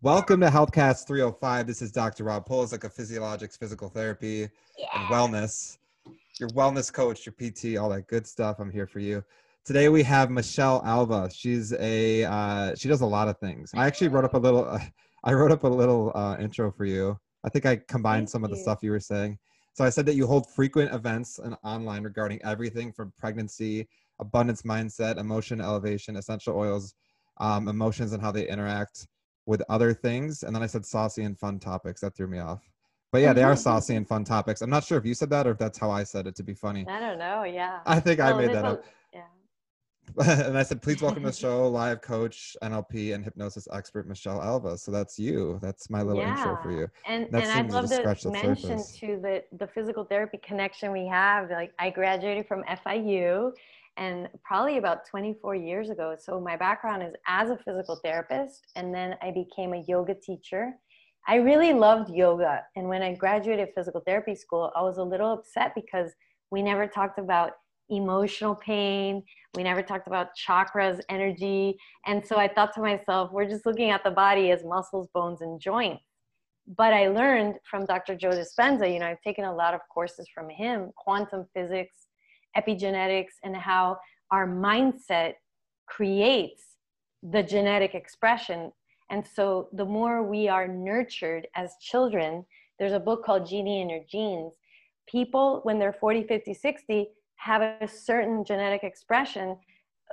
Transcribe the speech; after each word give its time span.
Welcome 0.00 0.40
to 0.42 0.46
Healthcast 0.46 1.08
305. 1.08 1.66
This 1.66 1.82
is 1.82 1.90
Dr. 1.90 2.22
Rob 2.22 2.46
Poliszuk 2.46 2.84
of 2.84 2.94
Physiologics 2.94 3.58
Physical 3.58 3.88
Therapy 3.88 4.42
and 4.42 5.08
Wellness. 5.10 5.78
Your 6.38 6.48
wellness 6.50 6.92
coach, 6.92 7.26
your 7.26 7.32
PT, 7.32 7.76
all 7.76 7.88
that 7.88 8.06
good 8.06 8.24
stuff. 8.24 8.60
I'm 8.60 8.70
here 8.70 8.86
for 8.86 9.00
you. 9.00 9.24
Today 9.64 9.88
we 9.88 10.04
have 10.04 10.30
Michelle 10.30 10.82
Alva. 10.84 11.28
She's 11.34 11.72
a 11.72 12.22
uh, 12.22 12.76
she 12.76 12.86
does 12.86 13.00
a 13.00 13.06
lot 13.06 13.26
of 13.26 13.38
things. 13.38 13.72
I 13.74 13.88
actually 13.88 14.06
wrote 14.06 14.24
up 14.24 14.34
a 14.34 14.38
little. 14.38 14.68
Uh, 14.68 14.78
I 15.24 15.32
wrote 15.32 15.50
up 15.50 15.64
a 15.64 15.68
little 15.68 16.12
uh, 16.14 16.36
intro 16.38 16.70
for 16.70 16.84
you. 16.84 17.18
I 17.42 17.48
think 17.48 17.66
I 17.66 17.74
combined 17.88 18.28
Thank 18.28 18.30
some 18.30 18.44
of 18.44 18.50
the 18.50 18.56
stuff 18.56 18.78
you 18.82 18.92
were 18.92 19.00
saying. 19.00 19.36
So 19.74 19.84
I 19.84 19.90
said 19.90 20.06
that 20.06 20.14
you 20.14 20.28
hold 20.28 20.48
frequent 20.48 20.94
events 20.94 21.40
and 21.40 21.56
online 21.64 22.04
regarding 22.04 22.40
everything 22.44 22.92
from 22.92 23.12
pregnancy, 23.18 23.88
abundance 24.20 24.62
mindset, 24.62 25.18
emotion 25.18 25.60
elevation, 25.60 26.14
essential 26.14 26.56
oils, 26.56 26.94
um, 27.38 27.66
emotions 27.66 28.12
and 28.12 28.22
how 28.22 28.30
they 28.30 28.46
interact 28.46 29.08
with 29.48 29.62
other 29.70 29.94
things. 29.94 30.42
And 30.42 30.54
then 30.54 30.62
I 30.62 30.66
said 30.66 30.84
saucy 30.84 31.24
and 31.24 31.36
fun 31.36 31.58
topics. 31.58 32.02
That 32.02 32.14
threw 32.14 32.28
me 32.28 32.38
off. 32.38 32.68
But 33.10 33.22
yeah, 33.22 33.32
they 33.32 33.42
are 33.42 33.56
saucy 33.68 33.96
and 33.96 34.06
fun 34.06 34.22
topics. 34.22 34.60
I'm 34.60 34.70
not 34.70 34.84
sure 34.84 34.98
if 34.98 35.06
you 35.06 35.14
said 35.14 35.30
that 35.30 35.46
or 35.46 35.52
if 35.52 35.58
that's 35.58 35.78
how 35.78 35.90
I 35.90 36.04
said 36.04 36.26
it 36.26 36.36
to 36.36 36.42
be 36.42 36.52
funny. 36.52 36.86
I 36.86 37.00
don't 37.00 37.18
know. 37.18 37.44
Yeah. 37.44 37.80
I 37.86 37.98
think 37.98 38.20
I 38.20 38.32
made 38.34 38.52
that 38.52 38.64
up. 38.64 38.84
Yeah. 39.14 39.22
and 40.46 40.56
I 40.56 40.62
said, 40.62 40.80
please 40.80 41.02
welcome 41.02 41.22
to 41.22 41.30
the 41.30 41.36
show, 41.36 41.68
live 41.68 42.00
coach, 42.00 42.56
NLP, 42.62 43.14
and 43.14 43.22
hypnosis 43.22 43.68
expert 43.72 44.08
Michelle 44.08 44.40
Alva. 44.42 44.76
So 44.78 44.90
that's 44.90 45.18
you. 45.18 45.58
That's 45.60 45.90
my 45.90 46.02
little 46.02 46.22
intro 46.22 46.58
for 46.62 46.70
you. 46.70 46.88
And 47.06 47.26
That 47.30 47.44
and 47.44 47.52
I'd 47.52 47.68
to 47.68 47.74
love 47.74 47.88
to 47.90 48.24
the 48.24 48.30
mention 48.30 48.78
surface. 48.78 48.96
too 48.96 49.20
that 49.22 49.46
the 49.58 49.66
physical 49.66 50.04
therapy 50.04 50.38
connection 50.42 50.92
we 50.92 51.06
have. 51.06 51.50
Like 51.50 51.72
I 51.78 51.90
graduated 51.90 52.46
from 52.46 52.64
FIU, 52.64 53.52
and 53.98 54.28
probably 54.44 54.78
about 54.78 55.04
24 55.06 55.56
years 55.56 55.90
ago. 55.90 56.16
So 56.18 56.40
my 56.40 56.56
background 56.56 57.02
is 57.02 57.14
as 57.26 57.50
a 57.50 57.58
physical 57.58 58.00
therapist, 58.02 58.62
and 58.76 58.94
then 58.94 59.16
I 59.20 59.32
became 59.32 59.74
a 59.74 59.84
yoga 59.86 60.14
teacher. 60.14 60.72
I 61.26 61.36
really 61.36 61.74
loved 61.74 62.08
yoga, 62.08 62.62
and 62.76 62.88
when 62.88 63.02
I 63.02 63.14
graduated 63.14 63.70
physical 63.74 64.00
therapy 64.06 64.34
school, 64.34 64.72
I 64.74 64.82
was 64.82 64.96
a 64.96 65.02
little 65.02 65.32
upset 65.32 65.72
because 65.74 66.12
we 66.50 66.62
never 66.62 66.86
talked 66.86 67.18
about 67.18 67.52
emotional 67.90 68.54
pain. 68.54 69.22
We 69.54 69.62
never 69.62 69.82
talked 69.82 70.06
about 70.06 70.28
chakras, 70.36 71.00
energy. 71.08 71.76
And 72.06 72.24
so 72.24 72.36
I 72.36 72.48
thought 72.48 72.74
to 72.74 72.80
myself, 72.80 73.32
we're 73.32 73.48
just 73.48 73.66
looking 73.66 73.90
at 73.90 74.04
the 74.04 74.10
body 74.10 74.50
as 74.50 74.64
muscles, 74.64 75.08
bones, 75.14 75.40
and 75.40 75.60
joints. 75.60 76.02
But 76.76 76.92
I 76.92 77.08
learned 77.08 77.54
from 77.68 77.86
Dr. 77.86 78.14
Joe 78.14 78.30
Dispenza, 78.30 78.92
you 78.92 78.98
know, 78.98 79.06
I've 79.06 79.22
taken 79.22 79.44
a 79.44 79.54
lot 79.54 79.72
of 79.72 79.80
courses 79.92 80.28
from 80.34 80.50
him, 80.50 80.90
quantum 80.96 81.46
physics, 81.54 82.07
epigenetics, 82.58 83.34
and 83.44 83.56
how 83.56 83.98
our 84.30 84.46
mindset 84.46 85.34
creates 85.86 86.62
the 87.22 87.42
genetic 87.42 87.94
expression. 87.94 88.72
And 89.10 89.24
so 89.26 89.68
the 89.72 89.84
more 89.84 90.22
we 90.22 90.48
are 90.48 90.68
nurtured 90.68 91.48
as 91.56 91.72
children, 91.80 92.44
there's 92.78 92.92
a 92.92 93.00
book 93.00 93.24
called 93.24 93.46
Genie 93.46 93.80
in 93.80 93.90
Your 93.90 94.04
Genes. 94.10 94.52
People, 95.08 95.60
when 95.62 95.78
they're 95.78 95.94
40, 95.94 96.24
50, 96.24 96.54
60, 96.54 97.08
have 97.36 97.62
a 97.62 97.88
certain 97.88 98.44
genetic 98.44 98.84
expression 98.84 99.56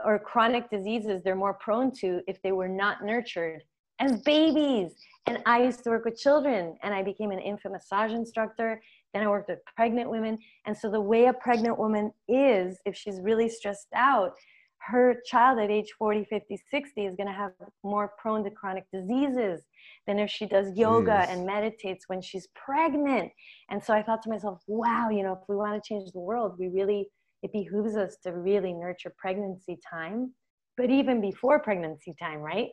or 0.03 0.19
chronic 0.19 0.69
diseases 0.69 1.21
they're 1.23 1.35
more 1.35 1.53
prone 1.53 1.91
to 1.91 2.21
if 2.27 2.41
they 2.41 2.51
were 2.51 2.67
not 2.67 3.03
nurtured 3.03 3.61
as 3.99 4.21
babies. 4.21 4.93
And 5.25 5.41
I 5.45 5.63
used 5.63 5.83
to 5.83 5.89
work 5.89 6.05
with 6.05 6.17
children 6.17 6.77
and 6.83 6.93
I 6.93 7.01
became 7.01 7.31
an 7.31 7.39
infant 7.39 7.73
massage 7.73 8.11
instructor. 8.11 8.81
Then 9.15 9.23
I 9.23 9.29
worked 9.29 9.47
with 9.47 9.59
pregnant 9.77 10.09
women. 10.09 10.37
And 10.65 10.77
so 10.77 10.91
the 10.91 10.99
way 10.99 11.27
a 11.27 11.33
pregnant 11.33 11.79
woman 11.79 12.11
is, 12.27 12.77
if 12.85 12.97
she's 12.97 13.21
really 13.21 13.47
stressed 13.47 13.87
out, 13.95 14.33
her 14.79 15.15
child 15.25 15.57
at 15.57 15.71
age 15.71 15.93
40, 15.97 16.25
50, 16.25 16.59
60 16.69 17.05
is 17.05 17.15
going 17.15 17.27
to 17.27 17.33
have 17.33 17.53
more 17.81 18.11
prone 18.19 18.43
to 18.43 18.51
chronic 18.51 18.83
diseases 18.93 19.63
than 20.05 20.19
if 20.19 20.29
she 20.29 20.45
does 20.45 20.77
yoga 20.77 21.11
Jeez. 21.11 21.29
and 21.29 21.45
meditates 21.45 22.03
when 22.07 22.21
she's 22.21 22.49
pregnant. 22.55 23.31
And 23.69 23.81
so 23.81 23.93
I 23.93 24.03
thought 24.03 24.21
to 24.23 24.29
myself, 24.29 24.59
wow, 24.67 25.09
you 25.09 25.23
know, 25.23 25.31
if 25.31 25.39
we 25.47 25.55
want 25.55 25.81
to 25.81 25.87
change 25.87 26.11
the 26.11 26.19
world, 26.19 26.57
we 26.59 26.67
really, 26.67 27.07
it 27.41 27.53
behooves 27.53 27.95
us 27.95 28.17
to 28.23 28.33
really 28.33 28.73
nurture 28.73 29.13
pregnancy 29.17 29.79
time, 29.89 30.33
but 30.75 30.89
even 30.89 31.21
before 31.21 31.59
pregnancy 31.59 32.13
time, 32.19 32.39
right? 32.39 32.71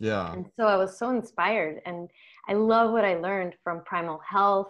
Yeah. 0.00 0.32
And 0.32 0.46
so 0.54 0.66
I 0.66 0.76
was 0.76 0.98
so 0.98 1.10
inspired, 1.10 1.80
and 1.86 2.10
I 2.46 2.52
love 2.52 2.92
what 2.92 3.06
I 3.06 3.14
learned 3.14 3.54
from 3.64 3.82
Primal 3.84 4.20
Health. 4.28 4.68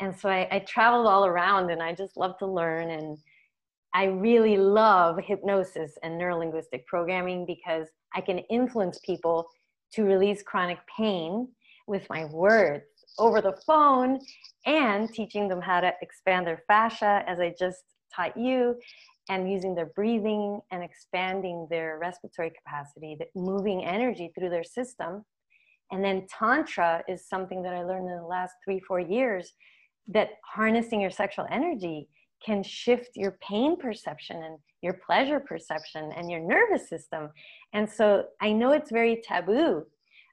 And 0.00 0.16
so 0.16 0.28
I, 0.28 0.48
I 0.50 0.58
traveled 0.60 1.06
all 1.06 1.26
around, 1.26 1.70
and 1.70 1.82
I 1.82 1.94
just 1.94 2.16
love 2.16 2.38
to 2.38 2.46
learn. 2.46 2.90
And 2.90 3.18
I 3.94 4.04
really 4.04 4.56
love 4.56 5.18
hypnosis 5.24 5.92
and 6.02 6.20
neurolinguistic 6.20 6.86
programming 6.86 7.46
because 7.46 7.88
I 8.14 8.20
can 8.20 8.38
influence 8.50 8.98
people 9.04 9.48
to 9.94 10.04
release 10.04 10.42
chronic 10.42 10.78
pain 10.96 11.48
with 11.86 12.06
my 12.10 12.26
words 12.26 12.84
over 13.18 13.40
the 13.40 13.56
phone 13.66 14.20
and 14.66 15.12
teaching 15.12 15.48
them 15.48 15.60
how 15.60 15.80
to 15.80 15.92
expand 16.02 16.46
their 16.46 16.62
fascia, 16.66 17.24
as 17.26 17.40
I 17.40 17.54
just 17.58 17.82
taught 18.14 18.36
you, 18.36 18.76
and 19.30 19.50
using 19.50 19.74
their 19.74 19.90
breathing 19.96 20.60
and 20.70 20.82
expanding 20.82 21.66
their 21.70 21.98
respiratory 22.00 22.50
capacity, 22.50 23.16
that 23.18 23.28
moving 23.34 23.84
energy 23.84 24.30
through 24.34 24.50
their 24.50 24.64
system. 24.64 25.24
And 25.90 26.04
then 26.04 26.26
Tantra 26.28 27.02
is 27.08 27.28
something 27.28 27.62
that 27.62 27.74
I 27.74 27.82
learned 27.82 28.08
in 28.10 28.16
the 28.16 28.26
last 28.26 28.54
three, 28.64 28.80
four 28.80 29.00
years 29.00 29.52
that 30.08 30.30
harnessing 30.44 31.00
your 31.00 31.10
sexual 31.10 31.46
energy 31.50 32.08
can 32.44 32.62
shift 32.62 33.10
your 33.16 33.38
pain 33.42 33.76
perception 33.76 34.42
and 34.42 34.58
your 34.82 34.94
pleasure 34.94 35.40
perception 35.40 36.12
and 36.16 36.30
your 36.30 36.40
nervous 36.40 36.88
system. 36.88 37.30
And 37.72 37.88
so 37.88 38.24
I 38.40 38.52
know 38.52 38.72
it's 38.72 38.90
very 38.90 39.20
taboo, 39.22 39.84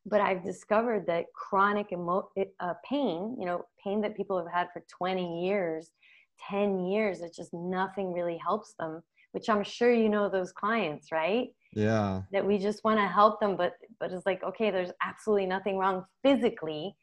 but 0.05 0.21
I've 0.21 0.43
discovered 0.43 1.05
that 1.07 1.25
chronic 1.33 1.91
emo- 1.91 2.29
uh, 2.59 2.73
pain, 2.87 3.35
you 3.39 3.45
know, 3.45 3.65
pain 3.83 4.01
that 4.01 4.15
people 4.15 4.37
have 4.37 4.51
had 4.53 4.67
for 4.71 4.83
20 4.97 5.45
years, 5.45 5.91
10 6.49 6.85
years, 6.85 7.21
it's 7.21 7.35
just 7.35 7.53
nothing 7.53 8.13
really 8.13 8.37
helps 8.37 8.73
them, 8.79 9.01
which 9.31 9.49
I'm 9.49 9.63
sure 9.63 9.91
you 9.91 10.09
know 10.09 10.29
those 10.29 10.51
clients, 10.51 11.11
right? 11.11 11.47
Yeah. 11.73 12.21
That 12.31 12.45
we 12.45 12.57
just 12.57 12.83
want 12.83 12.99
to 12.99 13.07
help 13.07 13.39
them, 13.39 13.57
but 13.57 13.73
but 13.99 14.11
it's 14.11 14.25
like, 14.25 14.43
okay, 14.43 14.71
there's 14.71 14.91
absolutely 15.03 15.45
nothing 15.45 15.77
wrong 15.77 16.05
physically. 16.23 16.95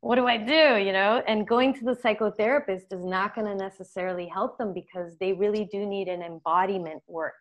What 0.00 0.16
do 0.16 0.26
I 0.26 0.36
do? 0.36 0.82
You 0.82 0.92
know, 0.92 1.22
and 1.26 1.46
going 1.46 1.74
to 1.74 1.84
the 1.84 1.96
psychotherapist 1.96 2.92
is 2.92 3.04
not 3.04 3.34
going 3.34 3.46
to 3.46 3.54
necessarily 3.54 4.28
help 4.28 4.56
them 4.56 4.72
because 4.72 5.16
they 5.18 5.32
really 5.32 5.68
do 5.72 5.86
need 5.86 6.08
an 6.08 6.22
embodiment 6.22 7.02
work. 7.08 7.34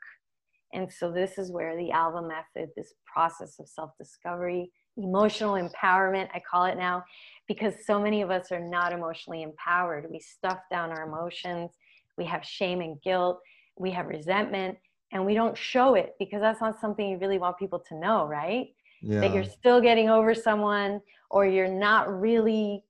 And 0.74 0.92
so 0.92 1.12
this 1.12 1.38
is 1.38 1.52
where 1.52 1.78
the 1.78 1.92
Alva 1.92 2.22
method, 2.22 2.72
this 2.76 2.94
process 3.06 3.60
of 3.60 3.70
self-discovery, 3.70 4.72
emotional 4.98 5.54
empowerment, 5.54 6.30
I 6.34 6.42
call 6.50 6.66
it 6.66 6.78
now, 6.78 7.06
because 7.48 7.86
so 7.86 8.02
many 8.02 8.22
of 8.22 8.32
us 8.32 8.52
are 8.52 8.60
not 8.60 8.92
emotionally 8.92 9.44
empowered. 9.44 10.08
We 10.10 10.20
stuff 10.20 10.60
down 10.72 10.90
our 10.90 11.08
emotions. 11.08 11.72
We 12.18 12.26
have 12.26 12.44
shame 12.44 12.82
and 12.82 13.02
guilt. 13.02 13.40
We 13.78 13.92
have 13.92 14.08
resentment 14.08 14.78
and 15.14 15.26
we 15.26 15.36
don't 15.36 15.58
show 15.58 15.94
it 15.94 16.16
because 16.20 16.42
that's 16.42 16.60
not 16.60 16.82
something 16.82 17.08
you 17.08 17.18
really 17.18 17.38
want 17.38 17.58
people 17.58 17.80
to 17.88 17.96
know, 17.96 18.26
right? 18.26 18.68
Yeah. 19.02 19.22
That 19.22 19.34
you're 19.34 19.44
still 19.44 19.82
getting 19.82 20.10
over 20.10 20.34
someone 20.34 21.02
or 21.30 21.46
you're 21.46 21.68
not 21.68 22.20
really 22.20 22.84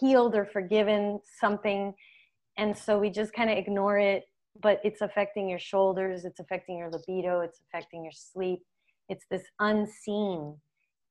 healed 0.00 0.34
or 0.34 0.44
forgiven 0.44 1.20
something. 1.40 1.92
And 2.56 2.76
so 2.76 2.98
we 2.98 3.10
just 3.10 3.32
kind 3.32 3.50
of 3.50 3.58
ignore 3.58 3.98
it, 3.98 4.24
but 4.62 4.80
it's 4.84 5.00
affecting 5.00 5.48
your 5.48 5.58
shoulders, 5.58 6.24
it's 6.24 6.40
affecting 6.40 6.78
your 6.78 6.90
libido, 6.90 7.40
it's 7.40 7.60
affecting 7.68 8.02
your 8.04 8.12
sleep. 8.12 8.60
It's 9.08 9.24
this 9.30 9.42
unseen. 9.60 10.56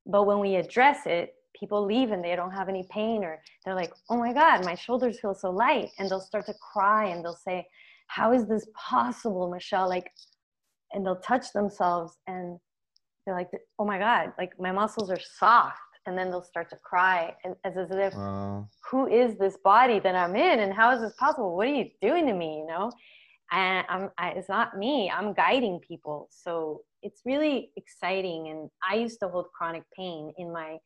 But 0.05 0.23
when 0.23 0.39
we 0.39 0.55
address 0.55 1.05
it, 1.05 1.35
people 1.57 1.85
leave 1.85 2.11
and 2.11 2.23
they 2.23 2.35
don't 2.35 2.51
have 2.51 2.69
any 2.69 2.85
pain 2.89 3.23
or 3.23 3.39
they're 3.63 3.75
like, 3.75 3.93
oh 4.09 4.17
my 4.17 4.33
God, 4.33 4.65
my 4.65 4.75
shoulders 4.75 5.19
feel 5.19 5.35
so 5.35 5.51
light. 5.51 5.89
And 5.99 6.09
they'll 6.09 6.19
start 6.19 6.45
to 6.47 6.55
cry 6.73 7.09
and 7.09 7.23
they'll 7.23 7.35
say, 7.35 7.67
how 8.07 8.33
is 8.33 8.47
this 8.47 8.67
possible, 8.75 9.49
Michelle? 9.49 9.87
Like, 9.87 10.09
and 10.91 11.05
they'll 11.05 11.21
touch 11.21 11.51
themselves 11.53 12.17
and 12.27 12.59
they're 13.25 13.35
like, 13.35 13.49
oh 13.79 13.85
my 13.85 13.97
God, 13.99 14.33
like 14.37 14.51
my 14.59 14.71
muscles 14.71 15.09
are 15.09 15.19
soft. 15.19 15.77
And 16.05 16.17
then 16.17 16.29
they'll 16.29 16.43
start 16.43 16.69
to 16.71 16.75
cry 16.77 17.33
and 17.45 17.55
as, 17.63 17.77
as 17.77 17.87
if, 17.91 18.13
Wow. 18.13 18.67
who 18.91 19.07
is 19.07 19.37
this 19.37 19.57
body 19.63 19.99
that 19.99 20.15
I'm 20.15 20.35
in 20.35 20.59
and 20.59 20.73
how 20.73 20.91
is 20.91 20.99
this 21.01 21.13
possible? 21.17 21.55
What 21.55 21.67
are 21.67 21.73
you 21.73 21.89
doing 22.01 22.25
to 22.27 22.33
me? 22.33 22.57
You 22.59 22.65
know? 22.67 22.91
And 23.53 23.85
I'm, 23.87 24.09
I, 24.17 24.31
it's 24.31 24.49
not 24.49 24.77
me, 24.77 25.09
I'm 25.09 25.33
guiding 25.33 25.79
people. 25.79 26.27
So 26.31 26.81
it's 27.01 27.21
really 27.23 27.71
exciting. 27.77 28.49
And 28.49 28.69
I 28.89 28.95
used 28.95 29.19
to 29.21 29.29
hold 29.29 29.45
chronic 29.57 29.83
pain 29.95 30.33
in 30.37 30.51
my, 30.51 30.77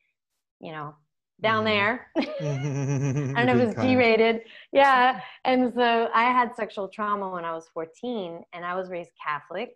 you 0.59 0.71
know, 0.71 0.93
down 1.41 1.63
Mhm. 1.63 1.65
there. 1.65 2.07
I 2.17 3.45
don't 3.45 3.45
know 3.47 3.53
if 3.53 3.57
Being 3.57 3.69
it's. 3.69 3.81
G-rated. 3.81 4.41
Yeah. 4.71 5.21
And 5.45 5.73
so 5.73 6.09
I 6.13 6.23
had 6.25 6.55
sexual 6.55 6.87
trauma 6.89 7.29
when 7.29 7.45
I 7.45 7.53
was 7.53 7.67
14 7.73 8.43
and 8.53 8.65
I 8.65 8.75
was 8.75 8.89
raised 8.89 9.11
Catholic. 9.25 9.71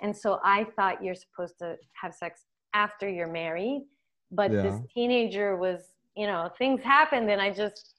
And 0.00 0.16
so 0.16 0.40
I 0.44 0.64
thought 0.76 1.02
you're 1.02 1.14
supposed 1.14 1.58
to 1.60 1.76
have 2.00 2.14
sex 2.14 2.42
after 2.74 3.08
you're 3.08 3.30
married. 3.30 3.86
But 4.30 4.50
this 4.50 4.80
teenager 4.92 5.56
was, 5.56 5.92
you 6.16 6.26
know, 6.26 6.50
things 6.58 6.82
happened 6.82 7.30
and 7.30 7.40
I 7.40 7.52
just 7.52 7.94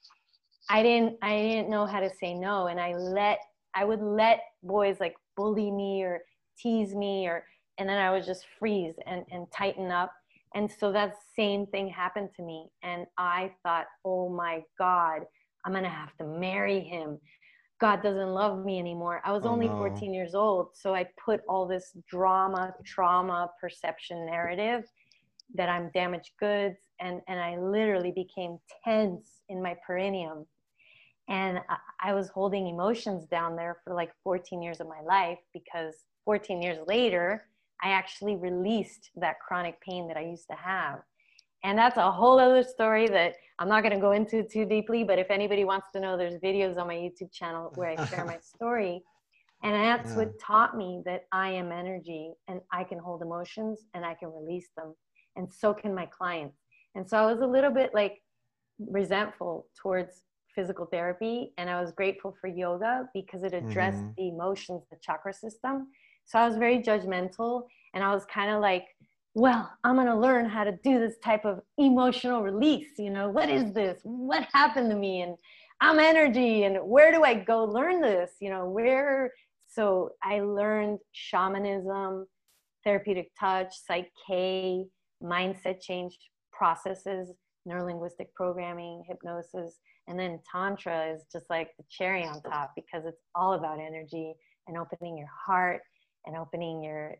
I 0.68 0.82
didn't 0.82 1.16
I 1.22 1.36
didn't 1.38 1.70
know 1.70 1.86
how 1.86 2.00
to 2.00 2.10
say 2.10 2.34
no. 2.34 2.66
And 2.66 2.80
I 2.80 2.94
let 2.94 3.38
I 3.74 3.84
would 3.84 4.02
let 4.02 4.40
boys 4.62 4.98
like 5.00 5.14
bully 5.36 5.70
me 5.70 6.02
or 6.02 6.20
tease 6.58 6.94
me 6.94 7.26
or 7.26 7.44
and 7.78 7.88
then 7.88 7.98
I 7.98 8.10
would 8.10 8.24
just 8.24 8.46
freeze 8.58 8.94
and, 9.06 9.24
and 9.30 9.46
tighten 9.52 9.90
up. 9.90 10.12
And 10.54 10.70
so 10.70 10.92
that 10.92 11.14
same 11.34 11.66
thing 11.66 11.88
happened 11.88 12.30
to 12.36 12.42
me. 12.42 12.70
And 12.82 13.06
I 13.18 13.52
thought, 13.62 13.86
oh 14.04 14.28
my 14.28 14.62
God, 14.78 15.22
I'm 15.64 15.72
going 15.72 15.84
to 15.84 15.90
have 15.90 16.16
to 16.16 16.24
marry 16.24 16.80
him. 16.80 17.18
God 17.78 18.02
doesn't 18.02 18.30
love 18.30 18.64
me 18.64 18.78
anymore. 18.78 19.20
I 19.24 19.32
was 19.32 19.44
oh, 19.44 19.50
only 19.50 19.68
no. 19.68 19.76
14 19.76 20.14
years 20.14 20.34
old. 20.34 20.68
So 20.74 20.94
I 20.94 21.06
put 21.22 21.42
all 21.48 21.66
this 21.66 21.92
drama, 22.08 22.74
trauma, 22.84 23.50
perception 23.60 24.24
narrative 24.24 24.84
that 25.54 25.68
I'm 25.68 25.90
damaged 25.92 26.32
goods. 26.40 26.78
And, 27.00 27.20
and 27.28 27.38
I 27.38 27.58
literally 27.58 28.12
became 28.12 28.58
tense 28.84 29.42
in 29.48 29.62
my 29.62 29.76
perineum. 29.86 30.46
And 31.28 31.58
I, 31.68 32.10
I 32.10 32.14
was 32.14 32.28
holding 32.28 32.66
emotions 32.66 33.26
down 33.26 33.56
there 33.56 33.76
for 33.84 33.94
like 33.94 34.10
14 34.24 34.62
years 34.62 34.80
of 34.80 34.88
my 34.88 35.02
life 35.02 35.38
because 35.52 35.94
14 36.24 36.62
years 36.62 36.78
later, 36.86 37.46
I 37.82 37.90
actually 37.90 38.36
released 38.36 39.10
that 39.16 39.36
chronic 39.46 39.80
pain 39.82 40.08
that 40.08 40.16
I 40.16 40.22
used 40.22 40.46
to 40.50 40.56
have. 40.56 41.00
And 41.64 41.78
that's 41.78 41.96
a 41.96 42.10
whole 42.10 42.38
other 42.38 42.62
story 42.62 43.08
that 43.08 43.34
I'm 43.58 43.68
not 43.68 43.82
going 43.82 43.94
to 43.94 44.00
go 44.00 44.12
into 44.12 44.44
too 44.44 44.64
deeply. 44.64 45.04
But 45.04 45.18
if 45.18 45.30
anybody 45.30 45.64
wants 45.64 45.88
to 45.94 46.00
know, 46.00 46.16
there's 46.16 46.40
videos 46.40 46.76
on 46.76 46.86
my 46.86 46.94
YouTube 46.94 47.32
channel 47.32 47.72
where 47.74 47.94
I 47.98 48.04
share 48.06 48.24
my 48.24 48.38
story. 48.54 49.02
And 49.62 49.74
that's 49.74 50.10
yeah. 50.10 50.16
what 50.16 50.38
taught 50.38 50.76
me 50.76 51.02
that 51.06 51.24
I 51.32 51.50
am 51.50 51.72
energy 51.72 52.32
and 52.46 52.60
I 52.72 52.84
can 52.84 52.98
hold 52.98 53.22
emotions 53.22 53.86
and 53.94 54.04
I 54.04 54.14
can 54.14 54.28
release 54.32 54.68
them. 54.76 54.94
And 55.34 55.52
so 55.52 55.72
can 55.74 55.94
my 55.94 56.06
clients. 56.06 56.58
And 56.94 57.08
so 57.08 57.16
I 57.16 57.26
was 57.30 57.40
a 57.40 57.46
little 57.46 57.70
bit 57.70 57.92
like 57.94 58.22
resentful 58.78 59.66
towards 59.80 60.22
physical 60.54 60.86
therapy. 60.86 61.52
And 61.58 61.68
I 61.68 61.80
was 61.80 61.92
grateful 61.92 62.36
for 62.40 62.48
yoga 62.48 63.08
because 63.14 63.42
it 63.42 63.54
addressed 63.54 63.98
mm-hmm. 63.98 64.12
the 64.16 64.28
emotions, 64.28 64.82
the 64.90 64.98
chakra 65.02 65.32
system. 65.32 65.88
So 66.26 66.38
I 66.38 66.46
was 66.48 66.56
very 66.56 66.78
judgmental 66.82 67.64
and 67.94 68.04
I 68.04 68.12
was 68.12 68.24
kind 68.26 68.50
of 68.50 68.60
like, 68.60 68.84
well, 69.36 69.70
I'm 69.84 69.96
going 69.96 70.06
to 70.06 70.16
learn 70.16 70.48
how 70.48 70.64
to 70.64 70.72
do 70.82 70.98
this 70.98 71.18
type 71.22 71.44
of 71.44 71.60
emotional 71.76 72.42
release. 72.42 72.92
You 72.96 73.10
know, 73.10 73.28
what 73.28 73.50
is 73.50 73.70
this? 73.74 74.00
What 74.02 74.48
happened 74.54 74.88
to 74.88 74.96
me? 74.96 75.20
And 75.20 75.36
I'm 75.82 75.98
energy. 75.98 76.64
And 76.64 76.78
where 76.78 77.12
do 77.12 77.22
I 77.22 77.34
go 77.34 77.64
learn 77.64 78.00
this? 78.00 78.30
You 78.40 78.48
know, 78.48 78.66
where? 78.66 79.30
So 79.68 80.12
I 80.22 80.40
learned 80.40 81.00
shamanism, 81.12 82.26
therapeutic 82.82 83.30
touch, 83.38 83.74
PSYCH-K, 83.90 84.86
mindset 85.22 85.82
change 85.82 86.16
processes, 86.50 87.30
neurolinguistic 87.68 88.32
programming, 88.34 89.04
hypnosis. 89.06 89.74
And 90.08 90.18
then 90.18 90.40
Tantra 90.50 91.12
is 91.12 91.26
just 91.30 91.44
like 91.50 91.72
the 91.76 91.84
cherry 91.90 92.24
on 92.24 92.40
top 92.40 92.72
because 92.74 93.04
it's 93.04 93.20
all 93.34 93.52
about 93.52 93.80
energy 93.80 94.32
and 94.66 94.78
opening 94.78 95.18
your 95.18 95.28
heart 95.46 95.82
and 96.24 96.38
opening 96.38 96.82
your 96.82 97.16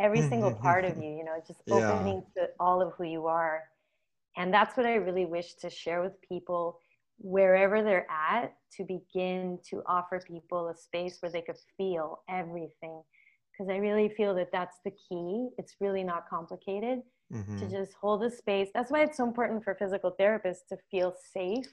every 0.00 0.22
single 0.28 0.52
part 0.52 0.84
of 0.84 0.96
you 0.96 1.10
you 1.10 1.24
know 1.24 1.40
just 1.46 1.60
opening 1.70 2.22
yeah. 2.36 2.44
to 2.44 2.50
all 2.58 2.82
of 2.82 2.92
who 2.96 3.04
you 3.04 3.26
are. 3.26 3.62
And 4.36 4.54
that's 4.54 4.76
what 4.76 4.86
i 4.86 4.94
really 4.94 5.26
wish 5.26 5.54
to 5.54 5.70
share 5.70 6.02
with 6.02 6.12
people 6.26 6.78
wherever 7.18 7.82
they're 7.82 8.06
at 8.10 8.54
to 8.76 8.84
begin 8.84 9.58
to 9.68 9.82
offer 9.86 10.22
people 10.26 10.68
a 10.68 10.74
space 10.74 11.18
where 11.20 11.30
they 11.30 11.42
could 11.42 11.58
feel 11.76 12.22
everything. 12.28 13.02
Because 13.52 13.70
i 13.70 13.76
really 13.76 14.08
feel 14.16 14.34
that 14.36 14.50
that's 14.52 14.78
the 14.84 14.92
key. 14.92 15.48
It's 15.58 15.76
really 15.80 16.04
not 16.04 16.28
complicated 16.28 17.00
mm-hmm. 17.32 17.58
to 17.58 17.68
just 17.68 17.92
hold 18.00 18.22
a 18.24 18.30
space. 18.30 18.68
That's 18.72 18.90
why 18.90 19.02
it's 19.02 19.16
so 19.16 19.24
important 19.24 19.64
for 19.64 19.74
physical 19.74 20.14
therapists 20.18 20.66
to 20.70 20.78
feel 20.90 21.14
safe 21.34 21.66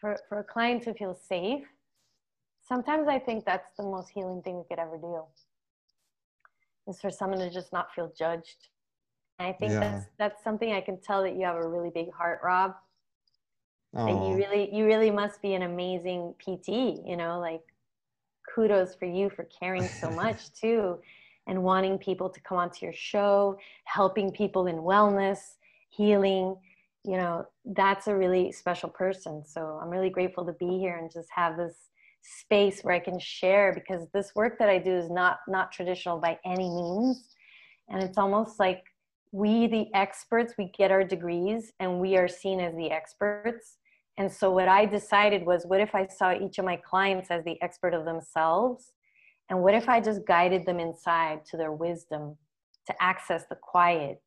for, 0.00 0.18
for 0.28 0.40
a 0.40 0.44
client 0.44 0.82
to 0.84 0.94
feel 0.94 1.14
safe. 1.14 1.64
Sometimes 2.66 3.08
I 3.08 3.18
think 3.18 3.44
that's 3.44 3.68
the 3.76 3.84
most 3.84 4.10
healing 4.10 4.42
thing 4.42 4.56
we 4.56 4.64
could 4.68 4.78
ever 4.78 4.96
do 4.96 5.14
is 6.88 7.00
for 7.00 7.10
someone 7.10 7.38
to 7.40 7.50
just 7.50 7.72
not 7.72 7.94
feel 7.94 8.12
judged. 8.16 8.68
And 9.38 9.48
I 9.48 9.52
think 9.52 9.72
yeah. 9.72 9.80
that's 9.80 10.06
that's 10.18 10.44
something 10.44 10.72
I 10.72 10.80
can 10.80 11.00
tell 11.00 11.22
that 11.22 11.34
you 11.34 11.44
have 11.44 11.56
a 11.56 11.68
really 11.68 11.90
big 11.90 12.12
heart, 12.12 12.40
Rob. 12.44 12.74
That 13.92 14.10
you 14.10 14.36
really 14.36 14.72
you 14.72 14.84
really 14.84 15.10
must 15.10 15.42
be 15.42 15.54
an 15.54 15.62
amazing 15.62 16.34
PT, 16.38 16.68
you 17.04 17.16
know, 17.16 17.40
like 17.40 17.62
kudos 18.54 18.94
for 18.94 19.06
you 19.06 19.30
for 19.30 19.48
caring 19.58 19.86
so 19.86 20.10
much 20.24 20.52
too 20.52 20.98
and 21.46 21.62
wanting 21.62 21.98
people 21.98 22.28
to 22.28 22.40
come 22.40 22.58
onto 22.58 22.84
your 22.86 22.92
show, 22.92 23.58
helping 23.84 24.30
people 24.30 24.66
in 24.66 24.76
wellness, 24.76 25.56
healing, 25.88 26.56
you 27.04 27.16
know, 27.16 27.46
that's 27.64 28.06
a 28.06 28.14
really 28.14 28.52
special 28.52 28.88
person. 28.88 29.44
So 29.44 29.80
I'm 29.82 29.90
really 29.90 30.10
grateful 30.10 30.44
to 30.44 30.52
be 30.52 30.78
here 30.78 30.98
and 30.98 31.10
just 31.10 31.28
have 31.34 31.56
this 31.56 31.74
space 32.22 32.82
where 32.82 32.94
I 32.94 32.98
can 32.98 33.18
share 33.18 33.72
because 33.72 34.06
this 34.12 34.32
work 34.34 34.58
that 34.58 34.68
I 34.68 34.78
do 34.78 34.92
is 34.92 35.10
not 35.10 35.38
not 35.48 35.72
traditional 35.72 36.18
by 36.18 36.38
any 36.44 36.68
means. 36.68 37.34
And 37.88 38.02
it's 38.02 38.18
almost 38.18 38.58
like 38.60 38.84
we 39.32 39.66
the 39.66 39.86
experts 39.94 40.54
we 40.58 40.72
get 40.76 40.90
our 40.90 41.04
degrees 41.04 41.72
and 41.80 42.00
we 42.00 42.16
are 42.16 42.28
seen 42.28 42.60
as 42.60 42.74
the 42.76 42.90
experts. 42.90 43.78
And 44.18 44.30
so 44.30 44.50
what 44.50 44.68
I 44.68 44.86
decided 44.86 45.46
was 45.46 45.64
what 45.64 45.80
if 45.80 45.94
I 45.94 46.06
saw 46.06 46.34
each 46.34 46.58
of 46.58 46.64
my 46.64 46.76
clients 46.76 47.30
as 47.30 47.44
the 47.44 47.60
expert 47.62 47.94
of 47.94 48.04
themselves? 48.04 48.92
And 49.48 49.62
what 49.62 49.74
if 49.74 49.88
I 49.88 50.00
just 50.00 50.26
guided 50.26 50.66
them 50.66 50.78
inside 50.78 51.44
to 51.46 51.56
their 51.56 51.72
wisdom 51.72 52.36
to 52.86 53.02
access 53.02 53.44
the 53.48 53.56
quiet? 53.56 54.20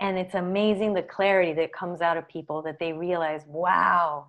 And 0.00 0.18
it's 0.18 0.34
amazing 0.34 0.94
the 0.94 1.02
clarity 1.02 1.52
that 1.54 1.72
comes 1.72 2.00
out 2.00 2.16
of 2.16 2.28
people 2.28 2.62
that 2.62 2.78
they 2.78 2.92
realize 2.92 3.42
wow 3.46 4.26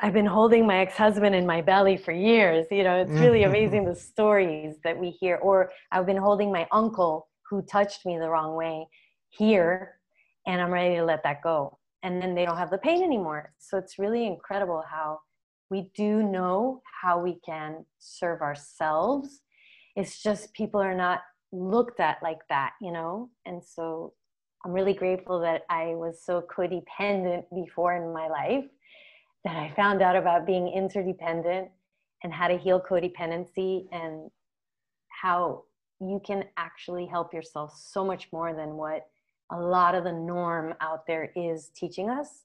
I've 0.00 0.14
been 0.14 0.26
holding 0.26 0.66
my 0.66 0.78
ex-husband 0.78 1.34
in 1.34 1.46
my 1.46 1.60
belly 1.60 1.96
for 1.96 2.12
years. 2.12 2.66
You 2.70 2.82
know, 2.82 2.96
it's 2.96 3.10
really 3.10 3.40
mm-hmm. 3.40 3.50
amazing 3.50 3.84
the 3.84 3.94
stories 3.94 4.76
that 4.84 4.98
we 4.98 5.10
hear. 5.10 5.36
Or 5.36 5.70
I've 5.90 6.06
been 6.06 6.16
holding 6.16 6.50
my 6.50 6.66
uncle 6.72 7.28
who 7.48 7.62
touched 7.62 8.06
me 8.06 8.18
the 8.18 8.30
wrong 8.30 8.54
way 8.56 8.86
here, 9.28 9.98
and 10.46 10.60
I'm 10.60 10.70
ready 10.70 10.96
to 10.96 11.04
let 11.04 11.22
that 11.24 11.42
go. 11.42 11.78
And 12.02 12.20
then 12.20 12.34
they 12.34 12.44
don't 12.46 12.56
have 12.56 12.70
the 12.70 12.78
pain 12.78 13.02
anymore. 13.02 13.52
So 13.58 13.76
it's 13.76 13.98
really 13.98 14.26
incredible 14.26 14.82
how 14.90 15.20
we 15.70 15.90
do 15.94 16.22
know 16.22 16.82
how 17.02 17.20
we 17.20 17.38
can 17.44 17.84
serve 17.98 18.40
ourselves. 18.40 19.40
It's 19.94 20.22
just 20.22 20.54
people 20.54 20.80
are 20.80 20.96
not 20.96 21.20
looked 21.52 22.00
at 22.00 22.18
like 22.22 22.40
that, 22.48 22.72
you 22.80 22.92
know? 22.92 23.30
And 23.44 23.62
so 23.62 24.14
I'm 24.64 24.72
really 24.72 24.94
grateful 24.94 25.40
that 25.40 25.62
I 25.68 25.94
was 25.94 26.24
so 26.24 26.42
codependent 26.42 27.44
before 27.54 27.94
in 27.94 28.12
my 28.12 28.28
life 28.28 28.64
that 29.44 29.56
I 29.56 29.72
found 29.74 30.02
out 30.02 30.16
about 30.16 30.46
being 30.46 30.68
interdependent 30.68 31.68
and 32.22 32.32
how 32.32 32.48
to 32.48 32.56
heal 32.56 32.80
codependency 32.80 33.86
and 33.92 34.30
how 35.08 35.64
you 36.00 36.20
can 36.24 36.44
actually 36.56 37.06
help 37.06 37.32
yourself 37.32 37.74
so 37.76 38.04
much 38.04 38.28
more 38.32 38.54
than 38.54 38.76
what 38.76 39.06
a 39.50 39.60
lot 39.60 39.94
of 39.94 40.04
the 40.04 40.12
norm 40.12 40.74
out 40.80 41.06
there 41.06 41.30
is 41.36 41.70
teaching 41.76 42.08
us. 42.08 42.44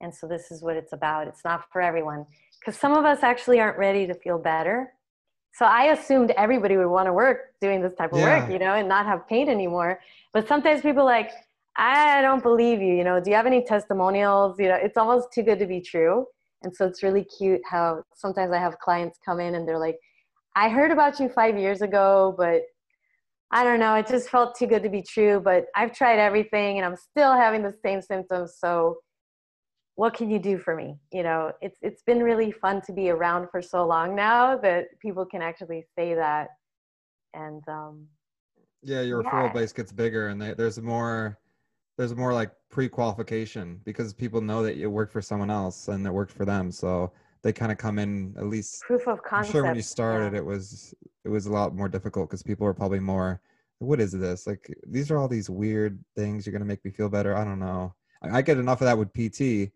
And 0.00 0.14
so 0.14 0.26
this 0.26 0.50
is 0.50 0.62
what 0.62 0.76
it's 0.76 0.92
about. 0.92 1.28
It's 1.28 1.44
not 1.44 1.64
for 1.72 1.80
everyone 1.80 2.26
because 2.60 2.78
some 2.78 2.92
of 2.92 3.04
us 3.04 3.22
actually 3.22 3.60
aren't 3.60 3.78
ready 3.78 4.06
to 4.06 4.14
feel 4.14 4.38
better. 4.38 4.92
So 5.52 5.64
I 5.66 5.92
assumed 5.92 6.32
everybody 6.32 6.76
would 6.76 6.88
want 6.88 7.06
to 7.06 7.12
work 7.12 7.54
doing 7.60 7.80
this 7.80 7.94
type 7.94 8.12
of 8.12 8.18
yeah. 8.18 8.40
work, 8.40 8.52
you 8.52 8.58
know, 8.58 8.74
and 8.74 8.88
not 8.88 9.06
have 9.06 9.28
pain 9.28 9.48
anymore. 9.48 10.00
But 10.32 10.48
sometimes 10.48 10.82
people 10.82 11.04
like, 11.04 11.30
I 11.76 12.22
don't 12.22 12.42
believe 12.42 12.80
you, 12.80 12.94
you 12.94 13.04
know, 13.04 13.20
do 13.20 13.30
you 13.30 13.36
have 13.36 13.46
any 13.46 13.64
testimonials? 13.64 14.58
You 14.58 14.68
know, 14.68 14.74
it's 14.74 14.96
almost 14.96 15.32
too 15.32 15.42
good 15.42 15.58
to 15.60 15.66
be 15.66 15.80
true. 15.80 16.26
And 16.64 16.74
so 16.74 16.86
it's 16.86 17.02
really 17.02 17.24
cute 17.24 17.60
how 17.68 18.02
sometimes 18.14 18.52
I 18.52 18.58
have 18.58 18.78
clients 18.78 19.18
come 19.24 19.40
in 19.40 19.54
and 19.54 19.66
they're 19.66 19.78
like, 19.78 19.98
I 20.56 20.68
heard 20.68 20.90
about 20.90 21.20
you 21.20 21.28
five 21.28 21.58
years 21.58 21.82
ago, 21.82 22.34
but 22.36 22.62
I 23.50 23.62
don't 23.62 23.80
know, 23.80 23.94
it 23.94 24.06
just 24.06 24.30
felt 24.30 24.56
too 24.58 24.66
good 24.66 24.82
to 24.82 24.88
be 24.88 25.02
true. 25.02 25.40
But 25.40 25.66
I've 25.76 25.92
tried 25.92 26.18
everything 26.18 26.78
and 26.78 26.86
I'm 26.86 26.96
still 26.96 27.32
having 27.32 27.62
the 27.62 27.74
same 27.84 28.00
symptoms. 28.02 28.54
So 28.58 28.96
what 29.96 30.14
can 30.14 30.30
you 30.30 30.38
do 30.38 30.58
for 30.58 30.74
me? 30.74 30.96
You 31.12 31.22
know, 31.22 31.52
it's 31.60 31.78
it's 31.82 32.02
been 32.02 32.22
really 32.22 32.50
fun 32.50 32.80
to 32.86 32.92
be 32.92 33.10
around 33.10 33.48
for 33.50 33.62
so 33.62 33.86
long 33.86 34.16
now 34.16 34.56
that 34.58 34.86
people 35.00 35.24
can 35.24 35.40
actually 35.40 35.84
say 35.96 36.14
that. 36.14 36.48
And 37.32 37.62
um 37.68 38.06
yeah, 38.82 39.00
your 39.00 39.22
yeah. 39.22 39.30
referral 39.30 39.54
base 39.54 39.72
gets 39.72 39.92
bigger 39.92 40.28
and 40.28 40.40
they, 40.40 40.54
there's 40.54 40.80
more 40.80 41.38
there's 41.96 42.14
more 42.14 42.32
like 42.32 42.50
pre-qualification 42.70 43.80
because 43.84 44.12
people 44.12 44.40
know 44.40 44.62
that 44.62 44.76
you 44.76 44.90
worked 44.90 45.12
for 45.12 45.22
someone 45.22 45.50
else 45.50 45.88
and 45.88 46.06
it 46.06 46.12
worked 46.12 46.32
for 46.32 46.44
them. 46.44 46.72
So 46.72 47.12
they 47.42 47.52
kind 47.52 47.70
of 47.70 47.78
come 47.78 47.98
in 47.98 48.34
at 48.36 48.46
least 48.46 48.82
proof 48.82 49.06
of 49.06 49.22
concept 49.22 49.48
I'm 49.48 49.52
sure 49.52 49.62
when 49.64 49.76
you 49.76 49.82
started 49.82 50.32
yeah. 50.32 50.38
it 50.38 50.44
was 50.44 50.94
it 51.24 51.28
was 51.28 51.46
a 51.46 51.52
lot 51.52 51.74
more 51.74 51.88
difficult 51.88 52.28
because 52.28 52.42
people 52.42 52.64
were 52.64 52.74
probably 52.74 53.00
more 53.00 53.40
what 53.78 54.00
is 54.00 54.12
this? 54.12 54.46
Like 54.46 54.72
these 54.86 55.10
are 55.10 55.18
all 55.18 55.28
these 55.28 55.50
weird 55.50 56.02
things 56.16 56.46
you're 56.46 56.52
going 56.52 56.60
to 56.60 56.66
make 56.66 56.84
me 56.84 56.90
feel 56.90 57.08
better? 57.08 57.36
I 57.36 57.44
don't 57.44 57.58
know. 57.58 57.94
I, 58.22 58.38
I 58.38 58.42
get 58.42 58.58
enough 58.58 58.80
of 58.80 58.86
that 58.86 58.98
with 58.98 59.12
pt 59.12 59.72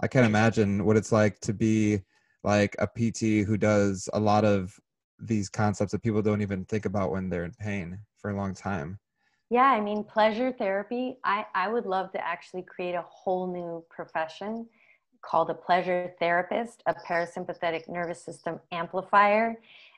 i 0.00 0.08
can't 0.08 0.26
imagine 0.26 0.84
what 0.84 0.96
it's 0.96 1.12
like 1.12 1.38
to 1.40 1.52
be 1.52 2.00
like 2.42 2.74
a 2.78 2.86
pt 2.86 3.46
who 3.46 3.56
does 3.56 4.08
a 4.14 4.20
lot 4.20 4.44
of 4.44 4.78
these 5.18 5.48
concepts 5.48 5.92
that 5.92 6.02
people 6.02 6.22
don't 6.22 6.40
even 6.40 6.64
think 6.64 6.86
about 6.86 7.10
when 7.10 7.28
they're 7.28 7.44
in 7.44 7.52
pain 7.52 7.98
for 8.16 8.30
a 8.30 8.36
long 8.36 8.54
time 8.54 8.98
yeah, 9.50 9.64
I 9.64 9.80
mean, 9.80 10.04
pleasure 10.04 10.52
therapy, 10.52 11.18
I, 11.24 11.44
I 11.54 11.68
would 11.68 11.84
love 11.84 12.12
to 12.12 12.24
actually 12.24 12.62
create 12.62 12.94
a 12.94 13.04
whole 13.08 13.52
new 13.52 13.84
profession 13.90 14.66
called 15.22 15.50
a 15.50 15.54
pleasure 15.54 16.14
therapist, 16.18 16.82
a 16.86 16.94
parasympathetic 16.94 17.88
nervous 17.88 18.24
system 18.24 18.58
amplifier, 18.72 19.56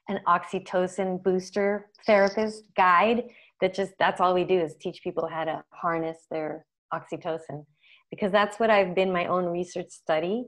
an 0.08 0.18
oxytocin 0.26 1.22
booster 1.22 1.90
therapist 2.06 2.64
guide, 2.76 3.24
that 3.60 3.72
just 3.72 3.92
that's 3.98 4.20
all 4.20 4.34
we 4.34 4.44
do 4.44 4.58
is 4.58 4.74
teach 4.74 5.02
people 5.02 5.28
how 5.28 5.44
to 5.44 5.64
harness 5.70 6.26
their 6.30 6.66
oxytocin 6.92 7.64
because 8.10 8.32
that's 8.32 8.58
what 8.58 8.68
I've 8.68 8.94
been 8.94 9.12
my 9.12 9.26
own 9.26 9.46
research 9.46 9.90
study. 9.90 10.44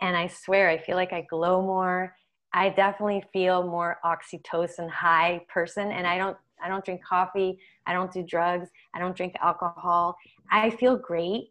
And 0.00 0.16
I 0.16 0.28
swear, 0.28 0.68
I 0.68 0.78
feel 0.78 0.94
like 0.94 1.12
I 1.12 1.22
glow 1.22 1.62
more. 1.62 2.14
I 2.52 2.68
definitely 2.68 3.24
feel 3.32 3.64
more 3.64 3.98
oxytocin 4.04 4.88
high 4.88 5.40
person. 5.48 5.90
And 5.90 6.06
I 6.06 6.18
don't, 6.18 6.36
I 6.62 6.68
don't 6.68 6.84
drink 6.84 7.04
coffee. 7.04 7.58
I 7.86 7.92
don't 7.92 8.12
do 8.12 8.22
drugs. 8.22 8.68
I 8.94 8.98
don't 8.98 9.16
drink 9.16 9.34
alcohol. 9.40 10.16
I 10.50 10.70
feel 10.70 10.96
great 10.96 11.50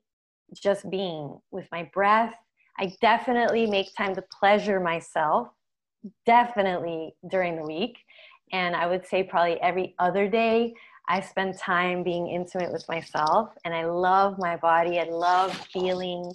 just 0.53 0.89
being 0.89 1.37
with 1.51 1.67
my 1.71 1.89
breath. 1.93 2.33
I 2.79 2.93
definitely 3.01 3.65
make 3.65 3.93
time 3.95 4.15
to 4.15 4.23
pleasure 4.39 4.79
myself, 4.79 5.49
definitely 6.25 7.15
during 7.29 7.55
the 7.55 7.63
week. 7.63 7.97
And 8.53 8.75
I 8.75 8.87
would 8.87 9.05
say 9.05 9.23
probably 9.23 9.59
every 9.61 9.95
other 9.99 10.27
day, 10.27 10.73
I 11.09 11.21
spend 11.21 11.57
time 11.57 12.03
being 12.03 12.27
intimate 12.27 12.71
with 12.71 12.87
myself 12.87 13.49
and 13.65 13.73
I 13.73 13.85
love 13.85 14.37
my 14.37 14.57
body. 14.57 14.99
I 14.99 15.05
love 15.05 15.55
feeling. 15.73 16.31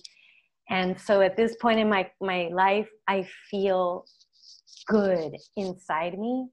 And 0.70 0.98
so 0.98 1.20
at 1.20 1.36
this 1.36 1.56
point 1.60 1.78
in 1.78 1.88
my, 1.88 2.10
my 2.20 2.48
life, 2.52 2.88
I 3.06 3.26
feel 3.50 4.06
good 4.86 5.36
inside 5.56 6.18
me, 6.18 6.48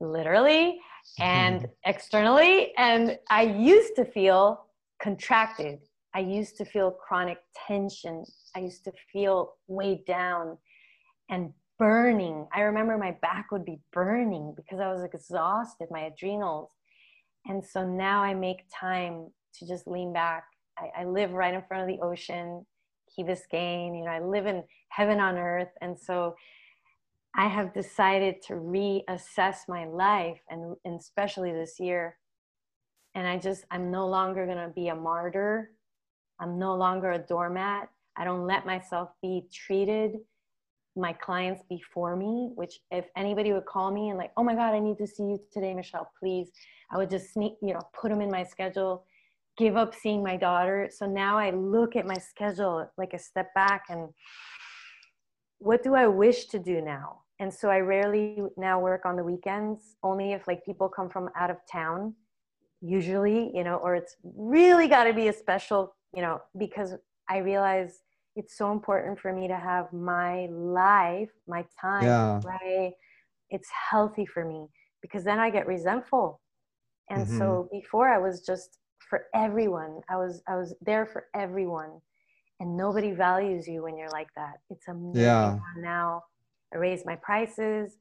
literally 0.00 0.80
and 1.18 1.60
mm-hmm. 1.60 1.90
externally. 1.90 2.72
And 2.76 3.18
I 3.30 3.42
used 3.42 3.96
to 3.96 4.04
feel 4.04 4.66
contracted. 5.02 5.80
I 6.14 6.20
used 6.20 6.56
to 6.58 6.64
feel 6.64 6.90
chronic 6.90 7.38
tension. 7.66 8.24
I 8.54 8.60
used 8.60 8.84
to 8.84 8.92
feel 9.12 9.54
weighed 9.66 10.04
down 10.04 10.58
and 11.30 11.52
burning. 11.78 12.46
I 12.54 12.60
remember 12.60 12.98
my 12.98 13.16
back 13.22 13.50
would 13.50 13.64
be 13.64 13.80
burning 13.92 14.54
because 14.56 14.78
I 14.78 14.92
was 14.92 15.02
exhausted, 15.02 15.88
my 15.90 16.00
adrenals 16.00 16.70
and 17.46 17.64
so 17.64 17.86
now 17.86 18.22
I 18.22 18.34
make 18.34 18.66
time 18.72 19.28
to 19.58 19.66
just 19.66 19.86
lean 19.86 20.12
back. 20.12 20.44
I, 20.78 21.02
I 21.02 21.04
live 21.04 21.32
right 21.32 21.54
in 21.54 21.62
front 21.62 21.82
of 21.82 21.88
the 21.88 22.02
ocean, 22.02 22.64
Key 23.14 23.24
Biscayne, 23.24 23.96
you 23.96 24.04
know, 24.04 24.10
I 24.10 24.20
live 24.20 24.46
in 24.46 24.62
heaven 24.88 25.20
on 25.20 25.36
earth. 25.36 25.72
And 25.80 25.98
so 25.98 26.36
I 27.34 27.48
have 27.48 27.72
decided 27.72 28.42
to 28.48 28.54
reassess 28.54 29.68
my 29.68 29.86
life 29.86 30.40
and, 30.50 30.76
and 30.84 31.00
especially 31.00 31.52
this 31.52 31.80
year. 31.80 32.18
And 33.14 33.26
I 33.26 33.38
just, 33.38 33.64
I'm 33.70 33.90
no 33.90 34.06
longer 34.06 34.44
going 34.46 34.58
to 34.58 34.68
be 34.68 34.88
a 34.88 34.94
martyr. 34.94 35.70
I'm 36.40 36.58
no 36.58 36.74
longer 36.74 37.12
a 37.12 37.18
doormat. 37.18 37.88
I 38.16 38.24
don't 38.24 38.46
let 38.46 38.66
myself 38.66 39.10
be 39.22 39.46
treated 39.52 40.16
my 40.94 41.12
clients 41.14 41.62
before 41.70 42.16
me, 42.16 42.50
which 42.54 42.80
if 42.90 43.06
anybody 43.16 43.52
would 43.52 43.64
call 43.64 43.90
me 43.90 44.10
and 44.10 44.18
like, 44.18 44.32
oh 44.36 44.44
my 44.44 44.54
God, 44.54 44.74
I 44.74 44.78
need 44.78 44.98
to 44.98 45.06
see 45.06 45.22
you 45.22 45.40
today, 45.50 45.72
Michelle, 45.72 46.10
please. 46.20 46.50
I 46.90 46.98
would 46.98 47.08
just 47.08 47.32
sneak, 47.32 47.54
you 47.62 47.72
know, 47.72 47.80
put 47.98 48.10
them 48.10 48.20
in 48.20 48.30
my 48.30 48.44
schedule, 48.44 49.06
give 49.56 49.76
up 49.76 49.94
seeing 49.94 50.22
my 50.22 50.36
daughter. 50.36 50.90
So 50.94 51.06
now 51.06 51.38
I 51.38 51.50
look 51.50 51.96
at 51.96 52.06
my 52.06 52.18
schedule 52.18 52.90
like 52.98 53.14
a 53.14 53.18
step 53.18 53.54
back 53.54 53.84
and 53.88 54.10
what 55.58 55.82
do 55.82 55.94
I 55.94 56.08
wish 56.08 56.46
to 56.46 56.58
do 56.58 56.82
now? 56.82 57.21
And 57.42 57.52
so 57.52 57.68
I 57.68 57.78
rarely 57.80 58.40
now 58.56 58.78
work 58.78 59.04
on 59.04 59.16
the 59.16 59.24
weekends, 59.24 59.96
only 60.04 60.32
if 60.32 60.46
like 60.46 60.64
people 60.64 60.88
come 60.88 61.10
from 61.10 61.28
out 61.34 61.50
of 61.50 61.56
town, 61.70 62.14
usually, 62.80 63.50
you 63.52 63.64
know, 63.64 63.78
or 63.78 63.96
it's 63.96 64.14
really 64.22 64.86
got 64.86 65.04
to 65.04 65.12
be 65.12 65.26
a 65.26 65.32
special, 65.32 65.96
you 66.14 66.22
know, 66.22 66.40
because 66.56 66.94
I 67.28 67.38
realize 67.38 68.02
it's 68.36 68.56
so 68.56 68.70
important 68.70 69.18
for 69.18 69.32
me 69.32 69.48
to 69.48 69.56
have 69.56 69.92
my 69.92 70.46
life, 70.52 71.30
my 71.48 71.64
time, 71.80 72.04
yeah. 72.04 72.40
right? 72.44 72.92
It's 73.50 73.68
healthy 73.90 74.24
for 74.24 74.44
me 74.44 74.68
because 75.00 75.24
then 75.24 75.40
I 75.40 75.50
get 75.50 75.66
resentful. 75.66 76.40
And 77.10 77.26
mm-hmm. 77.26 77.38
so 77.38 77.68
before 77.72 78.08
I 78.08 78.18
was 78.18 78.46
just 78.46 78.78
for 79.10 79.24
everyone. 79.34 80.00
I 80.08 80.16
was 80.16 80.42
I 80.46 80.54
was 80.54 80.76
there 80.80 81.06
for 81.06 81.26
everyone. 81.34 82.00
And 82.60 82.76
nobody 82.76 83.10
values 83.10 83.66
you 83.66 83.82
when 83.82 83.96
you're 83.98 84.10
like 84.20 84.28
that. 84.36 84.58
It's 84.70 84.86
amazing 84.86 85.22
yeah. 85.22 85.58
now 85.78 86.22
I 86.72 86.76
raise 86.76 87.04
my 87.04 87.16
prices. 87.16 87.96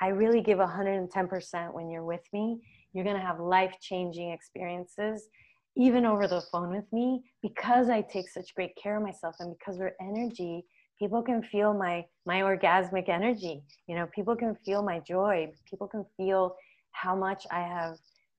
I 0.00 0.08
really 0.08 0.40
give 0.40 0.58
110% 0.58 1.74
when 1.74 1.90
you're 1.90 2.04
with 2.04 2.24
me. 2.32 2.60
You're 2.92 3.04
going 3.04 3.16
to 3.16 3.22
have 3.22 3.40
life-changing 3.40 4.30
experiences 4.30 5.28
even 5.76 6.04
over 6.04 6.26
the 6.26 6.42
phone 6.52 6.70
with 6.70 6.90
me 6.92 7.22
because 7.42 7.88
i 7.88 8.00
take 8.02 8.28
such 8.28 8.54
great 8.54 8.74
care 8.76 8.96
of 8.96 9.02
myself 9.02 9.34
and 9.40 9.54
because 9.58 9.78
we're 9.78 9.94
energy 10.00 10.64
people 10.98 11.22
can 11.22 11.42
feel 11.42 11.72
my 11.72 12.04
my 12.26 12.40
orgasmic 12.40 13.08
energy 13.08 13.62
you 13.86 13.94
know 13.94 14.06
people 14.14 14.36
can 14.36 14.54
feel 14.64 14.82
my 14.82 14.98
joy 15.00 15.50
people 15.68 15.86
can 15.86 16.04
feel 16.16 16.54
how 16.90 17.16
much 17.16 17.46
i 17.50 17.60
have 17.60 17.96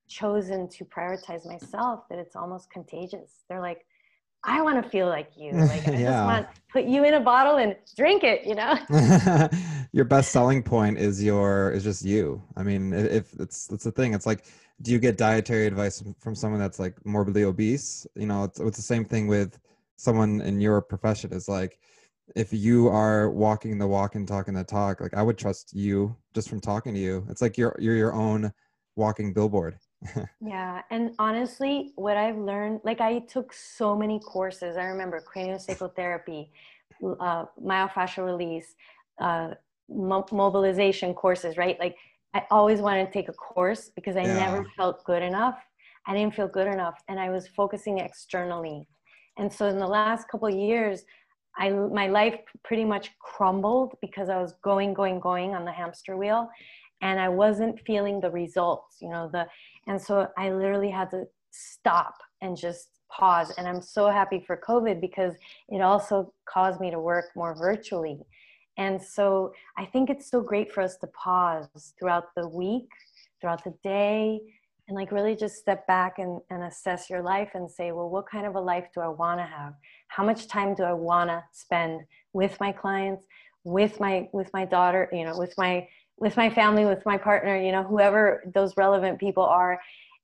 chosen 0.08 0.70
to 0.70 0.86
prioritize 0.86 1.46
myself 1.46 2.02
that 2.10 2.20
it's 2.20 2.36
almost 2.36 2.70
contagious 2.70 3.44
they're 3.50 3.62
like 3.62 3.86
i 4.44 4.62
want 4.62 4.82
to 4.82 4.90
feel 4.90 5.08
like 5.08 5.30
you 5.36 5.52
like 5.54 5.88
i 5.88 5.92
yeah. 5.92 6.12
just 6.12 6.26
want 6.26 6.48
to 6.48 6.62
put 6.72 6.86
you 6.86 7.04
in 7.04 7.14
a 7.16 7.20
bottle 7.20 7.58
and 7.58 7.76
drink 7.96 8.24
it 8.24 8.46
you 8.46 8.56
know? 8.56 8.78
Your 9.94 10.06
best 10.06 10.32
selling 10.32 10.64
point 10.64 10.98
is 10.98 11.24
your 11.24 11.72
is 11.72 11.84
just 11.84 12.04
you. 12.04 12.42
I 12.58 12.64
mean 12.64 12.94
if 12.94 13.32
it's 13.40 13.72
it's 13.72 13.84
the 13.84 13.92
thing. 13.92 14.16
It's 14.16 14.26
like 14.26 14.46
do 14.82 14.92
you 14.92 14.98
get 14.98 15.18
dietary 15.18 15.68
advice 15.68 16.04
from 16.20 16.34
someone 16.34 16.60
that's 16.60 16.80
like 16.80 16.96
morbidly 17.06 17.44
obese? 17.44 18.08
You 18.16 18.26
know 18.26 18.44
it's, 18.44 18.60
it's 18.60 18.78
the 18.78 18.84
same 18.84 19.06
thing 19.06 19.28
with 19.28 19.60
someone 19.96 20.42
in 20.42 20.60
your 20.60 20.82
profession. 20.82 21.32
Is 21.32 21.48
like 21.48 21.80
if 22.36 22.52
you 22.52 22.88
are 22.88 23.30
walking 23.30 23.78
the 23.78 23.88
walk 23.88 24.16
and 24.16 24.28
talking 24.28 24.54
the 24.54 24.64
talk 24.64 25.02
like 25.02 25.14
i 25.14 25.22
would 25.22 25.38
trust 25.38 25.76
you 25.76 26.16
just 26.34 26.50
from 26.50 26.60
talking 26.60 26.96
to 26.96 27.00
you. 27.00 27.24
It's 27.30 27.42
like 27.44 27.56
you're 27.56 27.76
you're 27.80 27.96
your 27.96 28.14
own 28.14 28.52
walking 28.96 29.32
billboard 29.32 29.78
yeah 30.42 30.82
and 30.92 31.12
honestly 31.20 31.92
what 31.96 32.18
i've 32.18 32.38
learned 32.38 32.80
like 32.84 33.02
i 33.02 33.20
took 33.20 33.54
so 33.54 33.96
many 33.96 34.20
courses 34.20 34.78
i 34.78 34.84
remember 34.84 35.24
craniosacral 35.34 35.94
therapy 35.96 36.52
uh, 37.20 37.46
myofascial 37.62 38.26
release 38.26 38.76
uh, 39.20 39.50
mo- 39.90 40.26
mobilization 40.32 41.14
courses 41.14 41.58
right 41.58 41.80
like 41.80 41.96
I 42.34 42.44
always 42.50 42.80
wanted 42.80 43.06
to 43.06 43.12
take 43.12 43.30
a 43.30 43.34
course 43.34 43.92
because 43.96 44.18
I 44.18 44.24
yeah. 44.24 44.34
never 44.34 44.66
felt 44.76 45.04
good 45.04 45.22
enough. 45.22 45.58
I 46.08 46.14
didn't 46.14 46.36
feel 46.36 46.48
good 46.48 46.68
enough, 46.68 47.00
and 47.08 47.20
I 47.20 47.30
was 47.30 47.48
focusing 47.48 48.00
externally. 48.00 48.88
And 49.38 49.52
so, 49.52 49.68
in 49.68 49.78
the 49.78 49.88
last 49.88 50.28
couple 50.28 50.50
years, 50.50 51.04
I 51.58 51.70
my 51.70 52.08
life 52.08 52.36
pretty 52.64 52.86
much 52.86 53.12
crumbled 53.20 53.96
because 54.02 54.30
I 54.30 54.42
was 54.42 54.54
going, 54.64 54.94
going, 54.94 55.20
going 55.20 55.54
on 55.54 55.64
the 55.64 55.72
hamster 55.72 56.18
wheel, 56.18 56.50
and 57.02 57.20
I 57.20 57.30
wasn't 57.30 57.80
feeling 57.86 58.20
the 58.20 58.32
results. 58.32 58.98
You 59.00 59.10
know 59.10 59.30
the, 59.32 59.48
and 59.88 60.02
so 60.02 60.28
I 60.38 60.52
literally 60.52 60.90
had 60.90 61.12
to 61.12 61.26
stop 61.52 62.16
and 62.42 62.58
just 62.58 62.90
pause. 63.12 63.54
And 63.58 63.68
I'm 63.68 63.82
so 63.82 64.10
happy 64.10 64.44
for 64.46 64.60
COVID 64.68 65.00
because 65.00 65.34
it 65.70 65.82
also 65.82 66.34
caused 66.46 66.80
me 66.80 66.90
to 66.92 67.00
work 67.00 67.26
more 67.36 67.56
virtually 67.56 68.20
and 68.78 69.02
so 69.02 69.54
I 69.78 69.86
think 69.86 70.10
it's 70.10 70.30
so 70.30 70.42
great 70.42 70.72
for 70.72 70.82
us 70.82 70.98
to 70.98 71.08
pause 71.08 71.94
throughout 72.00 72.34
the 72.36 72.48
week, 72.48 72.90
throughout 73.40 73.64
the 73.64 73.74
day, 73.84 74.42
and 74.88 74.96
like 74.96 75.12
really 75.12 75.36
just 75.36 75.58
step 75.58 75.86
back 75.88 76.20
and, 76.20 76.42
and 76.50 76.64
assess 76.64 77.10
your 77.10 77.22
life 77.22 77.52
and 77.54 77.70
say, 77.70 77.92
well, 77.92 78.10
what 78.10 78.30
kind 78.30 78.46
of 78.46 78.56
a 78.56 78.60
life 78.60 78.88
do 78.94 79.02
I 79.02 79.08
want 79.08 79.40
to 79.40 79.46
have? 79.46 79.74
How 80.08 80.24
much 80.24 80.48
time 80.48 80.74
do 80.76 80.84
I 80.84 80.94
want 80.94 81.30
to 81.30 81.44
spend 81.52 82.02
with 82.34 82.60
my 82.60 82.72
clients, 82.72 83.26
with 83.64 84.00
my 84.00 84.28
with 84.34 84.50
my 84.54 84.66
daughter, 84.66 85.08
you 85.14 85.24
know, 85.24 85.38
with 85.38 85.54
my 85.58 85.88
with 86.18 86.38
my 86.38 86.50
family, 86.50 86.86
with 86.86 87.06
my 87.06 87.18
partner, 87.18 87.56
you 87.58 87.72
know, 87.72 87.84
whoever 87.84 88.44
those 88.54 88.78
relevant 88.78 89.20
people 89.20 89.44
are. 89.44 89.80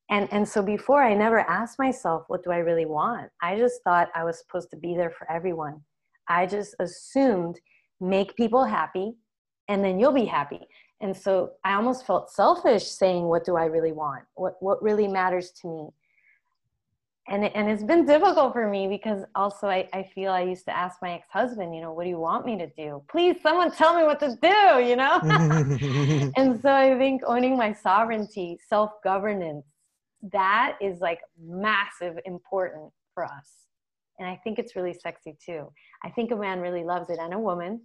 And 0.10 0.28
and 0.32 0.48
so 0.48 0.62
before 0.62 1.04
I 1.04 1.14
never 1.14 1.40
asked 1.40 1.78
myself, 1.80 2.24
what 2.28 2.44
do 2.44 2.52
I 2.52 2.58
really 2.58 2.86
want? 2.86 3.30
I 3.42 3.58
just 3.58 3.84
thought 3.84 4.10
I 4.16 4.24
was 4.24 4.40
supposed 4.40 4.70
to 4.72 4.78
be 4.78 4.96
there 4.96 5.12
for 5.12 5.30
everyone. 5.32 5.82
I 6.28 6.46
just 6.46 6.76
assumed 6.80 7.60
make 8.00 8.36
people 8.36 8.64
happy, 8.64 9.14
and 9.68 9.84
then 9.84 10.00
you'll 10.00 10.12
be 10.12 10.26
happy. 10.26 10.62
And 11.02 11.16
so 11.16 11.52
I 11.64 11.76
almost 11.76 12.06
felt 12.06 12.32
selfish 12.32 12.86
saying, 12.86 13.24
What 13.24 13.46
do 13.46 13.56
I 13.56 13.66
really 13.66 13.92
want? 13.92 14.24
What, 14.36 14.56
what 14.60 14.82
really 14.82 15.08
matters 15.08 15.52
to 15.62 15.68
me? 15.68 15.90
And, 17.30 17.46
and 17.46 17.70
it's 17.70 17.84
been 17.84 18.06
difficult 18.06 18.54
for 18.54 18.68
me 18.68 18.88
because 18.88 19.24
also 19.36 19.68
I, 19.68 19.88
I 19.94 20.04
feel 20.16 20.32
I 20.32 20.42
used 20.42 20.66
to 20.66 20.76
ask 20.76 20.98
my 21.02 21.14
ex 21.14 21.28
husband, 21.30 21.76
you 21.76 21.82
know, 21.82 21.94
what 21.94 22.04
do 22.04 22.10
you 22.10 22.18
want 22.18 22.46
me 22.46 22.58
to 22.58 22.68
do? 22.68 23.04
Please, 23.08 23.38
someone 23.44 23.72
tell 23.72 23.96
me 23.96 24.04
what 24.04 24.20
to 24.22 24.36
do, 24.42 24.84
you 24.84 24.96
know? 24.96 25.20
and 26.36 26.60
so 26.60 26.74
I 26.74 26.98
think 26.98 27.22
owning 27.26 27.56
my 27.56 27.72
sovereignty, 27.72 28.58
self 28.68 28.92
governance, 29.04 29.66
that 30.32 30.78
is 30.82 31.00
like 31.02 31.20
massive 31.40 32.18
important 32.26 32.92
for 33.14 33.26
us. 33.26 33.68
And 34.18 34.28
I 34.28 34.36
think 34.44 34.58
it's 34.58 34.76
really 34.76 34.94
sexy 34.94 35.38
too. 35.44 35.72
I 36.04 36.10
think 36.10 36.32
a 36.32 36.36
man 36.36 36.60
really 36.60 36.84
loves 36.84 37.10
it 37.10 37.20
and 37.20 37.34
a 37.34 37.40
woman 37.40 37.82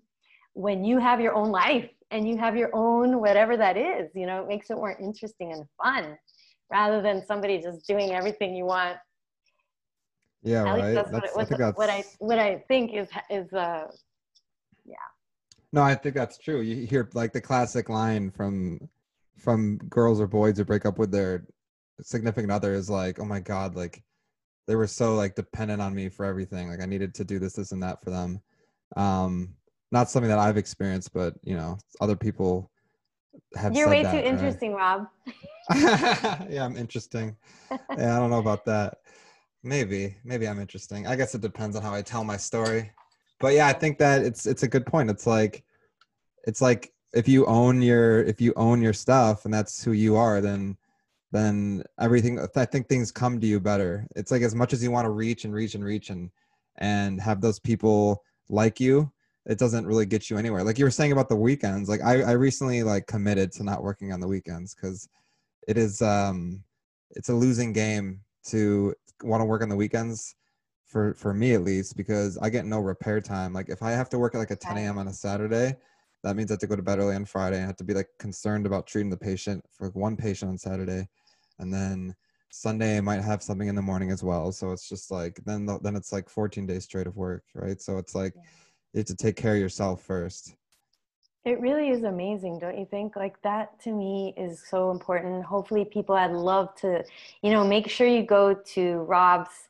when 0.55 0.85
you 0.85 0.99
have 0.99 1.21
your 1.21 1.35
own 1.35 1.51
life 1.51 1.91
and 2.11 2.27
you 2.29 2.39
have 2.39 2.57
your 2.57 2.71
own 2.73 3.21
whatever 3.21 3.57
that 3.57 3.77
is, 3.77 4.11
you 4.15 4.27
know, 4.27 4.43
it 4.43 4.49
makes 4.49 4.71
it 4.71 4.77
more 4.77 4.97
interesting 5.01 5.53
and 5.53 5.65
fun 5.83 6.17
rather 6.71 7.03
than 7.03 7.25
somebody 7.27 7.61
just 7.61 7.87
doing 7.87 8.13
everything 8.13 8.55
you 8.55 8.65
want. 8.65 8.97
Yeah, 10.45 10.69
At 10.69 10.79
right. 10.79 10.95
That's, 10.95 11.11
that's, 11.11 11.35
what, 11.35 11.53
I, 11.53 11.57
that's, 11.57 11.79
what 11.79 11.91
I 11.91 12.05
what 12.19 12.39
I 12.39 12.63
think 12.69 12.93
is 12.95 13.09
is 13.31 13.53
uh 13.53 13.87
yeah. 14.85 14.97
No, 15.73 15.83
I 15.83 15.95
think 15.95 16.15
that's 16.15 16.37
true. 16.39 16.61
You 16.61 16.87
hear 16.87 17.09
like 17.15 17.33
the 17.33 17.41
classic 17.41 17.89
line 17.89 18.31
from 18.31 18.79
from 19.39 19.79
girls 19.89 20.21
or 20.21 20.27
boys 20.27 20.59
who 20.59 20.65
break 20.65 20.85
up 20.87 20.99
with 20.99 21.11
their 21.11 21.47
significant 22.03 22.53
other 22.53 22.75
is 22.75 22.91
like, 22.91 23.19
oh 23.19 23.25
my 23.25 23.41
god, 23.41 23.75
like 23.75 24.03
they 24.67 24.77
were 24.77 24.87
so 24.87 25.15
like 25.15 25.35
dependent 25.35 25.81
on 25.81 25.95
me 25.95 26.11
for 26.11 26.27
everything. 26.27 26.69
Like 26.69 26.83
I 26.83 26.87
needed 26.87 27.15
to 27.15 27.25
do 27.25 27.39
this, 27.39 27.55
this, 27.55 27.73
and 27.73 27.83
that 27.83 28.03
for 28.03 28.11
them. 28.11 28.41
Um, 28.97 29.55
not 29.93 30.11
something 30.11 30.29
that 30.29 30.39
I've 30.39 30.59
experienced, 30.59 31.13
but 31.15 31.35
you 31.43 31.57
know, 31.57 31.79
other 32.01 32.17
people 32.17 32.71
have. 33.57 33.75
You're 33.75 33.89
way 33.89 34.03
that, 34.03 34.11
too 34.11 34.19
right? 34.19 34.27
interesting, 34.27 34.75
Rob. 34.75 35.07
yeah, 35.75 36.65
I'm 36.65 36.77
interesting. 36.77 37.37
Yeah, 37.97 38.17
I 38.17 38.21
don't 38.21 38.31
know 38.31 38.39
about 38.39 38.65
that. 38.67 38.99
Maybe, 39.65 40.17
maybe 40.25 40.47
I'm 40.47 40.61
interesting. 40.61 41.07
I 41.07 41.17
guess 41.17 41.35
it 41.35 41.41
depends 41.41 41.75
on 41.75 41.83
how 41.83 41.95
I 41.95 42.03
tell 42.03 42.23
my 42.23 42.37
story. 42.37 42.93
But 43.41 43.55
yeah, 43.55 43.67
I 43.67 43.73
think 43.73 43.99
that 43.99 44.23
it's 44.23 44.47
it's 44.47 44.63
a 44.63 44.69
good 44.69 44.87
point. 44.87 45.11
It's 45.11 45.27
like, 45.27 45.65
it's 46.47 46.61
like 46.61 46.93
if 47.15 47.27
you 47.27 47.47
own 47.47 47.83
your 47.83 48.23
if 48.25 48.41
you 48.41 48.53
own 48.57 48.83
your 48.83 48.93
stuff 48.93 49.45
and 49.45 49.53
that's 49.55 49.83
who 49.83 49.93
you 49.93 50.17
are, 50.17 50.41
then 50.41 50.77
then 51.35 51.83
everything 51.99 52.39
i 52.57 52.65
think 52.65 52.89
things 52.89 53.11
come 53.11 53.41
to 53.41 53.47
you 53.47 53.59
better 53.59 54.07
it's 54.15 54.31
like 54.31 54.43
as 54.43 54.55
much 54.55 54.73
as 54.73 54.83
you 54.83 54.93
want 54.93 55.05
to 55.05 55.11
reach 55.11 55.45
and 55.45 55.53
reach 55.53 55.75
and 55.75 55.85
reach 55.85 56.09
and 56.11 56.31
and 56.79 57.21
have 57.21 57.41
those 57.41 57.59
people 57.59 58.23
like 58.49 58.79
you 58.79 59.11
it 59.47 59.59
doesn't 59.59 59.85
really 59.85 60.07
get 60.07 60.31
you 60.31 60.39
anywhere 60.39 60.63
like 60.63 60.79
you 60.79 60.85
were 60.85 60.93
saying 60.93 61.11
about 61.11 61.29
the 61.29 61.35
weekends 61.35 61.89
like 61.89 62.01
i, 62.03 62.23
I 62.23 62.33
recently 62.33 62.85
like 62.85 63.09
committed 63.09 63.51
to 63.53 63.65
not 63.65 63.83
working 63.83 64.13
on 64.13 64.21
the 64.21 64.29
weekends 64.29 64.77
because 64.77 65.09
it 65.67 65.77
is 65.77 66.01
um 66.01 66.63
it's 67.11 67.31
a 67.31 67.35
losing 67.35 67.73
game 67.73 68.21
to 68.47 68.95
want 69.23 69.41
to 69.41 69.45
work 69.45 69.63
on 69.63 69.69
the 69.69 69.77
weekends 69.77 70.35
for 70.85 71.15
for 71.15 71.33
me 71.33 71.55
at 71.55 71.63
least 71.63 71.97
because 71.97 72.37
i 72.39 72.51
get 72.51 72.67
no 72.67 72.79
repair 72.79 73.21
time 73.21 73.53
like 73.53 73.69
if 73.69 73.83
i 73.83 73.91
have 73.91 74.09
to 74.09 74.19
work 74.19 74.35
at 74.35 74.39
like 74.39 74.51
a 74.51 74.57
10 74.57 74.77
a.m 74.77 74.99
on 74.99 75.09
a 75.09 75.13
saturday 75.13 75.75
that 76.23 76.37
means 76.37 76.51
i 76.51 76.55
have 76.55 76.61
to 76.61 76.67
go 76.67 76.77
to 76.77 76.83
bed 76.83 76.99
early 76.99 77.15
on 77.15 77.25
friday 77.25 77.57
i 77.57 77.67
have 77.67 77.77
to 77.77 77.85
be 77.85 77.95
like 77.95 78.09
concerned 78.19 78.67
about 78.67 78.87
treating 78.87 79.11
the 79.11 79.17
patient 79.17 79.65
for 79.71 79.87
like 79.87 79.95
one 79.95 80.17
patient 80.17 80.51
on 80.51 80.59
saturday 80.59 81.09
and 81.59 81.73
then 81.73 82.15
Sunday 82.51 82.99
I 82.99 83.01
might 83.01 83.21
have 83.21 83.43
something 83.43 83.67
in 83.67 83.75
the 83.75 83.83
morning 83.83 84.13
as 84.13 84.23
well. 84.23 84.53
So 84.53 84.71
it's 84.71 84.89
just 84.89 85.11
like 85.11 85.41
then 85.45 85.67
then 85.83 85.97
it's 85.97 86.13
like 86.13 86.29
14 86.29 86.67
days 86.67 86.85
straight 86.85 87.09
of 87.09 87.17
work, 87.17 87.43
right? 87.53 87.81
So 87.81 87.99
it's 87.99 88.15
like 88.15 88.33
you 88.93 88.99
have 88.99 89.07
to 89.07 89.17
take 89.17 89.35
care 89.35 89.55
of 89.55 89.61
yourself 89.61 90.03
first. 90.03 90.55
It 91.45 91.61
really 91.61 91.91
is 91.91 92.05
amazing, 92.05 92.59
don't 92.59 92.79
you 92.79 92.87
think? 92.87 93.17
Like 93.17 93.41
that 93.43 93.79
to 93.81 93.93
me 93.93 94.33
is 94.37 94.63
so 94.67 94.91
important. 94.91 95.45
Hopefully 95.45 95.85
people 95.85 96.15
I'd 96.15 96.33
love 96.33 96.75
to, 96.77 97.05
you 97.43 97.51
know, 97.51 97.67
make 97.67 97.89
sure 97.89 98.07
you 98.07 98.23
go 98.23 98.55
to 98.55 98.97
Rob's 99.01 99.69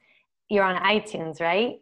you're 0.49 0.65
on 0.65 0.81
iTunes, 0.83 1.41
right? 1.41 1.81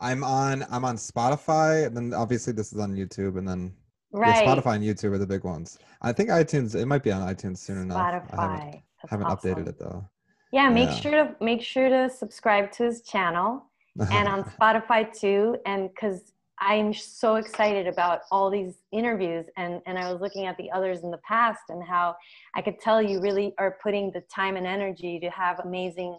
I'm 0.00 0.24
on 0.24 0.64
I'm 0.70 0.84
on 0.84 0.96
Spotify 0.96 1.86
and 1.86 1.96
then 1.96 2.14
obviously 2.14 2.52
this 2.52 2.72
is 2.72 2.78
on 2.78 2.94
YouTube 2.94 3.38
and 3.38 3.46
then 3.46 3.72
right. 4.12 4.44
Yeah, 4.44 4.54
Spotify 4.54 4.76
and 4.76 4.84
YouTube 4.84 5.12
are 5.12 5.18
the 5.18 5.26
big 5.26 5.44
ones. 5.44 5.78
I 6.02 6.12
think 6.12 6.30
iTunes 6.30 6.74
it 6.74 6.86
might 6.86 7.02
be 7.02 7.12
on 7.12 7.22
iTunes 7.22 7.58
soon 7.58 7.76
Spotify. 7.76 7.82
enough. 7.84 8.28
Spotify. 8.28 8.82
That's 9.02 9.10
haven't 9.10 9.26
awesome. 9.26 9.54
updated 9.54 9.68
it 9.68 9.78
though. 9.78 10.04
Yeah, 10.52 10.68
make 10.68 10.88
yeah. 10.88 11.00
sure 11.00 11.10
to 11.12 11.36
make 11.40 11.62
sure 11.62 11.88
to 11.88 12.10
subscribe 12.10 12.72
to 12.72 12.84
his 12.84 13.02
channel 13.02 13.64
and 14.10 14.28
on 14.28 14.44
Spotify 14.60 15.12
too. 15.12 15.56
And 15.66 15.90
because 15.90 16.32
I'm 16.60 16.92
so 16.92 17.36
excited 17.36 17.86
about 17.86 18.20
all 18.30 18.50
these 18.50 18.74
interviews, 18.92 19.46
and 19.56 19.80
and 19.86 19.98
I 19.98 20.12
was 20.12 20.20
looking 20.20 20.46
at 20.46 20.56
the 20.58 20.70
others 20.70 21.02
in 21.02 21.10
the 21.10 21.18
past 21.18 21.62
and 21.70 21.82
how 21.82 22.14
I 22.54 22.60
could 22.60 22.78
tell 22.78 23.00
you 23.00 23.20
really 23.20 23.54
are 23.58 23.78
putting 23.82 24.10
the 24.12 24.20
time 24.22 24.56
and 24.56 24.66
energy 24.66 25.18
to 25.20 25.30
have 25.30 25.60
amazing 25.60 26.16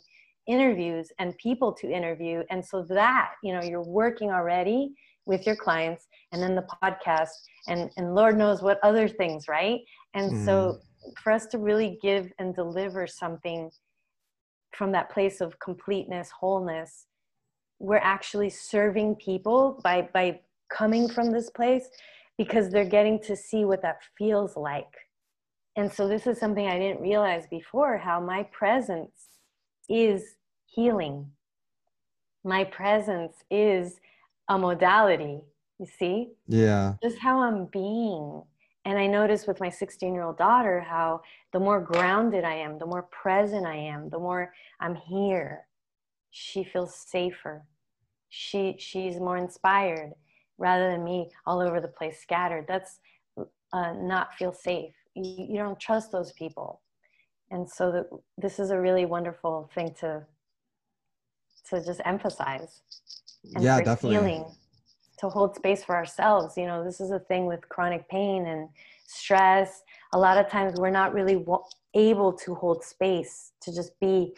interviews 0.48 1.12
and 1.20 1.38
people 1.38 1.72
to 1.74 1.92
interview, 1.92 2.44
and 2.50 2.66
so 2.66 2.82
that 2.90 3.34
you 3.44 3.54
know 3.54 3.62
you're 3.62 3.84
working 3.84 4.32
already 4.32 4.94
with 5.28 5.46
your 5.46 5.56
clients, 5.56 6.08
and 6.32 6.42
then 6.42 6.56
the 6.56 6.66
podcast, 6.84 7.30
and 7.68 7.92
and 7.98 8.16
Lord 8.16 8.36
knows 8.36 8.64
what 8.64 8.80
other 8.82 9.08
things, 9.08 9.48
right? 9.48 9.82
And 10.16 10.32
mm. 10.32 10.46
so 10.46 10.80
for 11.22 11.32
us 11.32 11.46
to 11.48 11.60
really 11.60 12.00
give 12.02 12.32
and 12.40 12.56
deliver 12.56 13.06
something 13.06 13.70
from 14.72 14.92
that 14.94 15.12
place 15.12 15.42
of 15.42 15.60
completeness 15.60 16.30
wholeness 16.32 17.06
we're 17.82 17.98
actually 17.98 18.50
serving 18.50 19.16
people 19.16 19.80
by 19.84 20.08
by 20.14 20.40
coming 20.70 21.10
from 21.10 21.32
this 21.32 21.50
place 21.50 21.90
because 22.38 22.70
they're 22.70 22.86
getting 22.86 23.20
to 23.20 23.36
see 23.36 23.66
what 23.66 23.82
that 23.82 24.00
feels 24.18 24.56
like. 24.56 24.94
And 25.76 25.92
so 25.92 26.08
this 26.08 26.28
is 26.28 26.40
something 26.40 26.68
i 26.68 26.78
didn't 26.78 27.02
realize 27.02 27.46
before 27.48 27.98
how 27.98 28.20
my 28.20 28.44
presence 28.44 29.40
is 29.90 30.36
healing. 30.66 31.32
My 32.44 32.64
presence 32.64 33.36
is 33.50 34.00
a 34.50 34.58
modality 34.58 35.42
you 35.82 35.88
see? 35.98 36.30
Yeah. 36.48 36.94
Just 37.02 37.18
how 37.18 37.42
i'm 37.42 37.66
being. 37.66 38.44
And 38.86 39.00
I 39.00 39.08
noticed 39.08 39.48
with 39.48 39.60
my 39.60 39.70
16 39.70 40.14
year 40.14 40.24
old 40.24 40.38
daughter 40.38 40.80
how 40.80 41.22
the 41.54 41.60
more 41.60 41.82
grounded 41.82 42.44
I 42.44 42.54
am, 42.54 42.78
the 42.78 42.86
more 42.86 43.08
present 43.12 43.66
I 43.66 43.76
am, 43.76 44.10
the 44.10 44.20
more 44.20 44.54
I'm 44.80 44.96
here, 44.96 45.66
she 46.30 46.64
feels 46.64 46.96
safer. 46.96 47.64
She, 48.32 48.76
she's 48.80 49.20
more 49.20 49.38
inspired 49.38 50.14
rather 50.58 50.90
than 50.90 51.04
me 51.04 51.30
all 51.46 51.60
over 51.60 51.80
the 51.80 51.88
place 51.88 52.20
scattered. 52.22 52.66
That's 52.68 53.00
uh, 53.74 53.94
not 53.94 54.34
feel 54.36 54.54
safe. 54.54 54.94
You, 55.16 55.46
you 55.50 55.58
don't 55.58 55.80
trust 55.80 56.12
those 56.12 56.32
people. 56.32 56.82
And 57.52 57.70
so 57.70 57.92
the, 57.92 58.08
this 58.38 58.58
is 58.58 58.72
a 58.72 58.80
really 58.80 59.06
wonderful 59.06 59.70
thing 59.76 59.94
to, 60.00 60.26
to 61.70 61.86
just 61.86 62.02
emphasize. 62.06 62.82
And 63.54 63.64
yeah, 63.64 63.82
definitely. 63.82 64.18
Healing 64.18 64.46
to 65.20 65.30
hold 65.30 65.56
space 65.56 65.84
for 65.84 65.96
ourselves. 65.96 66.56
You 66.58 66.68
know, 66.68 66.84
this 66.84 67.02
is 67.02 67.12
a 67.12 67.20
thing 67.20 67.46
with 67.46 67.68
chronic 67.70 68.08
pain 68.10 68.48
and 68.48 68.70
stress. 69.08 69.84
A 70.14 70.18
lot 70.18 70.38
of 70.38 70.50
times 70.50 70.80
we're 70.80 70.90
not 70.90 71.14
really 71.14 71.46
able 71.94 72.34
to 72.34 72.56
hold 72.56 72.84
space 72.84 73.52
to 73.62 73.76
just 73.76 74.00
be 74.00 74.34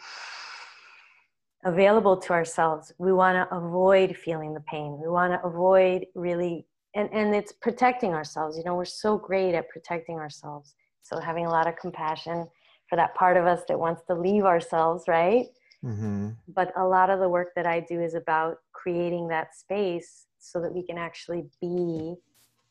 available 1.64 2.16
to 2.16 2.32
ourselves. 2.32 2.92
We 2.98 3.12
want 3.12 3.36
to 3.36 3.56
avoid 3.56 4.16
feeling 4.16 4.54
the 4.54 4.60
pain. 4.60 4.98
We 5.00 5.08
want 5.08 5.32
to 5.32 5.46
avoid 5.46 6.06
really, 6.14 6.66
and, 6.94 7.08
and 7.12 7.34
it's 7.34 7.52
protecting 7.52 8.12
ourselves. 8.12 8.56
You 8.56 8.64
know, 8.64 8.74
we're 8.74 8.84
so 8.84 9.16
great 9.16 9.54
at 9.54 9.68
protecting 9.68 10.16
ourselves. 10.16 10.74
So 11.02 11.18
having 11.20 11.46
a 11.46 11.50
lot 11.50 11.66
of 11.66 11.76
compassion 11.76 12.46
for 12.88 12.96
that 12.96 13.14
part 13.14 13.36
of 13.36 13.46
us 13.46 13.62
that 13.68 13.78
wants 13.78 14.02
to 14.08 14.14
leave 14.14 14.44
ourselves, 14.44 15.04
right? 15.08 15.46
Mm-hmm. 15.84 16.30
But 16.48 16.72
a 16.76 16.84
lot 16.84 17.10
of 17.10 17.20
the 17.20 17.28
work 17.28 17.48
that 17.56 17.66
I 17.66 17.80
do 17.80 18.00
is 18.00 18.14
about 18.14 18.58
creating 18.72 19.28
that 19.28 19.54
space 19.54 20.26
so 20.38 20.60
that 20.60 20.72
we 20.72 20.82
can 20.82 20.98
actually 20.98 21.44
be 21.60 22.14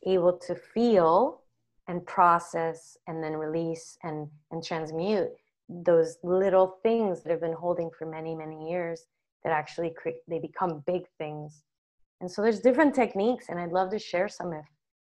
able 0.06 0.38
to 0.38 0.54
feel 0.54 1.42
and 1.88 2.04
process 2.06 2.96
and 3.06 3.22
then 3.22 3.34
release 3.34 3.98
and, 4.02 4.28
and 4.50 4.64
transmute 4.64 5.30
those 5.68 6.18
little 6.22 6.78
things 6.82 7.22
that 7.22 7.30
have 7.30 7.40
been 7.40 7.52
holding 7.52 7.90
for 7.98 8.06
many 8.06 8.34
many 8.34 8.70
years 8.70 9.06
that 9.42 9.52
actually 9.52 9.90
create 9.90 10.18
they 10.28 10.38
become 10.38 10.82
big 10.86 11.02
things 11.18 11.62
and 12.20 12.30
so 12.30 12.42
there's 12.42 12.60
different 12.60 12.94
techniques 12.94 13.46
and 13.48 13.58
i'd 13.58 13.72
love 13.72 13.90
to 13.90 13.98
share 13.98 14.28
some 14.28 14.52
if 14.52 14.66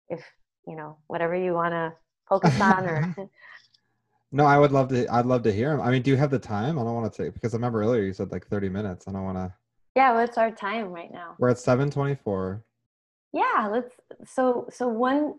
if 0.08 0.24
you 0.66 0.76
know 0.76 0.96
whatever 1.06 1.34
you 1.34 1.54
want 1.54 1.72
to 1.72 1.92
focus 2.28 2.60
on 2.60 2.84
or 2.84 3.16
no 4.32 4.44
i 4.44 4.58
would 4.58 4.72
love 4.72 4.88
to 4.88 5.06
i'd 5.14 5.26
love 5.26 5.42
to 5.42 5.52
hear 5.52 5.70
them 5.70 5.80
i 5.80 5.90
mean 5.90 6.02
do 6.02 6.10
you 6.10 6.16
have 6.16 6.30
the 6.30 6.38
time 6.38 6.78
i 6.78 6.82
don't 6.84 6.94
want 6.94 7.10
to 7.10 7.24
take 7.24 7.32
because 7.32 7.54
i 7.54 7.56
remember 7.56 7.80
earlier 7.80 8.02
you 8.02 8.12
said 8.12 8.30
like 8.30 8.46
30 8.46 8.68
minutes 8.68 9.08
i 9.08 9.12
don't 9.12 9.24
want 9.24 9.38
to 9.38 9.52
yeah, 9.94 10.12
what's 10.14 10.38
our 10.38 10.50
time 10.50 10.90
right 10.90 11.12
now? 11.12 11.36
We're 11.38 11.50
at 11.50 11.58
724. 11.58 12.64
Yeah, 13.32 13.68
let's 13.70 13.94
so 14.24 14.66
so 14.70 14.88
one 14.88 15.34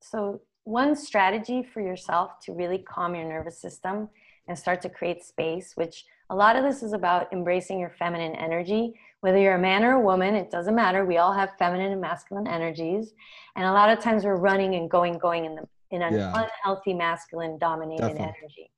so 0.00 0.40
one 0.64 0.94
strategy 0.94 1.62
for 1.62 1.80
yourself 1.80 2.32
to 2.44 2.52
really 2.52 2.78
calm 2.78 3.14
your 3.14 3.24
nervous 3.24 3.60
system 3.60 4.08
and 4.50 4.58
start 4.58 4.82
to 4.82 4.88
create 4.88 5.22
space, 5.22 5.72
which 5.76 6.04
a 6.28 6.34
lot 6.34 6.56
of 6.56 6.64
this 6.64 6.82
is 6.82 6.92
about 6.92 7.32
embracing 7.32 7.78
your 7.78 7.90
feminine 7.90 8.34
energy. 8.34 8.92
Whether 9.20 9.38
you're 9.38 9.54
a 9.54 9.60
man 9.60 9.84
or 9.84 9.92
a 9.92 10.00
woman, 10.00 10.34
it 10.34 10.50
doesn't 10.50 10.74
matter. 10.74 11.04
We 11.04 11.18
all 11.18 11.32
have 11.32 11.50
feminine 11.56 11.92
and 11.92 12.00
masculine 12.00 12.48
energies. 12.48 13.12
And 13.54 13.64
a 13.64 13.72
lot 13.72 13.90
of 13.90 14.00
times 14.00 14.24
we're 14.24 14.36
running 14.36 14.74
and 14.74 14.90
going, 14.90 15.18
going 15.18 15.44
in 15.44 15.54
the 15.54 15.62
in 15.92 16.02
an 16.02 16.14
yeah. 16.14 16.32
unhealthy 16.34 16.94
masculine 16.94 17.58
dominated 17.58 18.00
Definitely. 18.00 18.24
energy. 18.24 18.70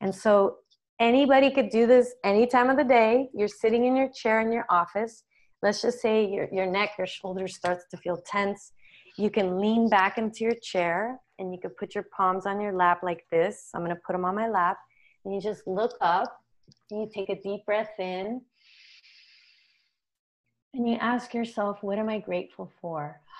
And 0.00 0.14
so 0.14 0.58
anybody 0.98 1.50
could 1.50 1.68
do 1.68 1.86
this 1.86 2.14
any 2.24 2.46
time 2.46 2.70
of 2.70 2.78
the 2.78 2.84
day. 2.84 3.28
You're 3.34 3.48
sitting 3.48 3.84
in 3.84 3.96
your 3.96 4.08
chair 4.08 4.40
in 4.40 4.50
your 4.50 4.64
office. 4.70 5.24
Let's 5.62 5.82
just 5.82 6.00
say 6.00 6.26
your, 6.26 6.48
your 6.52 6.66
neck, 6.66 6.92
your 6.96 7.06
shoulders 7.06 7.54
starts 7.54 7.84
to 7.90 7.96
feel 7.98 8.18
tense. 8.26 8.72
You 9.18 9.30
can 9.30 9.58
lean 9.58 9.90
back 9.90 10.16
into 10.16 10.44
your 10.44 10.54
chair 10.62 11.20
and 11.38 11.52
you 11.52 11.60
could 11.60 11.76
put 11.76 11.94
your 11.94 12.06
palms 12.16 12.46
on 12.46 12.60
your 12.60 12.72
lap 12.72 13.00
like 13.02 13.24
this. 13.30 13.70
I'm 13.74 13.82
going 13.82 13.94
to 13.94 14.00
put 14.06 14.12
them 14.12 14.24
on 14.24 14.34
my 14.34 14.48
lap. 14.48 14.78
And 15.24 15.34
you 15.34 15.40
just 15.40 15.66
look 15.66 15.96
up 16.00 16.42
you 16.90 17.08
take 17.12 17.28
a 17.28 17.40
deep 17.40 17.66
breath 17.66 17.98
in. 17.98 18.40
And 20.74 20.88
you 20.88 20.96
ask 20.96 21.34
yourself, 21.34 21.78
what 21.82 21.98
am 21.98 22.08
I 22.08 22.18
grateful 22.18 22.70
for? 22.80 23.20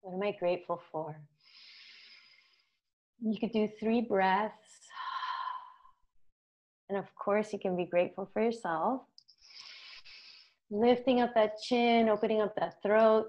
What 0.00 0.16
am 0.16 0.22
I 0.22 0.36
grateful 0.38 0.82
for? 0.92 1.18
You 3.22 3.40
could 3.40 3.52
do 3.52 3.70
three 3.80 4.02
breaths 4.02 4.52
and 6.90 6.98
of 6.98 7.06
course, 7.14 7.54
you 7.54 7.58
can 7.58 7.74
be 7.74 7.86
grateful 7.86 8.28
for 8.30 8.42
yourself. 8.42 9.00
Lifting 10.70 11.22
up 11.22 11.32
that 11.34 11.54
chin, 11.62 12.10
opening 12.10 12.42
up 12.42 12.54
that 12.56 12.82
throat. 12.82 13.28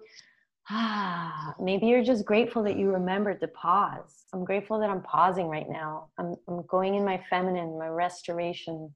Ah, 0.69 1.53
maybe 1.59 1.87
you're 1.87 2.03
just 2.03 2.25
grateful 2.25 2.63
that 2.63 2.77
you 2.77 2.91
remembered 2.91 3.39
to 3.41 3.47
pause. 3.47 4.25
I'm 4.33 4.43
grateful 4.43 4.79
that 4.79 4.89
I'm 4.89 5.01
pausing 5.01 5.47
right 5.47 5.69
now. 5.69 6.07
I'm, 6.17 6.35
I'm 6.47 6.63
going 6.67 6.95
in 6.95 7.05
my 7.05 7.21
feminine, 7.29 7.77
my 7.77 7.87
restoration. 7.87 8.93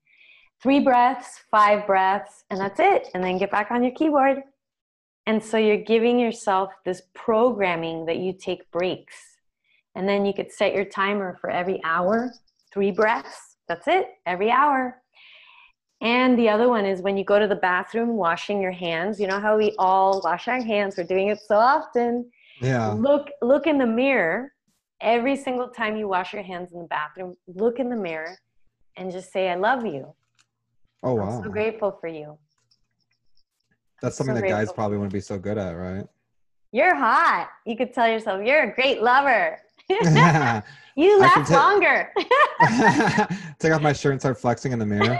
Three 0.61 0.79
breaths, 0.79 1.39
five 1.51 1.87
breaths, 1.87 2.43
and 2.49 2.59
that's 2.59 2.79
it. 2.79 3.07
And 3.13 3.23
then 3.23 3.37
get 3.37 3.51
back 3.51 3.71
on 3.71 3.83
your 3.83 3.93
keyboard. 3.93 4.41
And 5.25 5.43
so 5.43 5.57
you're 5.57 5.77
giving 5.77 6.19
yourself 6.19 6.71
this 6.85 7.03
programming 7.13 8.05
that 8.07 8.17
you 8.17 8.33
take 8.33 8.69
breaks. 8.71 9.15
And 9.95 10.07
then 10.07 10.25
you 10.25 10.33
could 10.33 10.51
set 10.51 10.73
your 10.73 10.85
timer 10.85 11.37
for 11.39 11.49
every 11.49 11.81
hour, 11.83 12.33
three 12.73 12.91
breaths. 12.91 13.57
That's 13.67 13.87
it, 13.87 14.07
every 14.25 14.49
hour. 14.49 15.01
And 16.01 16.39
the 16.39 16.47
other 16.47 16.69
one 16.69 16.85
is 16.85 17.01
when 17.01 17.17
you 17.17 17.25
go 17.25 17.39
to 17.39 17.47
the 17.47 17.55
bathroom, 17.55 18.15
washing 18.15 18.61
your 18.61 18.71
hands. 18.71 19.19
You 19.19 19.27
know 19.27 19.39
how 19.39 19.57
we 19.57 19.75
all 19.77 20.21
wash 20.23 20.47
our 20.47 20.61
hands? 20.61 20.95
We're 20.97 21.03
doing 21.03 21.27
it 21.27 21.39
so 21.45 21.55
often. 21.55 22.31
Yeah. 22.61 22.91
Look, 22.91 23.29
look 23.41 23.67
in 23.67 23.77
the 23.77 23.85
mirror 23.85 24.53
every 25.01 25.35
single 25.35 25.67
time 25.67 25.97
you 25.97 26.07
wash 26.07 26.33
your 26.33 26.43
hands 26.43 26.71
in 26.71 26.79
the 26.79 26.87
bathroom. 26.87 27.35
Look 27.47 27.79
in 27.79 27.89
the 27.89 27.95
mirror 27.95 28.37
and 28.97 29.11
just 29.11 29.31
say, 29.31 29.49
"I 29.49 29.55
love 29.55 29.85
you." 29.85 30.13
Oh 31.03 31.13
wow. 31.13 31.37
I'm 31.37 31.43
so 31.43 31.49
grateful 31.49 31.97
for 31.99 32.07
you. 32.07 32.37
That's 34.01 34.15
something 34.15 34.35
so 34.35 34.41
that 34.41 34.47
guys 34.49 34.71
probably 34.71 34.97
wouldn't 34.97 35.13
be 35.13 35.21
so 35.21 35.37
good 35.37 35.57
at, 35.57 35.71
right? 35.71 36.05
You're 36.71 36.95
hot. 36.95 37.49
You 37.65 37.75
could 37.75 37.93
tell 37.93 38.07
yourself, 38.07 38.45
"You're 38.45 38.63
a 38.63 38.73
great 38.73 39.01
lover." 39.01 39.59
You 40.99 41.17
last 41.17 41.49
ta- 41.49 41.55
longer. 41.55 42.11
Take 43.59 43.71
off 43.71 43.81
my 43.81 43.93
shirt 43.93 44.11
and 44.11 44.19
start 44.19 44.37
flexing 44.37 44.73
in 44.73 44.79
the 44.79 44.85
mirror. 44.85 45.17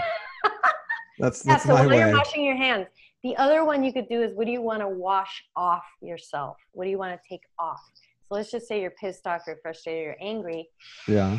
That's 1.20 1.44
yeah. 1.44 1.52
that's 1.52 1.64
So 1.64 1.74
while 1.74 1.88
way. 1.88 1.98
you're 1.98 2.16
washing 2.16 2.44
your 2.44 2.56
hands, 2.56 2.86
the 3.22 3.36
other 3.36 3.64
one 3.64 3.84
you 3.84 3.92
could 3.92 4.08
do 4.08 4.22
is, 4.22 4.32
what 4.34 4.46
do 4.46 4.52
you 4.52 4.62
want 4.62 4.80
to 4.80 4.88
wash 4.88 5.44
off 5.56 5.84
yourself? 6.00 6.56
What 6.72 6.84
do 6.84 6.90
you 6.90 6.98
want 6.98 7.12
to 7.12 7.28
take 7.28 7.42
off? 7.58 7.80
So 8.22 8.34
let's 8.34 8.50
just 8.50 8.66
say 8.66 8.80
you're 8.80 8.92
pissed 8.92 9.26
off, 9.26 9.42
you're 9.46 9.58
frustrated, 9.62 10.02
you're 10.02 10.16
angry. 10.20 10.68
Yeah. 11.06 11.38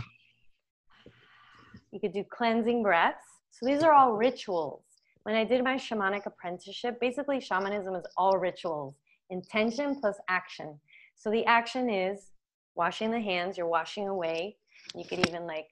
You 1.92 2.00
could 2.00 2.14
do 2.14 2.24
cleansing 2.30 2.84
breaths. 2.84 3.26
So 3.52 3.66
these 3.66 3.84
are 3.84 3.94
all 3.94 4.14
rituals. 4.14 4.84
When 5.24 5.36
I 5.36 5.44
did 5.44 5.64
my 5.64 5.76
shamanic 5.76 6.26
apprenticeship, 6.26 7.00
basically 7.00 7.40
shamanism 7.40 7.96
is 7.96 8.06
all 8.18 8.38
rituals, 8.38 8.96
intention 9.30 10.00
plus 10.00 10.18
action. 10.30 10.80
So 11.16 11.30
the 11.30 11.46
action 11.46 11.90
is 11.90 12.32
washing 12.76 13.12
the 13.12 13.20
hands, 13.20 13.58
you're 13.58 13.68
washing 13.68 14.08
away. 14.08 14.58
You 14.96 15.06
could 15.06 15.28
even 15.28 15.46
like 15.46 15.68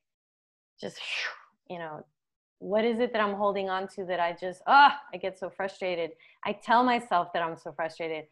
just, 0.79 0.99
you 1.69 1.79
know, 1.79 2.05
what 2.59 2.83
is 2.83 2.99
it 2.99 3.13
that 3.13 3.21
I'm 3.21 3.35
holding 3.35 3.69
on 3.69 3.87
to 3.95 4.05
that 4.05 4.19
I 4.19 4.35
just, 4.39 4.61
ah, 4.67 4.99
I 5.13 5.17
get 5.17 5.39
so 5.39 5.49
frustrated. 5.49 6.11
I 6.45 6.53
tell 6.53 6.83
myself 6.83 7.29
that 7.33 7.41
I'm 7.41 7.57
so 7.57 7.71
frustrated. 7.71 8.25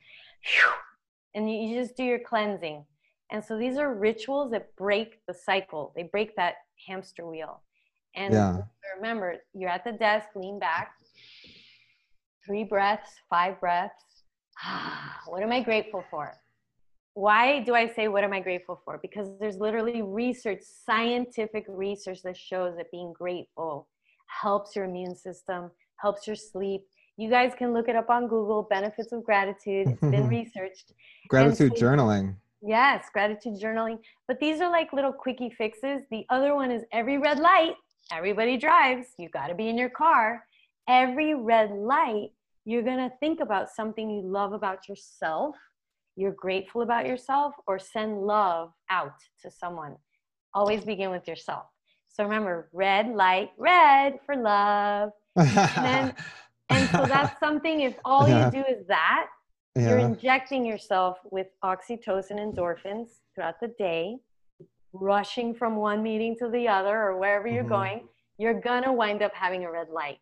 And 1.34 1.50
you, 1.50 1.58
you 1.58 1.82
just 1.82 1.96
do 1.96 2.04
your 2.04 2.20
cleansing. 2.20 2.86
And 3.32 3.44
so 3.44 3.58
these 3.58 3.78
are 3.78 3.94
rituals 3.94 4.52
that 4.52 4.76
break 4.76 5.20
the 5.28 5.34
cycle, 5.34 5.94
they 5.96 6.04
break 6.04 6.36
that 6.36 6.56
hamster 6.88 7.26
wheel. 7.26 7.62
And 8.16 8.34
Yeah. 8.34 8.58
remember, 8.96 9.38
you're 9.54 9.70
at 9.70 9.84
the 9.84 9.92
desk, 9.94 10.30
lean 10.36 10.60
back, 10.60 10.94
three 12.46 12.63
breaths, 12.63 13.12
five 13.30 13.60
breaths. 13.60 14.04
what 15.28 15.44
am 15.44 15.52
I 15.52 15.62
grateful 15.62 16.04
for? 16.10 16.34
Why 17.13 17.62
do 17.62 17.74
I 17.74 17.88
say 17.88 18.08
what 18.08 18.24
am 18.24 18.34
I 18.34 18.42
grateful 18.42 18.80
for? 18.86 19.00
Because 19.02 19.30
there's 19.40 19.58
literally 19.58 20.02
research, 20.02 20.62
scientific 20.62 21.66
research 21.68 22.22
that 22.24 22.38
shows 22.38 22.76
that 22.78 22.92
being 22.92 23.12
grateful 23.13 23.88
helps 24.28 24.76
your 24.76 24.86
immune 24.86 25.16
system, 25.16 25.72
helps 25.98 26.28
your 26.28 26.36
sleep. 26.36 26.82
You 27.18 27.30
guys 27.30 27.54
can 27.58 27.74
look 27.74 27.88
it 27.88 27.96
up 27.96 28.10
on 28.10 28.28
Google, 28.28 28.63
benefits 28.70 29.12
of 29.12 29.24
gratitude. 29.24 29.88
It's 29.88 30.02
been 30.02 30.28
researched. 30.38 30.94
Gratitude 31.28 31.74
so- 31.78 31.84
journaling. 31.86 32.36
Yes, 32.62 33.06
gratitude 33.13 33.62
journaling. 33.62 34.00
But 34.28 34.40
these 34.40 34.62
are 34.62 34.72
like 34.72 34.92
little 34.92 35.13
quickie 35.13 35.52
fixes. 35.52 36.02
The 36.10 36.26
other 36.30 36.56
one 36.56 36.72
is 36.72 36.84
every 36.92 37.18
red 37.20 37.40
light, 37.40 37.76
everybody 38.12 38.58
drives. 38.58 39.08
You 39.20 39.30
got 39.30 39.48
to 39.48 39.56
be 39.56 39.70
in 39.70 39.78
your 39.78 39.90
car. 39.90 40.44
Every 40.90 41.36
red 41.36 41.72
light, 41.72 42.30
you're 42.66 42.82
going 42.82 42.98
to 42.98 43.12
think 43.20 43.42
about 43.42 43.70
something 43.70 44.10
you 44.10 44.22
love 44.22 44.54
about 44.54 44.90
yourself, 44.90 45.56
you're 46.16 46.32
grateful 46.32 46.82
about 46.82 47.06
yourself, 47.06 47.54
or 47.68 47.78
send 47.78 48.24
love 48.24 48.72
out 48.90 49.13
to 49.44 49.52
someone. 49.52 49.96
Always 50.54 50.84
begin 50.84 51.12
with 51.12 51.28
yourself. 51.28 51.66
So 52.17 52.23
remember, 52.23 52.67
red 52.73 53.10
light, 53.10 53.51
red 53.58 54.19
for 54.25 54.36
love. 54.36 55.12
then- 55.36 56.13
And 56.69 56.89
so 56.89 57.06
that's 57.06 57.39
something, 57.39 57.80
if 57.82 57.95
all 58.03 58.27
Yeah. 58.27 58.47
you 58.47 58.51
do 58.63 58.63
is 58.67 58.86
that, 58.88 59.27
you're 59.75 59.99
injecting 59.99 60.65
yourself 60.65 61.17
with 61.32 61.47
oxytocin 61.63 62.39
endorphins 62.39 63.19
throughout 63.36 63.60
the 63.62 63.69
day, 63.80 64.17
rushing 64.91 65.53
from 65.53 65.75
one 65.77 66.01
meeting 66.03 66.36
to 66.39 66.49
the 66.49 66.67
other 66.67 66.97
or 67.03 67.17
wherever 67.19 67.47
you're 67.47 67.63
Mhm. 67.63 67.69
going, 67.69 68.10
you're 68.39 68.60
gonna 68.60 68.91
wind 68.91 69.21
up 69.21 69.34
having 69.36 69.63
a 69.63 69.71
red 69.71 69.89
light. 69.89 70.19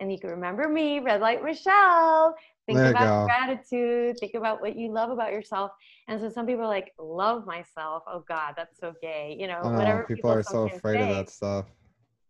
And 0.00 0.12
you 0.12 0.18
can 0.18 0.30
remember 0.30 0.68
me, 0.68 1.00
Red 1.00 1.20
Light 1.20 1.42
Michelle. 1.42 2.34
Think 2.66 2.78
There 2.78 2.90
about 2.90 3.24
gratitude, 3.26 4.18
think 4.20 4.34
about 4.34 4.60
what 4.60 4.76
you 4.76 4.92
love 4.92 5.10
about 5.10 5.32
yourself. 5.32 5.70
And 6.06 6.20
so 6.20 6.28
some 6.28 6.46
people 6.46 6.64
are 6.64 6.68
like, 6.68 6.92
love 6.98 7.46
myself. 7.46 8.02
Oh 8.06 8.24
God, 8.28 8.54
that's 8.56 8.78
so 8.78 8.92
gay. 9.00 9.36
You 9.38 9.46
know, 9.46 9.62
whatever 9.62 10.04
people 10.04 10.30
are 10.30 10.42
so 10.42 10.64
afraid 10.66 11.00
of 11.00 11.08
that 11.08 11.30
stuff. 11.30 11.66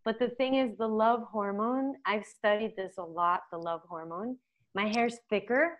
But 0.05 0.17
the 0.17 0.29
thing 0.29 0.55
is, 0.55 0.77
the 0.77 0.87
love 0.87 1.23
hormone, 1.31 1.95
I've 2.05 2.25
studied 2.25 2.75
this 2.75 2.93
a 2.97 3.03
lot, 3.03 3.41
the 3.51 3.57
love 3.57 3.81
hormone. 3.87 4.37
My 4.73 4.87
hair's 4.87 5.17
thicker, 5.29 5.77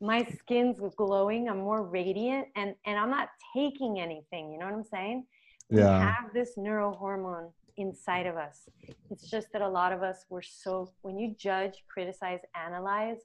my 0.00 0.24
skin's 0.24 0.78
glowing, 0.96 1.48
I'm 1.48 1.58
more 1.58 1.82
radiant, 1.82 2.46
and, 2.56 2.74
and 2.86 2.98
I'm 2.98 3.10
not 3.10 3.28
taking 3.54 3.98
anything. 4.00 4.52
You 4.52 4.58
know 4.58 4.66
what 4.66 4.74
I'm 4.74 4.84
saying? 4.84 5.26
We 5.70 5.80
Yeah. 5.80 5.98
have 5.98 6.32
this 6.32 6.54
neurohormone 6.56 7.52
inside 7.78 8.26
of 8.26 8.36
us. 8.36 8.68
It's 9.10 9.30
just 9.30 9.48
that 9.52 9.62
a 9.62 9.68
lot 9.68 9.92
of 9.92 10.02
us 10.02 10.26
were 10.28 10.42
so, 10.42 10.92
when 11.02 11.18
you 11.18 11.34
judge, 11.38 11.84
criticize, 11.88 12.40
analyze, 12.54 13.18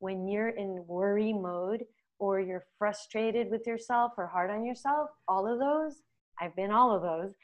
when 0.00 0.28
you're 0.28 0.50
in 0.50 0.84
worry 0.86 1.32
mode 1.32 1.84
or 2.18 2.40
you're 2.40 2.64
frustrated 2.78 3.50
with 3.50 3.66
yourself 3.66 4.12
or 4.18 4.26
hard 4.26 4.50
on 4.50 4.64
yourself, 4.64 5.10
all 5.28 5.46
of 5.46 5.58
those, 5.58 6.02
I've 6.40 6.56
been 6.56 6.70
all 6.70 6.94
of 6.94 7.02
those, 7.02 7.34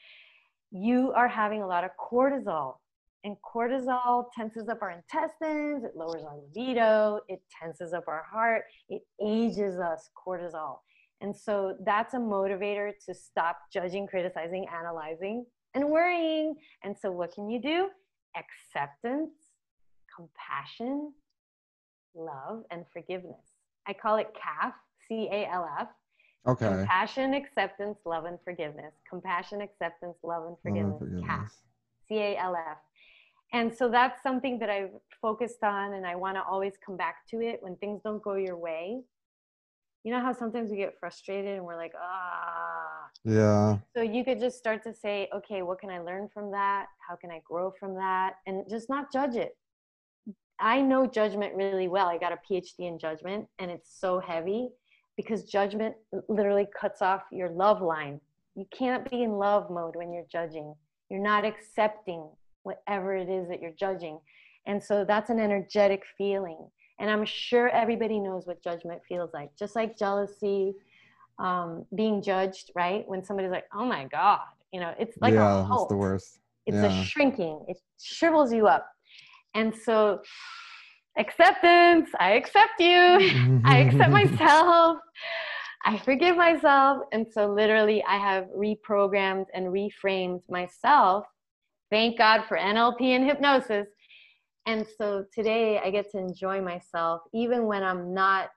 you 0.71 1.13
are 1.15 1.27
having 1.27 1.61
a 1.63 1.67
lot 1.67 1.83
of 1.83 1.91
cortisol. 1.97 2.75
And 3.23 3.35
cortisol 3.43 4.25
tenses 4.35 4.69
up 4.69 4.81
our 4.81 4.91
intestines, 4.91 5.83
it 5.83 5.95
lowers 5.95 6.23
our 6.23 6.37
libido, 6.37 7.19
it 7.27 7.41
tenses 7.61 7.93
up 7.93 8.07
our 8.07 8.23
heart, 8.23 8.63
it 8.89 9.01
ages 9.23 9.79
us, 9.79 10.09
cortisol. 10.15 10.79
And 11.21 11.35
so 11.35 11.75
that's 11.83 12.13
a 12.13 12.17
motivator 12.17 12.91
to 13.05 13.13
stop 13.13 13.57
judging, 13.73 14.07
criticizing, 14.07 14.67
analyzing, 14.73 15.45
and 15.77 15.89
worrying. 15.89 16.55
And 16.83 16.95
so, 16.97 17.11
what 17.11 17.33
can 17.33 17.49
you 17.49 17.61
do? 17.61 17.89
Acceptance, 18.35 19.31
compassion, 20.13 21.13
love, 22.15 22.63
and 22.71 22.85
forgiveness. 22.91 23.45
I 23.87 23.93
call 23.93 24.17
it 24.17 24.33
CALF, 24.33 24.73
C 25.07 25.29
A 25.31 25.47
L 25.47 25.69
F. 25.79 25.87
Okay. 26.47 26.67
Compassion, 26.67 27.33
acceptance, 27.33 27.99
love, 28.05 28.25
and 28.25 28.37
forgiveness. 28.43 28.93
Compassion, 29.09 29.61
acceptance, 29.61 30.17
love, 30.23 30.43
and 30.43 30.51
Love 30.51 30.59
forgiveness. 30.61 31.01
and 31.01 31.25
CALF. 31.25 31.51
C 32.07 32.15
A 32.19 32.37
L 32.37 32.55
F. 32.55 32.77
And 33.53 33.73
so 33.73 33.87
that's 33.89 34.21
something 34.23 34.59
that 34.59 34.69
I've 34.69 34.91
focused 35.21 35.63
on, 35.63 35.93
and 35.93 36.05
I 36.05 36.15
want 36.15 36.35
to 36.35 36.43
always 36.43 36.73
come 36.85 36.97
back 36.97 37.25
to 37.29 37.39
it 37.41 37.59
when 37.61 37.75
things 37.77 38.01
don't 38.03 38.21
go 38.21 38.35
your 38.35 38.57
way. 38.57 39.01
You 40.03 40.13
know 40.13 40.21
how 40.21 40.31
sometimes 40.31 40.71
we 40.71 40.77
get 40.77 40.97
frustrated 40.99 41.57
and 41.57 41.65
we're 41.65 41.75
like, 41.75 41.93
ah. 42.01 43.09
Yeah. 43.23 43.77
So 43.95 44.01
you 44.01 44.23
could 44.23 44.39
just 44.39 44.57
start 44.57 44.83
to 44.83 44.93
say, 44.93 45.27
okay, 45.35 45.63
what 45.63 45.79
can 45.79 45.89
I 45.89 45.99
learn 45.99 46.29
from 46.33 46.51
that? 46.51 46.85
How 47.05 47.15
can 47.15 47.29
I 47.29 47.41
grow 47.43 47.73
from 47.77 47.95
that? 47.95 48.35
And 48.45 48.63
just 48.69 48.89
not 48.89 49.11
judge 49.11 49.35
it. 49.35 49.57
I 50.59 50.81
know 50.81 51.05
judgment 51.05 51.55
really 51.55 51.87
well. 51.87 52.07
I 52.07 52.17
got 52.17 52.31
a 52.31 52.39
PhD 52.49 52.79
in 52.79 52.97
judgment, 52.97 53.47
and 53.59 53.69
it's 53.69 53.99
so 53.99 54.19
heavy 54.19 54.69
because 55.15 55.43
judgment 55.43 55.95
literally 56.29 56.67
cuts 56.79 57.01
off 57.01 57.23
your 57.31 57.49
love 57.49 57.81
line. 57.81 58.19
You 58.55 58.65
can't 58.75 59.09
be 59.09 59.23
in 59.23 59.33
love 59.33 59.69
mode 59.69 59.95
when 59.95 60.11
you're 60.11 60.25
judging. 60.31 60.73
You're 61.09 61.21
not 61.21 61.45
accepting 61.45 62.27
whatever 62.63 63.15
it 63.15 63.29
is 63.29 63.47
that 63.49 63.61
you're 63.61 63.71
judging. 63.71 64.19
And 64.65 64.83
so 64.83 65.05
that's 65.05 65.29
an 65.29 65.39
energetic 65.39 66.03
feeling. 66.17 66.57
And 66.99 67.09
I'm 67.09 67.25
sure 67.25 67.69
everybody 67.69 68.19
knows 68.19 68.47
what 68.47 68.61
judgment 68.63 69.01
feels 69.07 69.31
like, 69.33 69.55
just 69.57 69.75
like 69.75 69.97
jealousy, 69.97 70.73
um, 71.39 71.85
being 71.95 72.21
judged, 72.21 72.71
right? 72.75 73.07
When 73.07 73.23
somebody's 73.23 73.51
like, 73.51 73.65
oh 73.73 73.85
my 73.85 74.05
God, 74.05 74.39
you 74.71 74.79
know, 74.79 74.93
it's 74.99 75.17
like 75.21 75.33
a 75.33 75.37
yeah, 75.37 75.53
that's 75.55 75.67
cult. 75.67 75.89
the 75.89 75.95
worst. 75.97 76.39
It's 76.65 76.83
Yeah. 76.83 76.87
a 76.87 77.05
shrinking, 77.05 77.65
it 77.67 77.77
shrivels 78.01 78.51
you 78.51 78.67
up. 78.67 78.87
And 79.55 79.73
so, 79.75 80.21
acceptance, 81.17 82.09
I 82.19 82.31
accept 82.31 82.79
you, 82.79 83.31
I 83.65 83.77
accept 83.77 84.11
myself, 84.11 84.97
I 85.85 85.97
forgive 85.99 86.35
myself. 86.35 87.03
And 87.11 87.25
so, 87.31 87.47
literally, 87.51 88.03
I 88.03 88.17
have 88.17 88.45
reprogrammed 88.57 89.45
and 89.53 89.67
reframed 89.67 90.41
myself. 90.49 91.25
Thank 91.89 92.17
God 92.17 92.43
for 92.47 92.57
NLP 92.57 93.01
and 93.15 93.23
hypnosis. 93.25 93.87
And 94.67 94.85
so, 94.97 95.25
today 95.33 95.79
I 95.83 95.89
get 95.89 96.11
to 96.11 96.17
enjoy 96.17 96.61
myself 96.61 97.21
even 97.33 97.65
when 97.65 97.83
I'm 97.83 98.13
not 98.13 98.49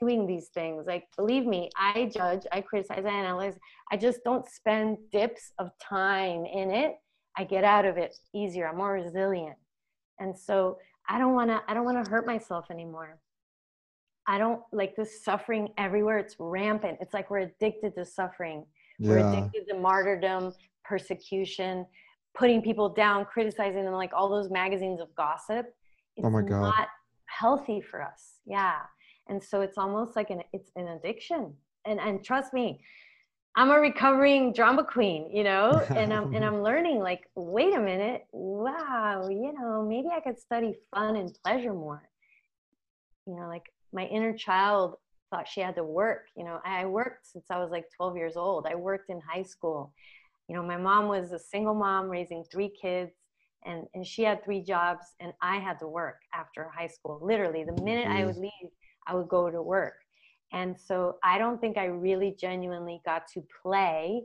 doing 0.00 0.26
these 0.26 0.48
things. 0.48 0.86
Like, 0.86 1.04
believe 1.16 1.46
me, 1.46 1.70
I 1.76 2.10
judge, 2.12 2.46
I 2.50 2.60
criticize, 2.62 3.04
I 3.04 3.10
analyze. 3.10 3.58
I 3.92 3.96
just 3.96 4.24
don't 4.24 4.48
spend 4.48 4.96
dips 5.12 5.52
of 5.58 5.70
time 5.78 6.44
in 6.46 6.70
it. 6.70 6.94
I 7.36 7.44
get 7.44 7.62
out 7.62 7.84
of 7.84 7.96
it 7.96 8.16
easier. 8.34 8.68
I'm 8.68 8.78
more 8.78 8.92
resilient. 8.92 9.56
And 10.18 10.36
so 10.36 10.78
I 11.08 11.18
don't 11.18 11.34
want 11.34 11.50
to, 11.50 11.62
I 11.68 11.74
don't 11.74 11.84
want 11.84 12.02
to 12.04 12.10
hurt 12.10 12.26
myself 12.26 12.66
anymore. 12.70 13.18
I 14.26 14.38
don't 14.38 14.62
like 14.72 14.96
this 14.96 15.24
suffering 15.24 15.68
everywhere. 15.78 16.18
It's 16.18 16.36
rampant. 16.38 16.98
It's 17.00 17.14
like 17.14 17.30
we're 17.30 17.38
addicted 17.40 17.94
to 17.96 18.04
suffering. 18.04 18.64
Yeah. 18.98 19.10
We're 19.10 19.28
addicted 19.28 19.66
to 19.68 19.78
martyrdom, 19.78 20.52
persecution, 20.84 21.86
putting 22.34 22.62
people 22.62 22.88
down, 22.88 23.24
criticizing 23.24 23.84
them, 23.84 23.94
like 23.94 24.12
all 24.12 24.28
those 24.28 24.50
magazines 24.50 25.00
of 25.00 25.14
gossip. 25.14 25.66
Oh 25.66 25.72
it's 26.16 26.26
oh 26.26 26.30
my 26.30 26.42
God. 26.42 26.60
not 26.62 26.88
healthy 27.26 27.80
for 27.80 28.02
us. 28.02 28.40
Yeah 28.46 28.80
and 29.30 29.42
so 29.42 29.62
it's 29.62 29.78
almost 29.78 30.16
like 30.16 30.28
an 30.28 30.42
it's 30.52 30.70
an 30.76 30.88
addiction 30.88 31.54
and 31.86 31.98
and 32.00 32.22
trust 32.22 32.52
me 32.52 32.82
i'm 33.56 33.70
a 33.70 33.80
recovering 33.80 34.52
drama 34.52 34.84
queen 34.84 35.30
you 35.32 35.42
know 35.42 35.82
and 35.96 36.12
i'm 36.12 36.34
and 36.34 36.44
i'm 36.44 36.62
learning 36.68 36.98
like 36.98 37.22
wait 37.34 37.74
a 37.74 37.80
minute 37.80 38.26
wow 38.32 39.26
you 39.30 39.52
know 39.58 39.86
maybe 39.88 40.08
i 40.14 40.20
could 40.20 40.38
study 40.38 40.74
fun 40.94 41.16
and 41.16 41.32
pleasure 41.44 41.72
more 41.72 42.02
you 43.26 43.34
know 43.34 43.46
like 43.46 43.72
my 43.92 44.04
inner 44.06 44.36
child 44.36 44.96
thought 45.30 45.46
she 45.46 45.60
had 45.60 45.76
to 45.76 45.84
work 45.84 46.26
you 46.36 46.44
know 46.44 46.58
i 46.64 46.84
worked 46.84 47.26
since 47.26 47.46
i 47.50 47.58
was 47.58 47.70
like 47.70 47.84
12 47.96 48.16
years 48.16 48.36
old 48.36 48.66
i 48.66 48.74
worked 48.74 49.10
in 49.10 49.20
high 49.20 49.44
school 49.44 49.92
you 50.50 50.56
know 50.56 50.62
my 50.64 50.76
mom 50.76 51.06
was 51.06 51.30
a 51.30 51.38
single 51.38 51.74
mom 51.74 52.08
raising 52.08 52.42
three 52.50 52.72
kids 52.82 53.12
and 53.64 53.86
and 53.94 54.04
she 54.04 54.22
had 54.22 54.44
three 54.44 54.60
jobs 54.60 55.04
and 55.20 55.32
i 55.40 55.58
had 55.58 55.78
to 55.78 55.86
work 55.86 56.16
after 56.34 56.68
high 56.76 56.88
school. 56.88 57.20
Literally 57.22 57.62
the 57.62 57.80
minute 57.82 58.08
i 58.08 58.16
mm-hmm. 58.16 58.26
would 58.26 58.36
leave 58.36 58.70
I 59.06 59.14
would 59.14 59.28
go 59.28 59.50
to 59.50 59.62
work. 59.62 59.94
And 60.52 60.76
so 60.78 61.16
I 61.22 61.38
don't 61.38 61.60
think 61.60 61.78
I 61.78 61.86
really 61.86 62.36
genuinely 62.38 63.00
got 63.04 63.22
to 63.34 63.42
play 63.62 64.22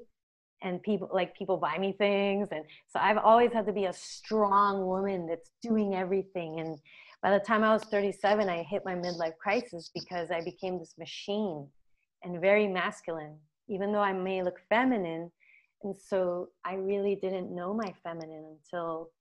and 0.63 0.81
people 0.81 1.09
like 1.13 1.37
people 1.37 1.57
buy 1.57 1.77
me 1.77 1.93
things 1.97 2.47
and 2.51 2.63
so 2.87 2.97
I've 2.99 3.17
always 3.17 3.51
had 3.51 3.65
to 3.67 3.73
be 3.73 3.85
a 3.85 3.93
strong 3.93 4.85
woman 4.87 5.27
that's 5.27 5.51
doing 5.61 5.95
everything. 5.95 6.59
And 6.59 6.79
by 7.21 7.31
the 7.31 7.43
time 7.43 7.63
I 7.63 7.73
was 7.73 7.83
37 7.83 8.49
I 8.49 8.63
hit 8.63 8.83
my 8.85 8.95
midlife 8.95 9.37
crisis 9.37 9.91
because 9.93 10.31
I 10.31 10.41
became 10.41 10.79
this 10.79 10.95
machine 10.97 11.67
and 12.23 12.41
very 12.41 12.67
masculine. 12.67 13.37
Even 13.67 13.91
though 13.91 13.99
I 13.99 14.13
may 14.13 14.41
look 14.43 14.59
feminine 14.69 15.31
and 15.85 15.95
so 15.97 16.49
I 16.65 16.75
really 16.75 17.15
didn't 17.15 17.53
know 17.53 17.73
my 17.73 17.93
feminine 18.03 18.57
until 18.57 19.11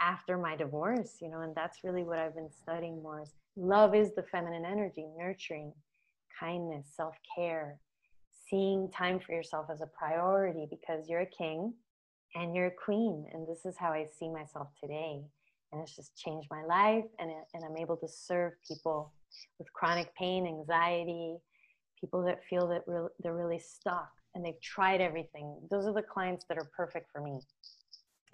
after 0.00 0.38
my 0.38 0.54
divorce 0.56 1.18
you 1.20 1.28
know 1.28 1.40
and 1.40 1.54
that's 1.54 1.82
really 1.82 2.04
what 2.04 2.18
I've 2.18 2.34
been 2.34 2.50
studying 2.50 3.02
more 3.02 3.22
is 3.22 3.32
Love 3.56 3.94
is 3.94 4.12
the 4.14 4.22
feminine 4.22 4.64
energy, 4.64 5.06
nurturing, 5.16 5.72
kindness, 6.38 6.86
self 6.96 7.14
care, 7.36 7.78
seeing 8.48 8.90
time 8.90 9.20
for 9.20 9.32
yourself 9.32 9.66
as 9.70 9.80
a 9.80 9.86
priority 9.86 10.66
because 10.68 11.08
you're 11.08 11.20
a 11.20 11.26
king 11.26 11.72
and 12.34 12.54
you're 12.54 12.66
a 12.66 12.84
queen. 12.84 13.26
And 13.32 13.46
this 13.46 13.64
is 13.64 13.76
how 13.78 13.92
I 13.92 14.06
see 14.18 14.28
myself 14.28 14.68
today. 14.80 15.22
And 15.70 15.80
it's 15.80 15.94
just 15.94 16.16
changed 16.16 16.48
my 16.50 16.64
life. 16.64 17.04
And, 17.20 17.30
and 17.54 17.64
I'm 17.64 17.76
able 17.76 17.96
to 17.98 18.08
serve 18.08 18.54
people 18.66 19.12
with 19.60 19.72
chronic 19.72 20.12
pain, 20.16 20.46
anxiety, 20.46 21.36
people 22.00 22.24
that 22.24 22.42
feel 22.50 22.66
that 22.68 22.82
re- 22.88 23.08
they're 23.20 23.36
really 23.36 23.60
stuck 23.60 24.10
and 24.34 24.44
they've 24.44 24.60
tried 24.60 25.00
everything. 25.00 25.56
Those 25.70 25.86
are 25.86 25.92
the 25.92 26.02
clients 26.02 26.44
that 26.48 26.58
are 26.58 26.68
perfect 26.76 27.10
for 27.12 27.20
me. 27.20 27.40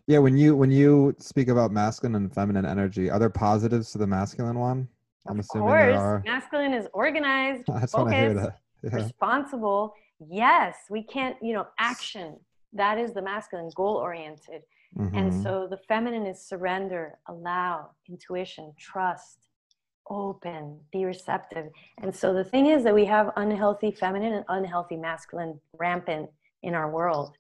Yeah, 0.07 0.19
when 0.19 0.37
you 0.37 0.57
when 0.57 0.71
you 0.71 1.15
speak 1.19 1.49
about 1.49 1.71
masculine 1.71 2.17
and 2.17 2.35
feminine 2.35 2.67
energy, 2.67 3.11
are 3.11 3.19
there 3.19 3.31
positives 3.31 3.93
to 3.93 3.99
the 3.99 4.07
masculine 4.07 4.59
one? 4.59 4.89
I'm 5.29 5.39
of 5.39 5.45
assuming 5.45 5.69
course, 5.69 5.83
there 5.83 6.01
are. 6.01 6.23
masculine 6.27 6.73
is 6.73 6.89
organized, 6.93 7.67
focused, 7.93 8.51
yeah. 8.83 8.95
responsible. 8.95 9.95
Yes, 10.29 10.77
we 10.91 11.03
can't, 11.03 11.37
you 11.43 11.53
know, 11.53 11.67
action. 11.79 12.37
That 12.73 12.99
is 12.99 13.13
the 13.13 13.23
masculine, 13.23 13.71
goal 13.75 13.97
oriented. 13.97 14.63
Mm-hmm. 14.99 15.17
And 15.17 15.43
so 15.43 15.67
the 15.71 15.79
feminine 15.89 16.27
is 16.27 16.41
surrender, 16.41 17.19
allow, 17.29 17.91
intuition, 18.09 18.73
trust, 18.79 19.50
open, 20.11 20.79
be 20.93 21.05
receptive. 21.05 21.69
And 22.03 22.15
so 22.15 22.35
the 22.35 22.45
thing 22.45 22.67
is 22.67 22.85
that 22.85 22.95
we 22.95 23.07
have 23.07 23.31
unhealthy 23.37 23.93
feminine 23.93 24.35
and 24.35 24.45
unhealthy 24.49 24.97
masculine 24.97 25.59
rampant 25.79 26.29
in 26.63 26.75
our 26.75 26.91
world. 26.91 27.33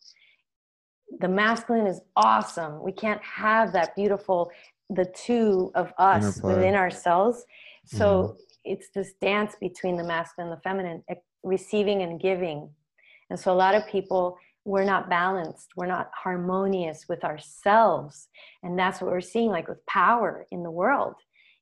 The 1.19 1.29
masculine 1.29 1.87
is 1.87 2.01
awesome. 2.17 2.83
We 2.83 2.93
can't 2.93 3.21
have 3.23 3.73
that 3.73 3.95
beautiful, 3.97 4.51
the 4.89 5.05
two 5.05 5.73
of 5.75 5.93
us 5.99 6.25
Interplay. 6.25 6.55
within 6.55 6.75
ourselves 6.75 7.45
so 7.85 8.05
mm-hmm. 8.05 8.37
it's 8.65 8.89
this 8.95 9.13
dance 9.21 9.57
between 9.61 9.97
the 9.97 10.05
masculine 10.05 10.51
and 10.51 10.59
the 10.59 10.63
feminine, 10.63 11.03
receiving 11.43 12.03
and 12.03 12.21
giving. 12.21 12.71
And 13.31 13.39
so 13.39 13.53
a 13.53 13.55
lot 13.55 13.75
of 13.75 13.87
people, 13.87 14.39
we're 14.65 14.85
not 14.85 15.09
balanced, 15.09 15.71
we're 15.77 15.87
not 15.87 16.11
harmonious 16.15 17.07
with 17.09 17.25
ourselves. 17.25 18.29
And 18.63 18.79
that's 18.79 19.01
what 19.01 19.11
we're 19.11 19.21
seeing, 19.21 19.51
like 19.51 19.69
with 19.69 19.85
power 19.87 20.47
in 20.51 20.63
the 20.63 20.71
world. 20.71 21.15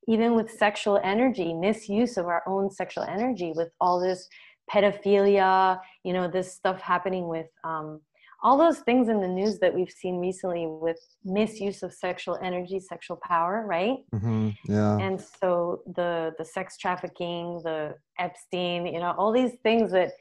Even 0.08 0.34
with 0.34 0.50
sexual 0.50 0.98
energy, 1.04 1.52
misuse 1.52 2.16
of 2.16 2.26
our 2.26 2.42
own 2.46 2.70
sexual 2.70 3.04
energy, 3.04 3.52
with 3.54 3.68
all 3.80 4.00
this 4.00 4.26
pedophilia, 4.70 5.78
you 6.04 6.12
know, 6.12 6.28
this 6.28 6.52
stuff 6.52 6.80
happening 6.80 7.28
with 7.28 7.46
um, 7.64 8.00
all 8.42 8.56
those 8.56 8.78
things 8.80 9.08
in 9.08 9.20
the 9.20 9.28
news 9.28 9.58
that 9.58 9.74
we've 9.74 9.90
seen 9.90 10.18
recently 10.18 10.66
with 10.66 10.98
misuse 11.24 11.82
of 11.82 11.92
sexual 11.92 12.38
energy 12.42 12.78
sexual 12.78 13.18
power 13.24 13.64
right? 13.66 13.96
Mm-hmm. 14.14 14.50
yeah. 14.64 14.96
And 14.98 15.20
so 15.20 15.82
the 15.96 16.32
the 16.38 16.44
sex 16.44 16.76
trafficking 16.76 17.60
the 17.64 17.94
epstein 18.18 18.86
you 18.86 19.00
know 19.00 19.14
all 19.18 19.32
these 19.32 19.54
things 19.62 19.90
that 19.92 20.12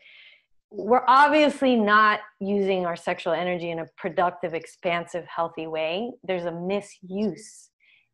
we're 0.69 1.05
obviously 1.07 1.75
not 1.75 2.19
using 2.39 2.85
our 2.85 2.95
sexual 2.95 3.33
energy 3.33 3.71
in 3.71 3.79
a 3.79 3.85
productive 3.97 4.53
expansive 4.53 5.25
healthy 5.33 5.65
way. 5.65 6.11
There's 6.23 6.43
a 6.45 6.51
misuse 6.51 7.69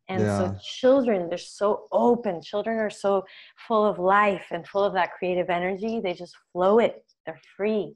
and 0.08 0.20
yeah. 0.20 0.38
so 0.38 0.56
children 0.62 1.28
they're 1.28 1.38
so 1.38 1.86
open. 1.92 2.42
Children 2.42 2.78
are 2.78 2.90
so 2.90 3.24
full 3.66 3.84
of 3.84 3.98
life 3.98 4.46
and 4.50 4.66
full 4.66 4.84
of 4.84 4.94
that 4.94 5.12
creative 5.12 5.50
energy 5.50 6.00
they 6.00 6.14
just 6.14 6.36
flow 6.52 6.78
it 6.78 7.04
they're 7.26 7.40
free. 7.56 7.94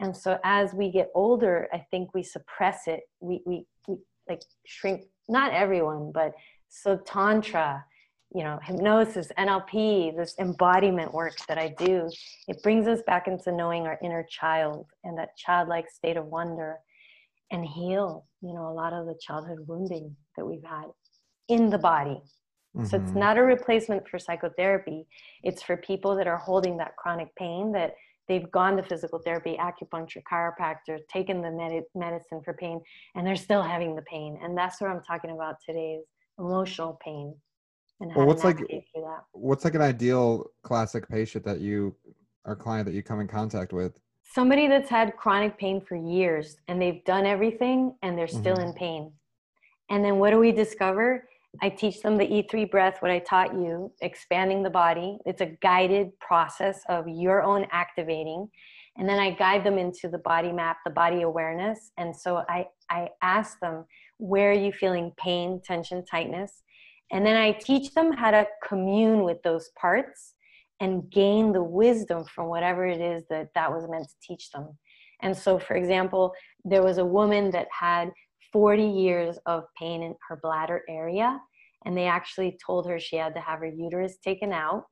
And 0.00 0.16
so 0.16 0.38
as 0.44 0.72
we 0.74 0.90
get 0.90 1.10
older 1.14 1.68
i 1.72 1.84
think 1.90 2.14
we 2.14 2.22
suppress 2.22 2.86
it. 2.86 3.00
We 3.20 3.42
we, 3.46 3.66
we 3.88 3.96
like 4.28 4.42
shrink 4.66 5.02
not 5.28 5.52
everyone 5.52 6.10
but 6.12 6.32
so 6.68 6.96
tantra 6.96 7.84
you 8.34 8.42
know 8.42 8.58
hypnosis 8.62 9.28
nlp 9.38 10.16
this 10.16 10.34
embodiment 10.38 11.12
work 11.12 11.34
that 11.48 11.58
i 11.58 11.68
do 11.78 12.08
it 12.48 12.62
brings 12.62 12.86
us 12.86 13.00
back 13.06 13.28
into 13.28 13.52
knowing 13.52 13.86
our 13.86 13.98
inner 14.02 14.26
child 14.28 14.86
and 15.04 15.16
that 15.18 15.36
childlike 15.36 15.88
state 15.90 16.16
of 16.16 16.26
wonder 16.26 16.78
and 17.50 17.64
heal 17.64 18.26
you 18.40 18.54
know 18.54 18.68
a 18.68 18.72
lot 18.74 18.92
of 18.92 19.06
the 19.06 19.18
childhood 19.20 19.58
wounding 19.66 20.16
that 20.36 20.46
we've 20.46 20.64
had 20.64 20.86
in 21.48 21.70
the 21.70 21.78
body 21.78 22.20
mm-hmm. 22.76 22.84
so 22.84 22.96
it's 22.96 23.10
mm-hmm. 23.10 23.18
not 23.18 23.38
a 23.38 23.42
replacement 23.42 24.06
for 24.08 24.18
psychotherapy 24.18 25.06
it's 25.42 25.62
for 25.62 25.76
people 25.76 26.16
that 26.16 26.26
are 26.26 26.38
holding 26.38 26.76
that 26.76 26.96
chronic 26.96 27.34
pain 27.36 27.72
that 27.72 27.94
they've 28.28 28.50
gone 28.50 28.76
to 28.76 28.82
physical 28.82 29.18
therapy, 29.18 29.58
acupuncture, 29.60 30.22
chiropractor, 30.30 30.98
taken 31.08 31.42
the 31.42 31.50
med- 31.50 31.84
medicine 31.94 32.40
for 32.44 32.54
pain, 32.54 32.80
and 33.14 33.26
they're 33.26 33.36
still 33.36 33.62
having 33.62 33.94
the 33.94 34.02
pain. 34.02 34.38
And 34.42 34.56
that's 34.56 34.80
what 34.80 34.90
I'm 34.90 35.02
talking 35.02 35.30
about 35.30 35.56
today 35.66 35.98
is 36.00 36.06
emotional 36.38 36.98
pain. 37.04 37.34
And 38.00 38.14
well, 38.16 38.26
what's 38.26 38.42
like 38.42 38.58
what's 39.32 39.64
like 39.64 39.74
an 39.74 39.82
ideal 39.82 40.46
classic 40.62 41.08
patient 41.08 41.44
that 41.44 41.60
you 41.60 41.94
or 42.44 42.56
client 42.56 42.86
that 42.86 42.94
you 42.94 43.02
come 43.02 43.20
in 43.20 43.28
contact 43.28 43.72
with? 43.72 44.00
Somebody 44.24 44.66
that's 44.66 44.90
had 44.90 45.16
chronic 45.16 45.58
pain 45.58 45.80
for 45.80 45.94
years 45.94 46.56
and 46.66 46.80
they've 46.80 47.04
done 47.04 47.26
everything 47.26 47.94
and 48.02 48.18
they're 48.18 48.26
still 48.26 48.56
mm-hmm. 48.56 48.68
in 48.68 48.74
pain. 48.74 49.12
And 49.90 50.04
then 50.04 50.18
what 50.18 50.30
do 50.30 50.38
we 50.38 50.52
discover? 50.52 51.28
I 51.60 51.68
teach 51.68 52.00
them 52.00 52.16
the 52.16 52.26
E3 52.26 52.70
breath, 52.70 52.96
what 53.00 53.10
I 53.10 53.18
taught 53.18 53.52
you, 53.52 53.92
expanding 54.00 54.62
the 54.62 54.70
body. 54.70 55.18
It's 55.26 55.42
a 55.42 55.56
guided 55.60 56.18
process 56.18 56.82
of 56.88 57.06
your 57.08 57.42
own 57.42 57.66
activating. 57.70 58.48
And 58.96 59.08
then 59.08 59.18
I 59.18 59.30
guide 59.30 59.64
them 59.64 59.78
into 59.78 60.08
the 60.08 60.18
body 60.18 60.52
map, 60.52 60.78
the 60.84 60.90
body 60.90 61.22
awareness. 61.22 61.92
And 61.98 62.14
so 62.14 62.44
I, 62.48 62.66
I 62.90 63.08
ask 63.22 63.58
them, 63.60 63.84
where 64.18 64.50
are 64.50 64.54
you 64.54 64.72
feeling 64.72 65.12
pain, 65.16 65.60
tension, 65.64 66.04
tightness? 66.04 66.62
And 67.10 67.24
then 67.24 67.36
I 67.36 67.52
teach 67.52 67.92
them 67.92 68.12
how 68.12 68.30
to 68.30 68.46
commune 68.66 69.22
with 69.24 69.42
those 69.42 69.70
parts 69.78 70.34
and 70.80 71.10
gain 71.10 71.52
the 71.52 71.62
wisdom 71.62 72.24
from 72.24 72.48
whatever 72.48 72.86
it 72.86 73.00
is 73.00 73.24
that 73.28 73.48
that 73.54 73.70
was 73.70 73.86
meant 73.88 74.08
to 74.08 74.14
teach 74.22 74.50
them. 74.50 74.76
And 75.20 75.36
so, 75.36 75.58
for 75.58 75.74
example, 75.74 76.32
there 76.64 76.82
was 76.82 76.98
a 76.98 77.04
woman 77.04 77.50
that 77.52 77.68
had 77.70 78.10
40 78.52 78.84
years 78.84 79.38
of 79.46 79.64
pain 79.78 80.02
in 80.02 80.14
her 80.28 80.38
bladder 80.42 80.82
area 80.88 81.40
and 81.84 81.96
they 81.96 82.06
actually 82.06 82.58
told 82.64 82.86
her 82.86 82.98
she 82.98 83.16
had 83.16 83.34
to 83.34 83.40
have 83.40 83.60
her 83.60 83.66
uterus 83.66 84.18
taken 84.18 84.52
out 84.52 84.84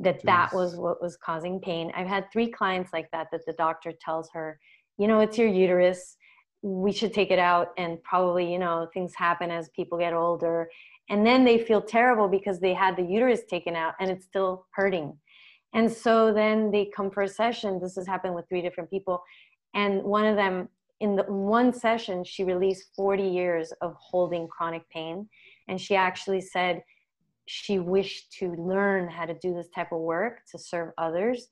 that 0.00 0.18
Jeez. 0.18 0.22
that 0.24 0.54
was 0.54 0.76
what 0.76 1.02
was 1.02 1.16
causing 1.16 1.60
pain 1.60 1.92
i've 1.94 2.06
had 2.06 2.30
three 2.32 2.50
clients 2.50 2.92
like 2.92 3.10
that 3.12 3.28
that 3.32 3.42
the 3.46 3.54
doctor 3.54 3.92
tells 4.00 4.28
her 4.32 4.58
you 4.98 5.06
know 5.06 5.20
it's 5.20 5.38
your 5.38 5.48
uterus 5.48 6.16
we 6.62 6.92
should 6.92 7.12
take 7.12 7.30
it 7.30 7.38
out 7.40 7.68
and 7.76 8.02
probably 8.04 8.50
you 8.52 8.58
know 8.58 8.88
things 8.94 9.14
happen 9.16 9.50
as 9.50 9.68
people 9.70 9.98
get 9.98 10.14
older 10.14 10.68
and 11.10 11.26
then 11.26 11.44
they 11.44 11.58
feel 11.58 11.82
terrible 11.82 12.28
because 12.28 12.60
they 12.60 12.72
had 12.72 12.96
the 12.96 13.02
uterus 13.02 13.40
taken 13.50 13.74
out 13.76 13.94
and 14.00 14.10
it's 14.10 14.24
still 14.24 14.66
hurting 14.72 15.18
And 15.74 15.90
so 15.90 16.32
then 16.32 16.70
they 16.70 16.90
come 16.94 17.10
for 17.10 17.22
a 17.22 17.28
session. 17.28 17.80
This 17.80 17.96
has 17.96 18.06
happened 18.06 18.34
with 18.34 18.48
three 18.48 18.62
different 18.62 18.90
people. 18.90 19.22
And 19.74 20.02
one 20.02 20.26
of 20.26 20.36
them, 20.36 20.68
in 21.02 21.16
the 21.16 21.24
one 21.24 21.72
session, 21.72 22.22
she 22.22 22.44
released 22.44 22.94
40 22.94 23.24
years 23.24 23.72
of 23.82 23.96
holding 23.98 24.46
chronic 24.46 24.88
pain. 24.88 25.28
And 25.68 25.80
she 25.80 25.96
actually 25.96 26.40
said 26.40 26.80
she 27.46 27.80
wished 27.80 28.32
to 28.38 28.54
learn 28.54 29.08
how 29.08 29.26
to 29.26 29.34
do 29.34 29.52
this 29.52 29.68
type 29.74 29.90
of 29.90 29.98
work 29.98 30.42
to 30.52 30.58
serve 30.58 30.92
others. 30.98 31.48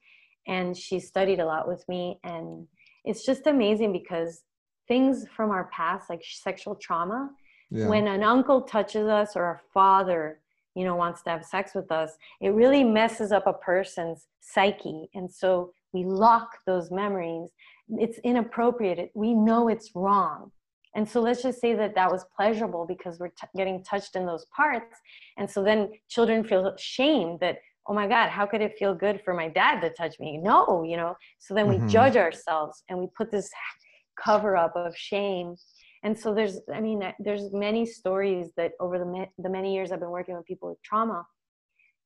And 0.47 0.77
she 0.77 1.01
studied 1.01 1.41
a 1.41 1.45
lot 1.45 1.67
with 1.67 1.85
me. 1.89 2.21
And 2.23 2.69
it's 3.05 3.27
just 3.27 3.49
amazing 3.49 3.93
because 3.93 4.45
things 4.87 5.27
from 5.35 5.51
our 5.51 5.69
past, 5.73 6.09
like 6.09 6.23
sexual 6.25 6.77
trauma, 6.77 7.31
yeah. 7.71 7.89
when 7.89 8.07
an 8.07 8.23
uncle 8.23 8.63
touches 8.63 9.09
us 9.09 9.35
or 9.35 9.51
a 9.51 9.61
father 9.75 10.41
you 10.77 10.85
know 10.85 10.95
wants 10.95 11.21
to 11.23 11.31
have 11.31 11.45
sex 11.45 11.75
with 11.75 11.91
us 11.91 12.13
it 12.41 12.51
really 12.51 12.85
messes 12.85 13.33
up 13.33 13.45
a 13.49 13.53
person's 13.53 14.29
psyche 14.39 15.11
and 15.15 15.29
so 15.29 15.73
we 15.93 16.05
lock 16.05 16.49
those 16.67 16.91
memories. 16.91 17.49
It's 17.89 18.19
inappropriate. 18.19 19.11
We 19.15 19.35
know 19.35 19.69
it's 19.69 19.91
wrong. 19.95 20.53
And 20.95 21.09
so 21.09 21.21
let's 21.21 21.43
just 21.43 21.61
say 21.61 21.75
that 21.75 21.95
that 21.95 22.11
was 22.11 22.25
pleasurable 22.37 22.85
because 22.87 23.19
we're 23.19 23.29
t- 23.29 23.47
getting 23.57 23.83
touched 23.85 24.17
in 24.17 24.27
those 24.27 24.47
parts. 24.57 24.97
And 25.37 25.49
so 25.49 25.63
then 25.63 25.91
children 26.09 26.45
feel 26.45 26.75
shame 26.79 27.39
that 27.41 27.59
oh 27.87 27.95
my 27.95 28.07
god 28.07 28.29
how 28.29 28.45
could 28.45 28.61
it 28.61 28.77
feel 28.79 28.95
good 28.95 29.21
for 29.25 29.33
my 29.35 29.49
dad 29.49 29.81
to 29.81 29.91
touch 29.91 30.19
me? 30.19 30.39
No 30.39 30.83
you 30.83 30.97
know? 30.97 31.15
So 31.39 31.55
then 31.55 31.69
we 31.69 31.77
mm-hmm. 31.77 31.89
judge 31.89 32.17
ourselves 32.17 32.83
and 32.89 32.99
we 32.99 33.07
put 33.17 33.31
this 33.31 33.51
cover 34.23 34.57
up 34.57 34.75
of 34.77 34.97
shame. 34.97 35.55
And 36.03 36.19
so 36.19 36.35
there's 36.35 36.61
i 36.75 36.81
mean 36.81 37.13
there's 37.19 37.53
many 37.53 37.87
stories 37.87 38.53
that 38.57 38.73
over 38.81 38.99
the, 38.99 39.27
the 39.39 39.51
many 39.51 39.75
years 39.75 39.93
i've 39.93 40.01
been 40.01 40.11
working 40.11 40.37
with 40.37 40.47
people 40.47 40.71
with 40.71 40.83
trauma 40.83 41.25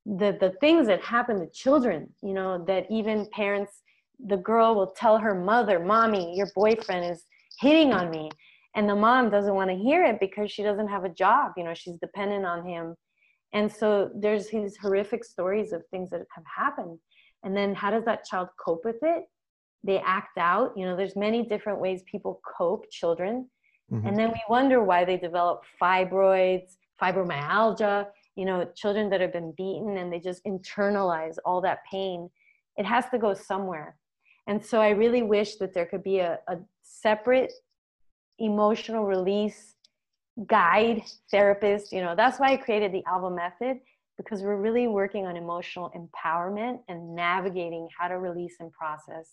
the 0.07 0.37
the 0.41 0.51
things 0.61 0.87
that 0.87 1.01
happen 1.01 1.41
to 1.41 1.47
children 1.51 2.13
you 2.23 2.35
know 2.35 2.63
that 2.67 2.87
even 2.91 3.27
parents 3.33 3.83
the 4.27 4.37
girl 4.37 4.75
will 4.75 4.93
tell 4.97 5.19
her 5.19 5.35
mother 5.35 5.79
mommy 5.79 6.37
your 6.37 6.49
boyfriend 6.55 7.11
is 7.11 7.25
hitting 7.61 7.93
on 7.93 8.11
me. 8.11 8.31
And 8.77 8.89
the 8.89 8.97
mom 8.97 9.31
doesn't 9.31 9.55
want 9.55 9.71
to 9.71 9.77
hear 9.77 10.05
it 10.05 10.19
because 10.19 10.51
she 10.51 10.65
doesn't 10.65 10.89
have 10.89 11.05
a 11.05 11.09
job 11.09 11.53
you 11.57 11.65
know 11.65 11.75
she's 11.75 11.97
dependent 11.99 12.45
on 12.45 12.67
him. 12.67 12.95
And 13.53 13.73
so 13.73 14.11
there's 14.15 14.49
these 14.49 14.77
horrific 14.77 15.25
stories 15.25 15.73
of 15.73 15.83
things 15.91 16.11
that 16.11 16.23
have 16.35 16.45
happened. 16.57 16.99
And 17.45 17.57
then 17.57 17.73
how 17.75 17.91
does 17.91 18.05
that 18.05 18.25
child 18.25 18.49
cope 18.65 18.85
with 18.85 18.99
it? 19.03 19.25
They 19.85 19.99
act 19.99 20.39
out 20.39 20.73
you 20.77 20.85
know 20.85 20.97
there's 20.97 21.17
many 21.17 21.45
different 21.45 21.81
ways 21.81 22.03
people 22.11 22.41
cope 22.59 22.91
children. 22.91 23.49
Mm-hmm. 23.93 24.07
And 24.07 24.19
then 24.19 24.31
we 24.31 24.41
wonder 24.49 24.83
why 24.83 25.05
they 25.05 25.19
develop 25.19 25.63
fibroids, 25.81 26.77
fibromyalgia, 27.01 28.07
you 28.37 28.45
know, 28.45 28.67
children 28.75 29.11
that 29.11 29.21
have 29.21 29.33
been 29.33 29.53
beaten 29.57 29.97
and 29.97 30.13
they 30.13 30.21
just 30.21 30.45
internalize 30.45 31.37
all 31.45 31.61
that 31.61 31.81
pain. 31.91 32.29
It 32.77 32.87
has 32.87 33.05
to 33.11 33.19
go 33.19 33.35
somewhere. 33.35 33.97
And 34.47 34.65
so 34.65 34.81
I 34.81 34.91
really 34.91 35.23
wish 35.23 35.57
that 35.57 35.73
there 35.73 35.87
could 35.87 36.03
be 36.03 36.19
a, 36.19 36.39
a 36.49 36.59
separate 36.83 37.53
emotional 38.39 39.05
release 39.05 39.75
guide 40.47 41.03
therapist. 41.31 41.93
You 41.93 42.03
know, 42.03 42.15
that's 42.17 42.39
why 42.39 42.53
I 42.53 42.57
created 42.57 42.93
the 42.93 43.05
Alva 43.07 43.31
Method 43.31 43.79
because 44.17 44.43
we're 44.43 44.61
really 44.61 44.87
working 44.87 45.27
on 45.27 45.37
emotional 45.37 45.93
empowerment 45.97 46.81
and 46.89 47.15
navigating 47.15 47.89
how 47.97 48.09
to 48.09 48.19
release 48.19 48.57
and 48.61 48.71
process. 48.73 49.29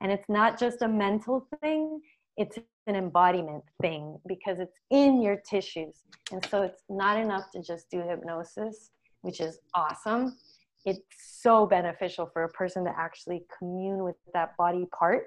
And 0.00 0.10
it's 0.10 0.28
not 0.28 0.58
just 0.58 0.82
a 0.82 0.88
mental 0.88 1.46
thing, 1.60 2.00
it's 2.36 2.58
an 2.86 2.96
embodiment 2.96 3.64
thing 3.80 4.18
because 4.26 4.58
it's 4.58 4.76
in 4.90 5.22
your 5.22 5.36
tissues. 5.48 6.02
And 6.32 6.44
so 6.50 6.62
it's 6.62 6.82
not 6.88 7.18
enough 7.18 7.50
to 7.52 7.62
just 7.62 7.90
do 7.90 8.00
hypnosis, 8.00 8.90
which 9.22 9.40
is 9.40 9.58
awesome. 9.74 10.36
It's 10.84 11.00
so 11.18 11.66
beneficial 11.66 12.28
for 12.32 12.44
a 12.44 12.48
person 12.50 12.84
to 12.84 12.92
actually 12.96 13.44
commune 13.58 14.04
with 14.04 14.16
that 14.34 14.56
body 14.56 14.86
part 14.98 15.26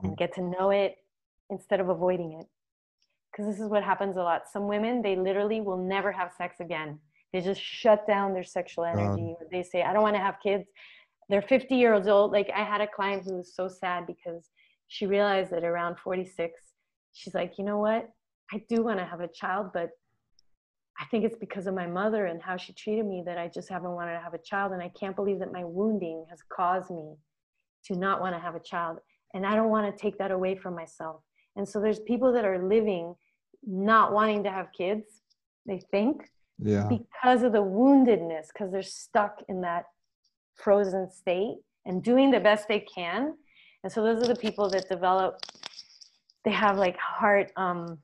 and 0.00 0.12
mm-hmm. 0.12 0.16
get 0.16 0.34
to 0.34 0.42
know 0.42 0.70
it 0.70 0.96
instead 1.50 1.80
of 1.80 1.88
avoiding 1.88 2.38
it. 2.40 2.46
Because 3.30 3.52
this 3.52 3.60
is 3.60 3.68
what 3.68 3.82
happens 3.82 4.16
a 4.16 4.22
lot. 4.22 4.42
Some 4.50 4.68
women, 4.68 5.02
they 5.02 5.16
literally 5.16 5.60
will 5.60 5.76
never 5.76 6.12
have 6.12 6.32
sex 6.38 6.60
again. 6.60 6.98
They 7.32 7.40
just 7.40 7.60
shut 7.60 8.06
down 8.06 8.32
their 8.32 8.44
sexual 8.44 8.84
energy. 8.84 9.34
Um, 9.40 9.48
they 9.50 9.64
say, 9.64 9.82
I 9.82 9.92
don't 9.92 10.02
want 10.02 10.14
to 10.14 10.22
have 10.22 10.36
kids. 10.40 10.64
They're 11.28 11.42
50 11.42 11.74
years 11.74 12.06
old. 12.06 12.30
Like 12.30 12.48
I 12.54 12.62
had 12.62 12.80
a 12.80 12.86
client 12.86 13.24
who 13.24 13.38
was 13.38 13.54
so 13.54 13.66
sad 13.66 14.06
because 14.06 14.48
she 14.94 15.06
realized 15.06 15.50
that 15.50 15.64
around 15.64 15.98
46, 15.98 16.62
she's 17.14 17.34
like, 17.34 17.58
you 17.58 17.64
know 17.64 17.78
what? 17.78 18.08
I 18.52 18.62
do 18.68 18.84
want 18.84 19.00
to 19.00 19.04
have 19.04 19.18
a 19.18 19.26
child, 19.26 19.70
but 19.74 19.90
I 21.00 21.04
think 21.06 21.24
it's 21.24 21.36
because 21.36 21.66
of 21.66 21.74
my 21.74 21.88
mother 21.88 22.26
and 22.26 22.40
how 22.40 22.56
she 22.56 22.72
treated 22.74 23.04
me 23.04 23.20
that 23.26 23.36
I 23.36 23.50
just 23.52 23.68
haven't 23.68 23.90
wanted 23.90 24.12
to 24.12 24.20
have 24.20 24.34
a 24.34 24.38
child. 24.38 24.70
And 24.70 24.80
I 24.80 24.92
can't 24.96 25.16
believe 25.16 25.40
that 25.40 25.50
my 25.50 25.64
wounding 25.64 26.24
has 26.30 26.38
caused 26.48 26.92
me 26.92 27.16
to 27.86 27.96
not 27.96 28.20
want 28.20 28.36
to 28.36 28.40
have 28.40 28.54
a 28.54 28.60
child. 28.60 28.98
And 29.34 29.44
I 29.44 29.56
don't 29.56 29.68
want 29.68 29.92
to 29.92 30.00
take 30.00 30.16
that 30.18 30.30
away 30.30 30.54
from 30.54 30.76
myself. 30.76 31.22
And 31.56 31.68
so 31.68 31.80
there's 31.80 31.98
people 31.98 32.32
that 32.32 32.44
are 32.44 32.64
living 32.64 33.16
not 33.66 34.12
wanting 34.12 34.44
to 34.44 34.50
have 34.52 34.68
kids, 34.78 35.06
they 35.66 35.82
think, 35.90 36.22
yeah. 36.60 36.88
because 36.88 37.42
of 37.42 37.50
the 37.50 37.64
woundedness, 37.64 38.46
because 38.52 38.70
they're 38.70 38.82
stuck 38.82 39.42
in 39.48 39.60
that 39.62 39.86
frozen 40.54 41.10
state 41.10 41.56
and 41.84 42.00
doing 42.00 42.30
the 42.30 42.38
best 42.38 42.68
they 42.68 42.86
can 42.94 43.34
and 43.84 43.92
so 43.92 44.02
those 44.02 44.22
are 44.22 44.26
the 44.26 44.40
people 44.40 44.68
that 44.70 44.88
develop 44.88 45.38
they 46.44 46.50
have 46.50 46.76
like 46.76 46.96
heart 46.98 47.52
um 47.56 47.98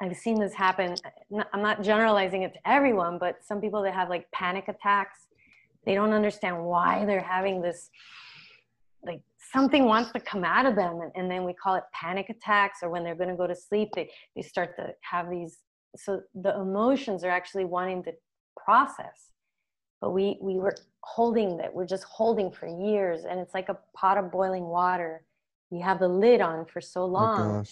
i've 0.00 0.16
seen 0.16 0.38
this 0.40 0.54
happen 0.54 0.94
i'm 1.52 1.62
not 1.62 1.82
generalizing 1.82 2.42
it 2.42 2.54
to 2.54 2.60
everyone 2.64 3.18
but 3.18 3.44
some 3.44 3.60
people 3.60 3.82
that 3.82 3.92
have 3.92 4.08
like 4.08 4.30
panic 4.30 4.68
attacks 4.68 5.26
they 5.84 5.94
don't 5.94 6.12
understand 6.12 6.64
why 6.64 7.04
they're 7.04 7.20
having 7.20 7.60
this 7.60 7.90
like 9.04 9.20
something 9.52 9.84
wants 9.84 10.10
to 10.12 10.20
come 10.20 10.44
out 10.44 10.64
of 10.64 10.74
them 10.76 11.00
and, 11.02 11.12
and 11.14 11.30
then 11.30 11.44
we 11.44 11.52
call 11.52 11.74
it 11.74 11.84
panic 11.92 12.30
attacks 12.30 12.78
or 12.82 12.88
when 12.88 13.04
they're 13.04 13.14
going 13.14 13.28
to 13.28 13.36
go 13.36 13.46
to 13.46 13.54
sleep 13.54 13.90
they, 13.94 14.08
they 14.34 14.42
start 14.42 14.74
to 14.76 14.94
have 15.02 15.28
these 15.28 15.58
so 15.96 16.22
the 16.34 16.58
emotions 16.58 17.22
are 17.22 17.30
actually 17.30 17.64
wanting 17.64 18.02
to 18.02 18.12
process 18.56 19.30
but 20.04 20.10
we 20.10 20.36
we 20.42 20.56
were 20.56 20.76
holding 21.00 21.56
that 21.56 21.74
we're 21.74 21.86
just 21.86 22.04
holding 22.04 22.50
for 22.50 22.66
years 22.66 23.24
and 23.24 23.40
it's 23.40 23.54
like 23.54 23.70
a 23.70 23.78
pot 23.96 24.18
of 24.18 24.30
boiling 24.30 24.64
water. 24.64 25.24
You 25.70 25.82
have 25.82 25.98
the 25.98 26.08
lid 26.08 26.42
on 26.42 26.66
for 26.66 26.82
so 26.82 27.06
long 27.06 27.64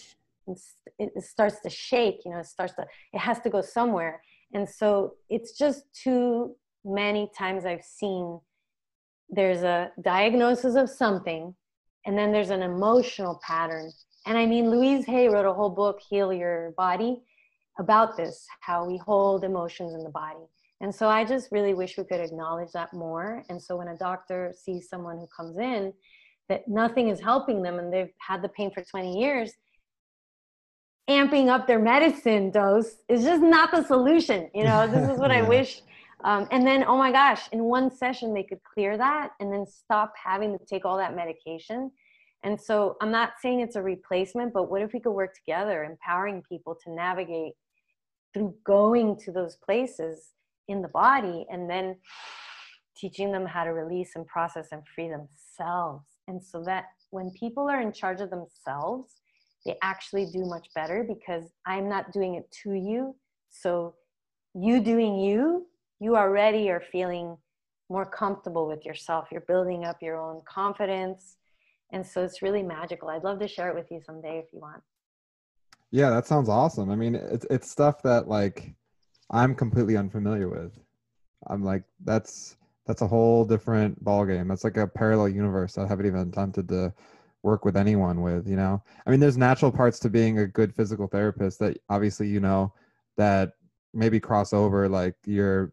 oh 0.47 0.55
it, 0.97 1.11
it 1.15 1.23
starts 1.23 1.59
to 1.61 1.69
shake 1.69 2.21
you 2.25 2.31
know 2.31 2.39
it 2.39 2.47
starts 2.47 2.73
to 2.73 2.87
it 3.13 3.19
has 3.19 3.39
to 3.41 3.51
go 3.51 3.61
somewhere. 3.61 4.23
And 4.51 4.67
so 4.67 5.13
it's 5.29 5.55
just 5.55 5.83
too 5.93 6.55
many 6.83 7.29
times 7.37 7.65
i've 7.65 7.83
seen 7.83 8.39
there's 9.29 9.61
a 9.61 9.91
diagnosis 10.01 10.73
of 10.73 10.89
something 10.89 11.53
and 12.07 12.17
then 12.17 12.31
there's 12.31 12.49
an 12.49 12.63
emotional 12.63 13.39
pattern. 13.45 13.91
And 14.25 14.39
i 14.39 14.47
mean 14.47 14.71
louise 14.71 15.05
hay 15.05 15.29
wrote 15.29 15.45
a 15.45 15.53
whole 15.53 15.69
book 15.69 15.99
heal 16.09 16.33
your 16.33 16.73
body 16.77 17.21
about 17.77 18.17
this 18.17 18.47
how 18.59 18.85
we 18.85 18.97
hold 18.97 19.43
emotions 19.43 19.93
in 19.93 20.03
the 20.03 20.09
body 20.09 20.47
and 20.83 20.93
so 20.93 21.07
I 21.07 21.23
just 21.23 21.49
really 21.49 21.73
wish 21.73 21.97
we 21.97 22.03
could 22.03 22.19
acknowledge 22.19 22.73
that 22.73 22.93
more. 22.93 23.45
And 23.47 23.59
so 23.59 23.77
when 23.77 23.87
a 23.87 23.97
doctor 23.97 24.53
sees 24.53 24.89
someone 24.89 25.17
who 25.17 25.27
comes 25.27 25.57
in 25.57 25.93
that 26.49 26.67
nothing 26.67 27.07
is 27.07 27.21
helping 27.21 27.61
them 27.61 27.79
and 27.79 27.91
they've 27.91 28.11
had 28.17 28.41
the 28.41 28.49
pain 28.49 28.69
for 28.69 28.83
20 28.83 29.17
years, 29.17 29.53
amping 31.09 31.47
up 31.47 31.67
their 31.67 31.79
medicine 31.79 32.51
dose 32.51 32.97
is 33.07 33.23
just 33.23 33.41
not 33.41 33.71
the 33.71 33.81
solution. 33.85 34.49
You 34.53 34.65
know, 34.65 34.85
this 34.91 35.09
is 35.09 35.17
what 35.17 35.31
yeah. 35.31 35.37
I 35.37 35.41
wish. 35.43 35.81
Um, 36.25 36.49
and 36.51 36.67
then, 36.67 36.83
oh 36.83 36.97
my 36.97 37.13
gosh, 37.13 37.47
in 37.53 37.63
one 37.63 37.89
session, 37.89 38.33
they 38.33 38.43
could 38.43 38.61
clear 38.63 38.97
that 38.97 39.29
and 39.39 39.53
then 39.53 39.65
stop 39.65 40.13
having 40.21 40.57
to 40.57 40.65
take 40.65 40.83
all 40.83 40.97
that 40.97 41.15
medication. 41.15 41.91
And 42.43 42.59
so 42.59 42.97
I'm 42.99 43.11
not 43.11 43.35
saying 43.41 43.61
it's 43.61 43.77
a 43.77 43.81
replacement, 43.81 44.51
but 44.51 44.69
what 44.69 44.81
if 44.81 44.91
we 44.91 44.99
could 44.99 45.13
work 45.13 45.33
together, 45.33 45.85
empowering 45.85 46.43
people 46.49 46.77
to 46.83 46.91
navigate 46.93 47.53
through 48.33 48.53
going 48.65 49.15
to 49.19 49.31
those 49.31 49.55
places 49.55 50.33
in 50.67 50.81
the 50.81 50.87
body 50.89 51.45
and 51.51 51.69
then 51.69 51.95
teaching 52.95 53.31
them 53.31 53.45
how 53.45 53.63
to 53.63 53.71
release 53.71 54.11
and 54.15 54.25
process 54.27 54.67
and 54.71 54.81
free 54.93 55.09
themselves. 55.09 56.05
And 56.27 56.41
so 56.41 56.63
that 56.65 56.85
when 57.11 57.31
people 57.31 57.69
are 57.69 57.81
in 57.81 57.91
charge 57.91 58.21
of 58.21 58.29
themselves, 58.29 59.15
they 59.65 59.75
actually 59.81 60.27
do 60.31 60.45
much 60.45 60.67
better 60.75 61.05
because 61.07 61.51
I'm 61.65 61.89
not 61.89 62.11
doing 62.11 62.35
it 62.35 62.49
to 62.63 62.73
you. 62.73 63.15
So 63.49 63.95
you 64.53 64.81
doing 64.81 65.19
you, 65.19 65.67
you 65.99 66.15
already 66.15 66.69
are 66.69 66.83
feeling 66.91 67.37
more 67.89 68.05
comfortable 68.05 68.67
with 68.67 68.85
yourself. 68.85 69.27
You're 69.31 69.41
building 69.41 69.85
up 69.85 69.97
your 70.01 70.19
own 70.19 70.41
confidence. 70.47 71.37
And 71.91 72.05
so 72.05 72.23
it's 72.23 72.41
really 72.41 72.63
magical. 72.63 73.09
I'd 73.09 73.23
love 73.23 73.39
to 73.39 73.47
share 73.47 73.69
it 73.69 73.75
with 73.75 73.91
you 73.91 74.01
someday 74.05 74.39
if 74.39 74.51
you 74.51 74.59
want. 74.59 74.81
Yeah, 75.91 76.09
that 76.09 76.25
sounds 76.25 76.49
awesome. 76.49 76.89
I 76.89 76.95
mean, 76.95 77.13
it's 77.13 77.45
it's 77.51 77.69
stuff 77.69 78.01
that 78.01 78.27
like 78.27 78.73
I'm 79.31 79.55
completely 79.55 79.97
unfamiliar 79.97 80.49
with. 80.49 80.79
I'm 81.47 81.63
like, 81.63 81.83
that's 82.03 82.57
that's 82.85 83.01
a 83.01 83.07
whole 83.07 83.45
different 83.45 84.03
ball 84.03 84.25
game. 84.25 84.47
That's 84.47 84.63
like 84.63 84.77
a 84.77 84.87
parallel 84.87 85.29
universe 85.29 85.77
I 85.77 85.87
haven't 85.87 86.05
even 86.05 86.27
attempted 86.27 86.67
to 86.69 86.93
work 87.41 87.65
with 87.65 87.77
anyone 87.77 88.21
with. 88.21 88.47
You 88.47 88.55
know, 88.55 88.83
I 89.05 89.11
mean, 89.11 89.19
there's 89.19 89.37
natural 89.37 89.71
parts 89.71 89.99
to 89.99 90.09
being 90.09 90.39
a 90.39 90.47
good 90.47 90.73
physical 90.73 91.07
therapist 91.07 91.59
that 91.59 91.77
obviously 91.89 92.27
you 92.27 92.39
know 92.39 92.73
that 93.17 93.53
maybe 93.93 94.19
cross 94.19 94.53
over 94.53 94.89
like 94.89 95.15
your 95.25 95.71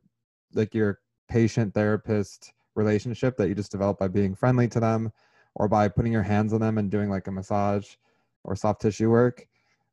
like 0.55 0.75
your 0.75 1.01
patient 1.29 1.73
therapist 1.75 2.53
relationship 2.75 3.37
that 3.37 3.49
you 3.49 3.55
just 3.55 3.73
develop 3.73 3.99
by 3.99 4.09
being 4.09 4.35
friendly 4.35 4.69
to 4.69 4.81
them 4.81 5.13
or 5.55 5.69
by 5.69 5.89
putting 5.89 6.13
your 6.13 6.23
hands 6.23 6.53
on 6.53 6.61
them 6.61 6.79
and 6.79 6.91
doing 6.91 7.09
like 7.09 7.27
a 7.27 7.33
massage 7.33 7.97
or 8.45 8.55
soft 8.55 8.81
tissue 8.81 9.11
work. 9.11 9.47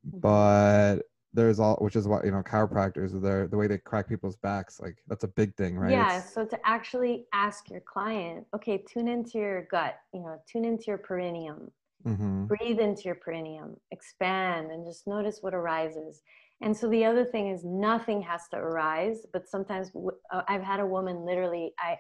Mm-hmm. 0.08 0.20
But 0.20 1.03
there's 1.38 1.59
all 1.59 1.75
which 1.75 1.95
is 1.95 2.07
what 2.07 2.25
you 2.25 2.31
know 2.31 2.41
chiropractors 2.41 3.21
they're 3.21 3.47
the 3.47 3.55
way 3.55 3.67
they 3.67 3.77
crack 3.77 4.09
people's 4.09 4.35
backs 4.38 4.79
like 4.79 4.97
that's 5.07 5.23
a 5.23 5.27
big 5.27 5.55
thing 5.55 5.77
right 5.77 5.91
yeah 5.91 6.19
so 6.19 6.43
to 6.43 6.57
actually 6.65 7.27
ask 7.31 7.69
your 7.69 7.81
client 7.81 8.43
okay 8.55 8.83
tune 8.91 9.07
into 9.07 9.38
your 9.38 9.67
gut 9.69 9.99
you 10.13 10.19
know 10.19 10.41
tune 10.51 10.65
into 10.65 10.85
your 10.88 10.97
perineum 10.97 11.71
mm-hmm. 12.05 12.45
breathe 12.45 12.79
into 12.79 13.03
your 13.03 13.15
perineum 13.15 13.77
expand 13.91 14.71
and 14.71 14.83
just 14.83 15.05
notice 15.05 15.38
what 15.41 15.53
arises 15.53 16.23
and 16.61 16.75
so 16.75 16.89
the 16.89 17.05
other 17.05 17.23
thing 17.23 17.49
is 17.49 17.63
nothing 17.63 18.19
has 18.19 18.41
to 18.49 18.57
arise 18.57 19.27
but 19.31 19.47
sometimes 19.47 19.91
uh, 20.33 20.41
i've 20.47 20.63
had 20.63 20.79
a 20.79 20.85
woman 20.85 21.23
literally 21.23 21.71
i 21.79 21.95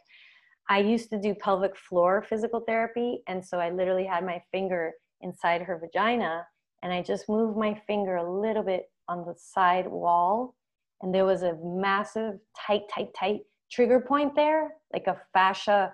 i 0.67 0.79
used 0.79 1.11
to 1.11 1.21
do 1.21 1.35
pelvic 1.35 1.77
floor 1.77 2.25
physical 2.27 2.61
therapy 2.61 3.21
and 3.27 3.45
so 3.45 3.59
i 3.59 3.69
literally 3.69 4.05
had 4.05 4.25
my 4.25 4.41
finger 4.51 4.93
inside 5.21 5.61
her 5.61 5.77
vagina 5.77 6.43
and 6.81 6.91
i 6.91 7.03
just 7.03 7.29
moved 7.29 7.55
my 7.55 7.79
finger 7.85 8.15
a 8.15 8.41
little 8.41 8.63
bit 8.63 8.89
on 9.09 9.25
the 9.25 9.35
side 9.37 9.87
wall 9.87 10.55
and 11.01 11.13
there 11.13 11.25
was 11.25 11.43
a 11.43 11.57
massive 11.63 12.35
tight 12.55 12.83
tight 12.93 13.09
tight 13.17 13.41
trigger 13.71 13.99
point 13.99 14.35
there 14.35 14.75
like 14.93 15.07
a 15.07 15.17
fascia 15.33 15.93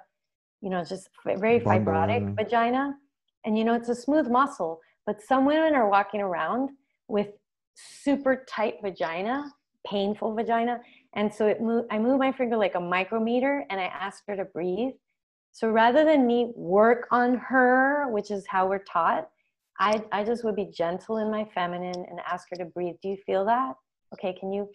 you 0.61 0.69
know 0.69 0.83
just 0.83 1.09
very 1.25 1.59
fibrotic 1.59 2.35
vagina. 2.35 2.93
And 3.45 3.57
you 3.57 3.63
know 3.65 3.73
it's 3.73 3.89
a 3.89 3.95
smooth 3.95 4.29
muscle 4.29 4.79
but 5.05 5.21
some 5.21 5.45
women 5.45 5.75
are 5.75 5.89
walking 5.89 6.21
around 6.21 6.69
with 7.07 7.27
super 7.75 8.45
tight 8.47 8.75
vagina 8.81 9.51
painful 9.85 10.33
vagina. 10.33 10.79
And 11.15 11.33
so 11.33 11.47
it 11.47 11.61
moved 11.61 11.87
i 11.91 11.99
moved 11.99 12.19
my 12.19 12.31
finger 12.31 12.57
like 12.57 12.75
a 12.75 12.79
micrometer 12.79 13.65
and 13.69 13.79
i 13.79 13.85
asked 13.85 14.23
her 14.27 14.35
to 14.35 14.45
breathe. 14.45 14.93
So 15.51 15.69
rather 15.69 16.03
than 16.03 16.25
me 16.25 16.51
work 16.55 17.07
on 17.11 17.35
her 17.35 18.07
which 18.11 18.31
is 18.31 18.45
how 18.47 18.67
we're 18.67 18.83
taught 18.83 19.27
I, 19.79 20.01
I 20.11 20.23
just 20.23 20.43
would 20.43 20.55
be 20.55 20.65
gentle 20.65 21.17
in 21.17 21.31
my 21.31 21.45
feminine 21.53 22.05
and 22.09 22.19
ask 22.29 22.47
her 22.49 22.55
to 22.57 22.65
breathe. 22.65 22.95
Do 23.01 23.09
you 23.09 23.17
feel 23.25 23.45
that? 23.45 23.73
Okay, 24.13 24.35
can 24.39 24.53
you? 24.53 24.69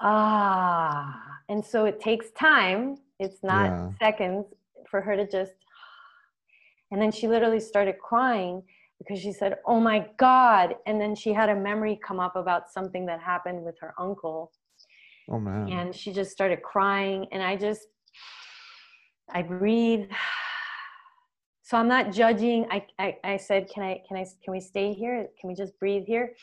Ah. 0.00 1.20
And 1.48 1.64
so 1.64 1.84
it 1.84 2.00
takes 2.00 2.30
time. 2.32 2.96
It's 3.20 3.42
not 3.42 3.66
yeah. 3.66 3.90
seconds 4.00 4.46
for 4.90 5.00
her 5.00 5.16
to 5.16 5.26
just. 5.26 5.52
And 6.90 7.00
then 7.00 7.12
she 7.12 7.28
literally 7.28 7.60
started 7.60 7.98
crying 7.98 8.62
because 8.98 9.20
she 9.20 9.32
said, 9.32 9.56
Oh 9.66 9.80
my 9.80 10.06
God. 10.18 10.76
And 10.86 11.00
then 11.00 11.14
she 11.14 11.32
had 11.32 11.48
a 11.48 11.54
memory 11.54 11.98
come 12.04 12.20
up 12.20 12.36
about 12.36 12.70
something 12.70 13.06
that 13.06 13.20
happened 13.20 13.64
with 13.64 13.76
her 13.80 13.94
uncle. 13.98 14.52
Oh 15.30 15.38
man. 15.38 15.68
And 15.70 15.94
she 15.94 16.12
just 16.12 16.30
started 16.30 16.62
crying. 16.62 17.26
And 17.32 17.42
I 17.42 17.56
just, 17.56 17.86
I 19.32 19.42
breathe 19.42 20.08
so 21.64 21.78
i'm 21.78 21.88
not 21.88 22.12
judging. 22.12 22.66
I, 22.70 22.86
I 22.98 23.16
i 23.24 23.36
said 23.36 23.68
can 23.68 23.82
i 23.82 24.00
can 24.06 24.16
i 24.16 24.24
can 24.44 24.52
we 24.52 24.60
stay 24.60 24.92
here? 24.92 25.28
Can 25.40 25.48
we 25.48 25.54
just 25.54 25.78
breathe 25.80 26.04
here? 26.06 26.34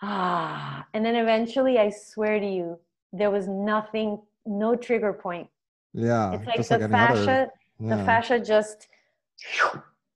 Ah 0.00 0.86
and 0.94 1.04
then 1.04 1.16
eventually 1.16 1.78
i 1.78 1.90
swear 1.90 2.40
to 2.40 2.46
you 2.46 2.78
there 3.12 3.30
was 3.30 3.46
nothing 3.48 4.18
no 4.46 4.74
trigger 4.76 5.12
point. 5.12 5.48
Yeah 5.92 6.38
it's 6.54 6.70
like 6.70 6.80
the 6.80 6.88
like 6.88 6.90
fascia 6.90 7.22
other, 7.22 7.50
yeah. 7.80 7.96
the 7.96 8.04
fascia 8.04 8.40
just 8.40 8.88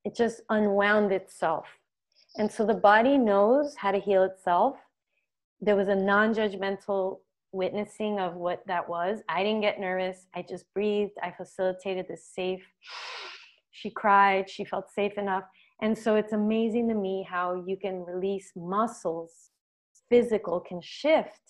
it 0.04 0.14
just 0.14 0.42
unwound 0.50 1.12
itself. 1.12 1.66
And 2.36 2.50
so 2.50 2.64
the 2.64 2.74
body 2.74 3.16
knows 3.16 3.74
how 3.76 3.90
to 3.90 3.98
heal 3.98 4.22
itself. 4.24 4.76
There 5.60 5.76
was 5.76 5.88
a 5.88 5.94
non-judgmental 5.94 7.20
witnessing 7.54 8.18
of 8.18 8.34
what 8.34 8.62
that 8.66 8.88
was. 8.88 9.20
I 9.28 9.42
didn't 9.42 9.62
get 9.62 9.80
nervous. 9.80 10.26
I 10.34 10.42
just 10.42 10.64
breathed. 10.74 11.12
I 11.22 11.30
facilitated 11.30 12.06
this 12.08 12.26
safe. 12.26 12.64
She 13.70 13.90
cried. 13.90 14.50
She 14.50 14.64
felt 14.64 14.90
safe 14.90 15.16
enough. 15.16 15.44
And 15.80 15.96
so 15.96 16.16
it's 16.16 16.32
amazing 16.32 16.88
to 16.88 16.94
me 16.94 17.26
how 17.28 17.64
you 17.66 17.76
can 17.76 18.04
release 18.04 18.52
muscles, 18.56 19.50
physical 20.08 20.60
can 20.60 20.80
shift 20.82 21.40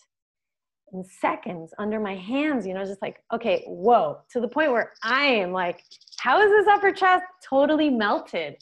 in 0.92 1.04
seconds 1.04 1.72
under 1.78 1.98
my 1.98 2.14
hands, 2.14 2.66
you 2.66 2.74
know, 2.74 2.84
just 2.84 3.02
like, 3.02 3.22
okay, 3.32 3.64
whoa, 3.66 4.18
to 4.30 4.40
the 4.40 4.48
point 4.48 4.70
where 4.70 4.92
I 5.02 5.24
am 5.24 5.52
like, 5.52 5.82
how 6.18 6.40
is 6.40 6.50
this 6.50 6.66
upper 6.66 6.92
chest 6.92 7.24
totally 7.46 7.90
melted? 7.90 8.56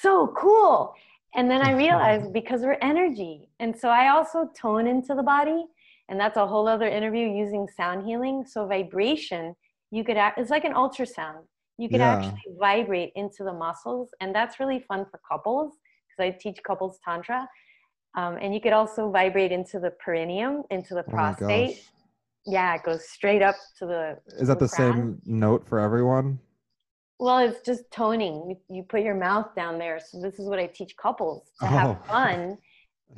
So 0.00 0.32
cool. 0.36 0.94
And 1.34 1.50
then 1.50 1.62
I 1.62 1.72
realized 1.72 2.32
because 2.32 2.62
we're 2.62 2.78
energy. 2.82 3.48
And 3.60 3.76
so 3.76 3.88
I 3.88 4.08
also 4.08 4.50
tone 4.56 4.86
into 4.86 5.14
the 5.14 5.22
body 5.22 5.64
and 6.10 6.20
that's 6.20 6.36
a 6.36 6.46
whole 6.46 6.68
other 6.68 6.88
interview 6.88 7.26
using 7.26 7.66
sound 7.74 8.04
healing. 8.04 8.44
So 8.46 8.66
vibration 8.66 9.54
you 9.90 10.04
could 10.04 10.16
act 10.16 10.38
it's 10.38 10.50
like 10.50 10.64
an 10.64 10.74
ultrasound. 10.74 11.44
You 11.78 11.88
could 11.88 12.00
yeah. 12.00 12.16
actually 12.16 12.56
vibrate 12.58 13.12
into 13.16 13.42
the 13.44 13.52
muscles. 13.52 14.10
And 14.20 14.34
that's 14.34 14.60
really 14.60 14.84
fun 14.86 15.06
for 15.10 15.20
couples 15.28 15.74
because 16.08 16.34
i 16.34 16.38
teach 16.38 16.58
couples 16.62 16.98
tantra. 17.04 17.48
Um, 18.16 18.36
and 18.40 18.52
you 18.52 18.60
could 18.60 18.72
also 18.72 19.10
vibrate 19.10 19.52
into 19.52 19.78
the 19.78 19.90
perineum 20.04 20.64
into 20.70 20.94
the 20.94 21.04
oh 21.06 21.10
prostate. 21.10 21.78
Oh 21.80 21.96
yeah 22.46 22.74
it 22.74 22.82
goes 22.82 23.08
straight 23.08 23.42
up 23.42 23.54
to 23.78 23.86
the 23.86 24.18
is 24.38 24.48
that 24.48 24.58
the, 24.58 24.68
same 24.68 25.20
note 25.24 25.66
for 25.68 25.78
everyone? 25.78 26.38
Well 27.18 27.38
it's 27.38 27.60
just 27.60 27.90
toning. 27.92 28.56
You, 28.68 28.76
you, 28.76 28.82
put 28.82 29.02
your 29.02 29.14
mouth 29.14 29.54
down 29.54 29.78
there. 29.78 30.00
So 30.00 30.20
this 30.20 30.38
is 30.38 30.48
what 30.48 30.58
i 30.58 30.66
teach 30.66 30.96
couples 30.96 31.50
to 31.60 31.66
oh. 31.66 31.68
have 31.68 32.06
fun 32.06 32.58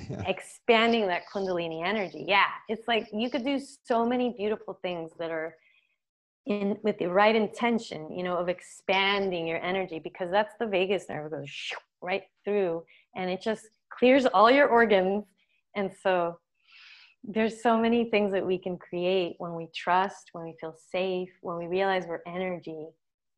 yeah. 0.09 0.22
expanding 0.26 1.07
that 1.07 1.22
kundalini 1.32 1.86
energy. 1.86 2.24
Yeah 2.26 2.47
it's 2.68 2.86
like 2.88 3.09
you 3.12 3.30
could 3.30 3.45
do 3.45 3.61
so 3.84 4.07
many 4.07 4.34
beautiful 4.36 4.78
things 4.82 5.11
that 5.18 5.30
are 5.30 5.55
in 6.47 6.76
with 6.82 6.99
the 6.99 7.07
right 7.07 7.36
intention 7.36 8.11
you 8.11 8.24
know 8.24 8.36
of 8.36 8.49
expanding 8.49 9.47
your 9.47 9.62
energy 9.62 10.01
because 10.03 10.28
that's 10.30 10.55
the 10.59 10.66
vagus 10.66 11.05
nerve 11.09 11.26
it 11.26 11.36
goes 11.36 11.49
right 12.03 12.24
through 12.45 12.82
and 13.14 13.30
it 13.30 13.40
just 13.40 13.68
clears 13.99 14.26
all 14.26 14.51
your 14.51 14.68
organs. 14.68 15.24
And 15.76 15.90
so 16.03 16.38
there's 17.24 17.62
so 17.62 17.78
many 17.78 18.11
things 18.11 18.32
that 18.32 18.45
we 18.45 18.59
can 18.59 18.76
create 18.76 19.36
when 19.38 19.55
we 19.55 19.68
trust 19.74 20.30
when 20.32 20.45
we 20.45 20.55
feel 20.61 20.74
safe 20.90 21.30
when 21.40 21.57
we 21.57 21.66
realize 21.66 22.05
we're 22.07 22.22
energy. 22.26 22.88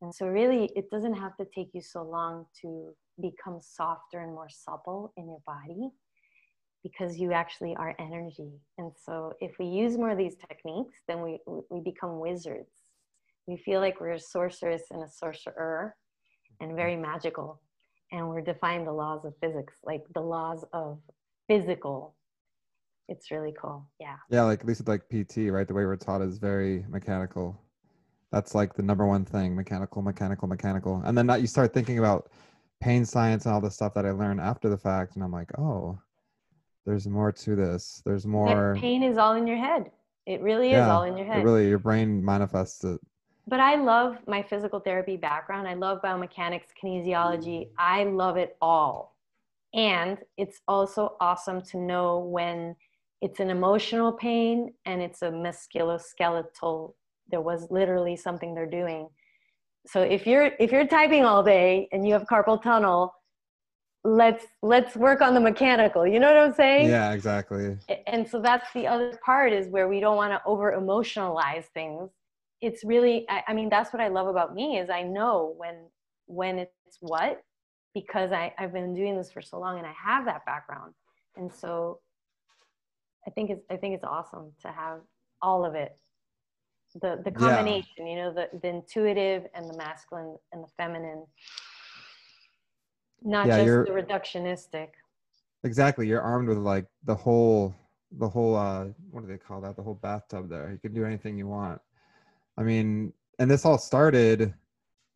And 0.01 0.13
so 0.13 0.27
really 0.27 0.71
it 0.75 0.89
doesn't 0.89 1.13
have 1.13 1.37
to 1.37 1.45
take 1.53 1.69
you 1.73 1.81
so 1.81 2.03
long 2.03 2.45
to 2.61 2.93
become 3.21 3.59
softer 3.61 4.19
and 4.19 4.33
more 4.33 4.49
supple 4.49 5.13
in 5.17 5.27
your 5.27 5.41
body 5.45 5.89
because 6.85 7.17
you 7.17 7.33
actually 7.33 7.75
are 7.77 7.95
energy. 7.97 8.51
And 8.77 8.91
so 8.95 9.33
if 9.41 9.57
we 9.57 9.65
use 9.65 9.97
more 9.97 10.11
of 10.11 10.19
these 10.19 10.35
techniques, 10.47 10.99
then 11.07 11.23
we, 11.23 11.39
we 11.71 11.79
become 11.79 12.19
wizards. 12.19 12.69
We 13.47 13.57
feel 13.57 13.79
like 13.79 13.99
we're 13.99 14.11
a 14.11 14.19
sorceress 14.19 14.83
and 14.91 15.01
a 15.01 15.09
sorcerer 15.09 15.95
and 16.61 16.69
mm-hmm. 16.69 16.77
very 16.77 16.95
magical. 16.95 17.59
And 18.11 18.29
we're 18.29 18.41
defying 18.41 18.85
the 18.85 18.91
laws 18.91 19.25
of 19.25 19.33
physics, 19.41 19.73
like 19.83 20.03
the 20.13 20.21
laws 20.21 20.63
of 20.73 20.99
physical. 21.47 22.15
It's 23.09 23.31
really 23.31 23.55
cool. 23.59 23.89
Yeah. 23.99 24.17
Yeah, 24.29 24.43
like 24.43 24.59
at 24.59 24.67
least 24.67 24.87
like 24.87 25.09
PT, 25.09 25.49
right? 25.49 25.67
The 25.67 25.73
way 25.73 25.85
we're 25.85 25.95
taught 25.95 26.21
is 26.21 26.37
very 26.37 26.85
mechanical. 26.87 27.59
That's 28.31 28.53
like 28.53 28.75
the 28.75 28.83
number 28.83 29.07
one 29.07 29.25
thing 29.25 29.55
mechanical, 29.55 30.03
mechanical, 30.03 30.47
mechanical. 30.47 31.01
And 31.03 31.17
then 31.17 31.25
that 31.27 31.41
you 31.41 31.47
start 31.47 31.73
thinking 31.73 31.97
about 31.97 32.29
pain 32.79 33.05
science 33.05 33.45
and 33.45 33.55
all 33.55 33.61
the 33.61 33.71
stuff 33.71 33.95
that 33.95 34.05
I 34.05 34.11
learned 34.11 34.39
after 34.39 34.69
the 34.69 34.77
fact. 34.77 35.15
And 35.15 35.23
I'm 35.23 35.31
like, 35.31 35.49
oh, 35.57 35.97
there's 36.85 37.07
more 37.07 37.31
to 37.31 37.55
this. 37.55 38.01
There's 38.05 38.25
more. 38.25 38.73
That 38.73 38.81
pain 38.81 39.03
is 39.03 39.17
all 39.17 39.35
in 39.35 39.47
your 39.47 39.57
head. 39.57 39.91
It 40.25 40.41
really 40.41 40.71
is 40.71 40.81
all 40.81 41.03
in 41.03 41.17
your 41.17 41.27
head. 41.27 41.43
really, 41.43 41.67
your 41.67 41.79
brain 41.79 42.23
manifests 42.23 42.83
it. 42.83 42.99
But 43.47 43.59
I 43.59 43.75
love 43.75 44.17
my 44.27 44.41
physical 44.41 44.79
therapy 44.79 45.17
background. 45.17 45.67
I 45.67 45.75
love 45.75 46.01
biomechanics, 46.01 46.67
kinesiology. 46.81 47.69
I 47.77 48.05
love 48.05 48.37
it 48.37 48.57
all. 48.59 49.15
And 49.75 50.17
it's 50.37 50.61
also 50.67 51.15
awesome 51.19 51.61
to 51.63 51.77
know 51.77 52.19
when 52.19 52.75
it's 53.21 53.39
an 53.39 53.49
emotional 53.49 54.11
pain 54.11 54.73
and 54.85 55.01
it's 55.01 55.21
a 55.21 55.29
musculoskeletal. 55.29 56.93
There 57.29 57.41
was 57.41 57.67
literally 57.69 58.15
something 58.15 58.55
they're 58.55 58.65
doing. 58.65 59.09
So 59.85 60.01
if 60.01 60.25
you're 60.25 60.51
if 60.59 60.71
you're 60.71 60.87
typing 60.87 61.25
all 61.25 61.43
day 61.43 61.87
and 61.91 62.07
you 62.07 62.13
have 62.13 62.23
carpal 62.23 62.61
tunnel, 62.61 63.13
let's 64.05 64.45
let's 64.61 64.95
work 64.95 65.21
on 65.21 65.33
the 65.33 65.39
mechanical. 65.39 66.05
You 66.05 66.19
know 66.19 66.27
what 66.27 66.37
i'm 66.37 66.53
saying? 66.53 66.89
Yeah 66.89 67.11
exactly. 67.11 67.75
And 68.05 68.27
so 68.27 68.39
that's 68.39 68.71
the 68.73 68.87
other 68.87 69.19
part 69.25 69.51
is 69.51 69.67
where 69.67 69.87
we 69.87 69.99
don't 69.99 70.15
want 70.15 70.31
to 70.31 70.41
over 70.45 70.71
emotionalize 70.79 71.65
things. 71.73 72.11
It's 72.61 72.83
really 72.83 73.25
I, 73.29 73.43
I, 73.47 73.53
mean 73.53 73.67
that's 73.67 73.91
what 73.91 74.01
i 74.01 74.07
love 74.07 74.27
about 74.27 74.53
me 74.53 74.77
is 74.77 74.89
i 74.89 75.01
know 75.01 75.55
when 75.57 75.87
when 76.27 76.59
it's 76.59 76.97
what 76.99 77.41
because 77.93 78.31
I, 78.31 78.53
i've 78.57 78.71
been 78.71 78.93
doing 78.93 79.17
this 79.17 79.31
for 79.31 79.41
so 79.41 79.59
long 79.59 79.77
and 79.77 79.87
i 79.87 79.93
have 80.03 80.25
that 80.25 80.45
background. 80.45 80.93
And 81.35 81.51
so 81.51 81.99
i 83.27 83.31
think 83.31 83.49
it's 83.49 83.65
i 83.71 83.75
think 83.75 83.95
it's 83.95 84.05
awesome 84.05 84.51
to 84.61 84.67
have 84.71 84.99
all 85.41 85.65
of 85.65 85.73
it. 85.73 85.97
The 87.01 87.21
the 87.25 87.31
combination 87.31 87.89
yeah. 87.97 88.05
you 88.07 88.15
know 88.15 88.33
the, 88.33 88.47
the 88.61 88.69
intuitive 88.69 89.47
and 89.53 89.69
the 89.69 89.75
masculine 89.75 90.37
and 90.53 90.63
the 90.63 90.69
feminine 90.77 91.25
not 93.23 93.47
yeah, 93.47 93.63
just 93.63 93.87
the 93.87 93.91
reductionistic 93.91 94.89
exactly 95.63 96.07
you're 96.07 96.21
armed 96.21 96.47
with 96.47 96.57
like 96.57 96.85
the 97.05 97.15
whole 97.15 97.73
the 98.19 98.27
whole 98.27 98.55
uh 98.55 98.85
what 99.11 99.21
do 99.21 99.27
they 99.27 99.37
call 99.37 99.61
that 99.61 99.75
the 99.75 99.81
whole 99.81 99.95
bathtub 99.95 100.49
there 100.49 100.71
you 100.71 100.77
can 100.77 100.93
do 100.93 101.05
anything 101.05 101.37
you 101.37 101.47
want 101.47 101.81
I 102.57 102.63
mean, 102.63 103.11
and 103.37 103.51
this 103.51 103.65
all 103.65 103.77
started 103.77 104.53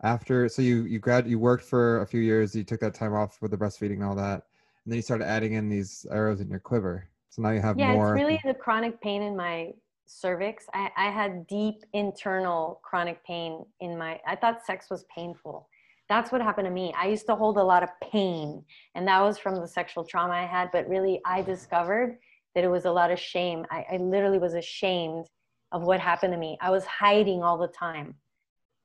after 0.03 0.49
so 0.49 0.61
you 0.61 0.83
you 0.83 0.99
grad 0.99 1.27
you 1.27 1.39
worked 1.39 1.63
for 1.63 2.01
a 2.01 2.07
few 2.07 2.21
years 2.21 2.55
you 2.55 2.63
took 2.63 2.79
that 2.81 2.93
time 2.93 3.13
off 3.13 3.41
with 3.41 3.51
the 3.51 3.57
breastfeeding 3.57 3.95
and 3.95 4.03
all 4.03 4.15
that 4.15 4.43
and 4.83 4.91
then 4.91 4.95
you 4.95 5.01
started 5.01 5.25
adding 5.25 5.53
in 5.53 5.69
these 5.69 6.05
arrows 6.11 6.39
in 6.39 6.49
your 6.49 6.59
quiver 6.59 7.07
so 7.29 7.41
now 7.41 7.49
you 7.49 7.61
have 7.61 7.77
yeah, 7.77 7.93
more 7.93 8.15
it's 8.15 8.21
really 8.21 8.41
the 8.45 8.53
chronic 8.53 8.99
pain 9.01 9.21
in 9.21 9.35
my 9.35 9.71
cervix. 10.09 10.65
I, 10.73 10.89
I 10.97 11.11
had 11.11 11.45
deep 11.47 11.83
internal 11.93 12.81
chronic 12.83 13.23
pain 13.25 13.63
in 13.79 13.97
my. 13.97 14.19
I 14.27 14.35
thought 14.35 14.65
sex 14.65 14.87
was 14.89 15.05
painful. 15.15 15.69
That's 16.09 16.31
what 16.31 16.41
happened 16.41 16.65
to 16.65 16.71
me. 16.71 16.93
I 16.97 17.07
used 17.07 17.27
to 17.27 17.35
hold 17.35 17.57
a 17.57 17.63
lot 17.63 17.83
of 17.83 17.89
pain, 18.11 18.63
and 18.95 19.07
that 19.07 19.21
was 19.21 19.37
from 19.37 19.55
the 19.55 19.67
sexual 19.67 20.03
trauma 20.03 20.33
I 20.33 20.45
had. 20.45 20.69
But 20.71 20.89
really, 20.89 21.21
I 21.25 21.41
discovered 21.41 22.17
that 22.55 22.63
it 22.63 22.67
was 22.67 22.85
a 22.85 22.91
lot 22.91 23.11
of 23.11 23.19
shame. 23.19 23.65
I, 23.69 23.85
I 23.91 23.97
literally 23.97 24.39
was 24.39 24.55
ashamed 24.55 25.27
of 25.71 25.83
what 25.83 25.99
happened 25.99 26.33
to 26.33 26.39
me. 26.39 26.57
I 26.61 26.71
was 26.71 26.83
hiding 26.85 27.43
all 27.43 27.57
the 27.59 27.67
time. 27.67 28.15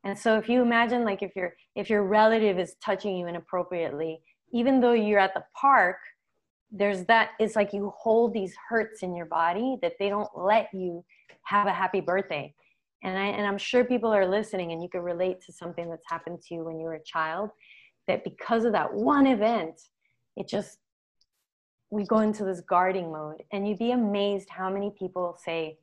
And 0.05 0.19
so 0.19 0.37
if 0.37 0.51
you 0.51 0.61
imagine 0.61 1.05
like 1.05 1.23
if 1.23 1.35
your 1.35 1.55
if 1.75 1.89
your 1.89 2.05
relative 2.05 2.59
is 2.59 2.77
touching 2.85 3.17
you 3.17 3.27
inappropriately, 3.27 4.21
even 4.53 4.81
though 4.81 4.93
you're 4.93 5.19
at 5.19 5.33
the 5.33 5.45
park 5.59 5.97
there's 6.75 7.05
that 7.05 7.31
it's 7.39 7.55
like 7.55 7.73
you 7.73 7.93
hold 7.97 8.35
these 8.35 8.55
hurts 8.69 9.03
in 9.03 9.15
your 9.15 9.27
body 9.27 9.77
that 9.81 9.95
they 9.99 10.09
don't 10.09 10.31
let 10.37 10.69
you 10.75 11.05
have 11.45 11.67
a 11.67 11.73
happy 11.73 12.01
birthday 12.01 12.53
and 13.05 13.19
i 13.19 13.27
and 13.27 13.47
i'm 13.47 13.59
sure 13.59 13.85
people 13.85 14.13
are 14.13 14.27
listening 14.27 14.73
and 14.73 14.83
you 14.83 14.89
can 14.89 15.03
relate 15.03 15.41
to 15.41 15.53
something 15.53 15.89
that's 15.89 16.05
happened 16.09 16.41
to 16.41 16.55
you 16.55 16.65
when 16.65 16.79
you 16.79 16.85
were 16.85 16.95
a 16.95 17.05
child 17.05 17.51
that 18.07 18.25
because 18.25 18.65
of 18.65 18.73
that 18.73 18.93
one 18.93 19.27
event 19.27 19.81
it 20.37 20.49
just 20.49 20.79
we 21.91 22.05
go 22.05 22.19
into 22.19 22.45
this 22.45 22.61
guarding 22.61 23.13
mode 23.13 23.43
and 23.53 23.69
you'd 23.69 23.79
be 23.79 23.93
amazed 23.93 24.49
how 24.51 24.69
many 24.69 24.91
people 24.99 25.37
say 25.45 25.79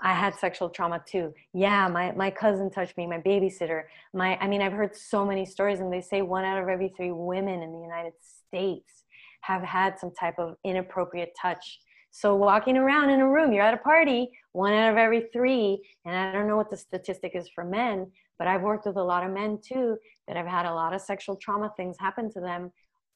i 0.00 0.14
had 0.14 0.34
sexual 0.34 0.70
trauma 0.70 1.02
too 1.06 1.32
yeah 1.52 1.86
my, 1.88 2.12
my 2.12 2.30
cousin 2.30 2.70
touched 2.70 2.96
me 2.96 3.06
my 3.06 3.20
babysitter 3.20 3.82
my 4.14 4.38
i 4.38 4.46
mean 4.46 4.62
i've 4.62 4.72
heard 4.72 4.96
so 4.96 5.26
many 5.26 5.44
stories 5.44 5.80
and 5.80 5.92
they 5.92 6.00
say 6.00 6.22
one 6.22 6.44
out 6.44 6.62
of 6.62 6.68
every 6.68 6.88
three 6.96 7.12
women 7.12 7.62
in 7.62 7.72
the 7.72 7.80
united 7.80 8.12
states 8.20 8.98
have 9.40 9.62
had 9.62 9.98
some 9.98 10.12
type 10.12 10.38
of 10.38 10.56
inappropriate 10.64 11.32
touch. 11.40 11.80
So 12.10 12.34
walking 12.34 12.76
around 12.76 13.10
in 13.10 13.20
a 13.20 13.28
room, 13.28 13.52
you're 13.52 13.64
at 13.64 13.74
a 13.74 13.78
party, 13.78 14.30
one 14.52 14.72
out 14.72 14.90
of 14.90 14.96
every 14.96 15.28
three, 15.32 15.82
and 16.04 16.16
I 16.16 16.32
don't 16.32 16.48
know 16.48 16.56
what 16.56 16.70
the 16.70 16.76
statistic 16.76 17.32
is 17.34 17.48
for 17.54 17.64
men, 17.64 18.10
but 18.38 18.48
I've 18.48 18.62
worked 18.62 18.86
with 18.86 18.96
a 18.96 19.02
lot 19.02 19.24
of 19.24 19.32
men 19.32 19.58
too 19.62 19.96
that 20.26 20.36
have 20.36 20.46
had 20.46 20.66
a 20.66 20.74
lot 20.74 20.94
of 20.94 21.00
sexual 21.00 21.36
trauma 21.36 21.72
things 21.76 21.96
happen 21.98 22.30
to 22.32 22.40
them. 22.40 22.72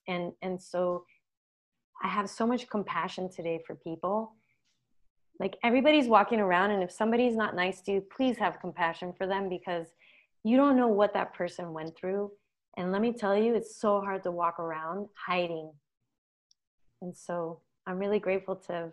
And 0.09 0.33
and 0.43 0.61
so 0.61 1.05
I 2.03 2.09
have 2.09 2.29
so 2.29 2.47
much 2.47 2.69
compassion 2.69 3.31
today 3.31 3.61
for 3.67 3.77
people. 3.77 4.35
Like 5.41 5.57
everybody's 5.65 6.07
walking 6.07 6.41
around 6.41 6.73
and 6.73 6.83
if 6.83 6.93
somebody's 6.93 7.37
not 7.37 7.57
nice 7.57 7.81
to 7.83 7.93
you, 7.93 8.05
please 8.15 8.37
have 8.39 8.61
compassion 8.61 9.13
for 9.17 9.27
them 9.27 9.49
because 9.49 9.87
you 10.45 10.57
don't 10.57 10.77
know 10.77 10.89
what 10.89 11.15
that 11.15 11.35
person 11.35 11.73
went 11.73 11.97
through. 11.97 12.31
And 12.77 12.93
let 12.93 13.01
me 13.01 13.13
tell 13.13 13.37
you, 13.37 13.55
it's 13.55 13.81
so 13.81 14.01
hard 14.01 14.23
to 14.25 14.31
walk 14.31 14.59
around 14.59 15.09
hiding 15.27 15.73
and 17.03 17.17
so 17.17 17.61
I'm 17.87 17.99
really 17.99 18.19
grateful 18.19 18.57
to 18.57 18.73
have 18.73 18.93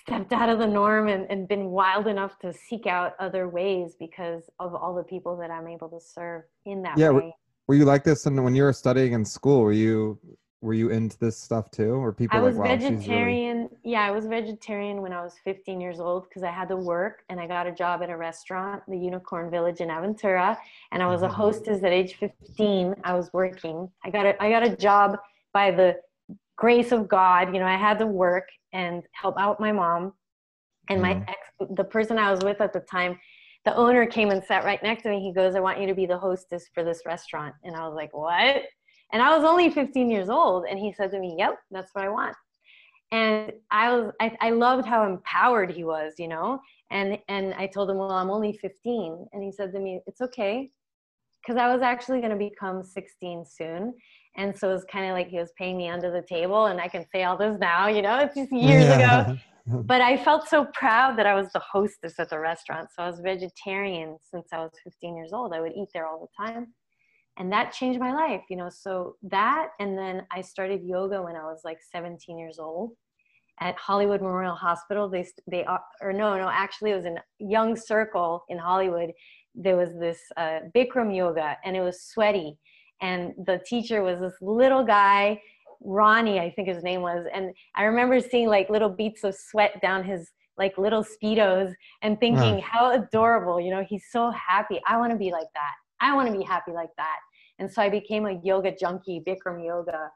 stepped 0.00 0.32
out 0.32 0.48
of 0.48 0.58
the 0.58 0.66
norm 0.66 1.08
and, 1.08 1.26
and 1.30 1.46
been 1.46 1.66
wild 1.66 2.06
enough 2.06 2.38
to 2.40 2.52
seek 2.52 2.86
out 2.86 3.14
other 3.18 3.48
ways 3.48 3.94
because 3.98 4.50
of 4.58 4.74
all 4.74 4.94
the 4.94 5.04
people 5.04 5.36
that 5.36 5.50
I'm 5.50 5.68
able 5.68 5.88
to 5.90 6.00
serve 6.00 6.42
in 6.64 6.82
that 6.82 6.98
yeah, 6.98 7.10
way. 7.10 7.34
Were 7.68 7.74
you 7.74 7.84
like 7.84 8.04
this 8.04 8.26
and 8.26 8.42
when 8.42 8.54
you 8.54 8.64
were 8.64 8.72
studying 8.72 9.12
in 9.12 9.24
school? 9.24 9.60
Were 9.60 9.72
you 9.72 10.18
were 10.62 10.74
you 10.74 10.90
into 10.90 11.18
this 11.18 11.36
stuff 11.36 11.70
too 11.70 11.94
or 11.94 12.12
people 12.12 12.38
i 12.38 12.40
was 12.40 12.56
like, 12.56 12.70
wow, 12.70 12.76
vegetarian 12.76 13.56
really... 13.56 13.68
yeah 13.82 14.02
i 14.06 14.10
was 14.10 14.26
vegetarian 14.26 15.02
when 15.02 15.12
i 15.12 15.20
was 15.20 15.34
15 15.44 15.80
years 15.80 15.98
old 15.98 16.28
because 16.28 16.44
i 16.44 16.50
had 16.50 16.68
to 16.68 16.76
work 16.76 17.24
and 17.28 17.40
i 17.40 17.46
got 17.46 17.66
a 17.66 17.72
job 17.72 18.00
at 18.00 18.08
a 18.08 18.16
restaurant 18.16 18.80
the 18.88 18.96
unicorn 18.96 19.50
village 19.50 19.80
in 19.80 19.88
aventura 19.88 20.56
and 20.92 21.02
i 21.02 21.06
was 21.06 21.22
a 21.22 21.26
mm-hmm. 21.26 21.34
hostess 21.34 21.82
at 21.82 21.92
age 21.92 22.14
15 22.14 22.94
i 23.04 23.12
was 23.12 23.32
working 23.32 23.90
i 24.04 24.10
got 24.10 24.24
a, 24.24 24.40
i 24.42 24.48
got 24.48 24.62
a 24.62 24.74
job 24.76 25.18
by 25.52 25.70
the 25.70 25.96
grace 26.56 26.92
of 26.92 27.08
God, 27.08 27.54
you 27.54 27.60
know, 27.60 27.66
I 27.66 27.76
had 27.76 27.98
to 27.98 28.06
work 28.06 28.48
and 28.72 29.02
help 29.12 29.38
out 29.38 29.60
my 29.60 29.72
mom. 29.72 30.12
And 30.88 31.00
my 31.00 31.14
mm-hmm. 31.14 31.28
ex, 31.28 31.70
the 31.76 31.84
person 31.84 32.18
I 32.18 32.30
was 32.30 32.40
with 32.40 32.60
at 32.60 32.72
the 32.72 32.80
time, 32.80 33.18
the 33.64 33.74
owner 33.76 34.06
came 34.06 34.30
and 34.30 34.42
sat 34.42 34.64
right 34.64 34.82
next 34.82 35.02
to 35.04 35.10
me. 35.10 35.20
He 35.20 35.32
goes, 35.32 35.54
I 35.54 35.60
want 35.60 35.80
you 35.80 35.86
to 35.86 35.94
be 35.94 36.06
the 36.06 36.18
hostess 36.18 36.68
for 36.74 36.82
this 36.82 37.02
restaurant. 37.06 37.54
And 37.62 37.76
I 37.76 37.86
was 37.86 37.94
like, 37.94 38.12
what? 38.12 38.62
And 39.12 39.22
I 39.22 39.36
was 39.36 39.44
only 39.44 39.70
15 39.70 40.10
years 40.10 40.28
old. 40.28 40.64
And 40.68 40.78
he 40.78 40.92
said 40.92 41.10
to 41.12 41.20
me, 41.20 41.36
yep, 41.38 41.56
that's 41.70 41.90
what 41.92 42.04
I 42.04 42.08
want. 42.08 42.34
And 43.12 43.52
I 43.70 43.94
was, 43.94 44.12
I, 44.20 44.36
I 44.40 44.50
loved 44.50 44.86
how 44.86 45.06
empowered 45.06 45.70
he 45.70 45.84
was, 45.84 46.14
you 46.18 46.28
know? 46.28 46.60
And, 46.90 47.18
and 47.28 47.54
I 47.54 47.66
told 47.66 47.90
him, 47.90 47.98
well, 47.98 48.10
I'm 48.10 48.30
only 48.30 48.54
15. 48.54 49.26
And 49.32 49.42
he 49.42 49.52
said 49.52 49.72
to 49.72 49.78
me, 49.78 50.00
it's 50.06 50.22
okay. 50.22 50.70
Cause 51.46 51.56
I 51.56 51.72
was 51.72 51.82
actually 51.82 52.20
going 52.20 52.30
to 52.30 52.36
become 52.36 52.84
16 52.84 53.44
soon. 53.44 53.94
And 54.36 54.56
so 54.56 54.70
it 54.70 54.74
was 54.74 54.84
kind 54.90 55.06
of 55.06 55.12
like 55.12 55.28
he 55.28 55.38
was 55.38 55.52
paying 55.58 55.76
me 55.76 55.88
under 55.88 56.10
the 56.10 56.22
table, 56.22 56.66
and 56.66 56.80
I 56.80 56.88
can 56.88 57.04
say 57.12 57.24
all 57.24 57.36
this 57.36 57.58
now, 57.58 57.88
you 57.88 58.02
know, 58.02 58.18
it's 58.18 58.34
just 58.34 58.52
years 58.52 58.84
yeah. 58.84 59.26
ago. 59.26 59.38
But 59.64 60.00
I 60.00 60.16
felt 60.16 60.48
so 60.48 60.66
proud 60.74 61.16
that 61.18 61.26
I 61.26 61.34
was 61.34 61.52
the 61.52 61.60
hostess 61.60 62.18
at 62.18 62.30
the 62.30 62.38
restaurant. 62.40 62.88
So 62.92 63.04
I 63.04 63.06
was 63.06 63.20
vegetarian 63.20 64.18
since 64.28 64.48
I 64.52 64.58
was 64.58 64.72
15 64.82 65.14
years 65.14 65.32
old. 65.32 65.52
I 65.54 65.60
would 65.60 65.70
eat 65.76 65.86
there 65.94 66.04
all 66.04 66.18
the 66.18 66.44
time. 66.44 66.74
And 67.38 67.52
that 67.52 67.72
changed 67.72 68.00
my 68.00 68.12
life, 68.12 68.42
you 68.50 68.56
know. 68.56 68.68
So 68.68 69.14
that, 69.22 69.68
and 69.78 69.96
then 69.96 70.26
I 70.32 70.40
started 70.40 70.82
yoga 70.82 71.22
when 71.22 71.36
I 71.36 71.44
was 71.44 71.60
like 71.64 71.78
17 71.92 72.38
years 72.38 72.58
old 72.58 72.90
at 73.60 73.76
Hollywood 73.76 74.20
Memorial 74.20 74.56
Hospital. 74.56 75.08
They, 75.08 75.24
they, 75.48 75.64
or 76.00 76.12
no, 76.12 76.36
no, 76.36 76.50
actually, 76.52 76.90
it 76.90 76.96
was 76.96 77.06
in 77.06 77.18
Young 77.38 77.76
Circle 77.76 78.44
in 78.48 78.58
Hollywood. 78.58 79.12
There 79.54 79.76
was 79.76 79.90
this 79.98 80.18
uh, 80.36 80.60
Bikram 80.74 81.14
yoga, 81.16 81.56
and 81.64 81.76
it 81.76 81.82
was 81.82 82.02
sweaty 82.02 82.58
and 83.02 83.32
the 83.46 83.60
teacher 83.66 84.02
was 84.02 84.20
this 84.20 84.34
little 84.40 84.84
guy 84.84 85.40
ronnie 85.84 86.38
i 86.38 86.50
think 86.50 86.68
his 86.68 86.82
name 86.82 87.02
was 87.02 87.26
and 87.34 87.52
i 87.74 87.82
remember 87.82 88.20
seeing 88.20 88.48
like 88.48 88.70
little 88.70 88.88
beads 88.88 89.24
of 89.24 89.34
sweat 89.34 89.80
down 89.82 90.02
his 90.04 90.30
like 90.58 90.76
little 90.78 91.04
speedos 91.04 91.72
and 92.02 92.18
thinking 92.20 92.58
how 92.60 92.92
adorable 92.92 93.60
you 93.60 93.70
know 93.70 93.84
he's 93.88 94.04
so 94.10 94.30
happy. 94.30 94.80
I 94.86 94.96
want 94.96 95.12
to 95.12 95.18
be 95.18 95.30
like 95.30 95.48
that. 95.54 95.72
I 96.00 96.14
want 96.14 96.30
to 96.30 96.38
be 96.38 96.44
happy 96.44 96.72
like 96.72 96.90
that. 96.96 97.18
And 97.58 97.70
so 97.72 97.82
i 97.82 97.88
became 97.88 98.26
a 98.26 98.40
yoga 98.42 98.74
junkie 98.74 99.22
bikram 99.26 99.64
yoga 99.64 100.10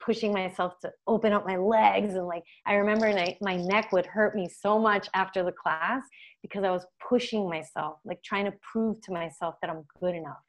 pushing 0.00 0.32
myself 0.32 0.78
to 0.80 0.90
open 1.06 1.32
up 1.32 1.44
my 1.46 1.56
legs 1.56 2.14
and 2.14 2.26
like 2.26 2.44
i 2.66 2.74
remember 2.74 3.12
my 3.40 3.56
neck 3.56 3.90
would 3.92 4.06
hurt 4.06 4.34
me 4.34 4.48
so 4.48 4.78
much 4.78 5.08
after 5.14 5.42
the 5.42 5.52
class 5.52 6.02
because 6.40 6.62
i 6.62 6.70
was 6.70 6.86
pushing 7.06 7.48
myself 7.48 7.98
like 8.04 8.22
trying 8.22 8.44
to 8.44 8.52
prove 8.72 9.00
to 9.00 9.12
myself 9.12 9.56
that 9.60 9.70
i'm 9.70 9.84
good 10.00 10.14
enough 10.14 10.44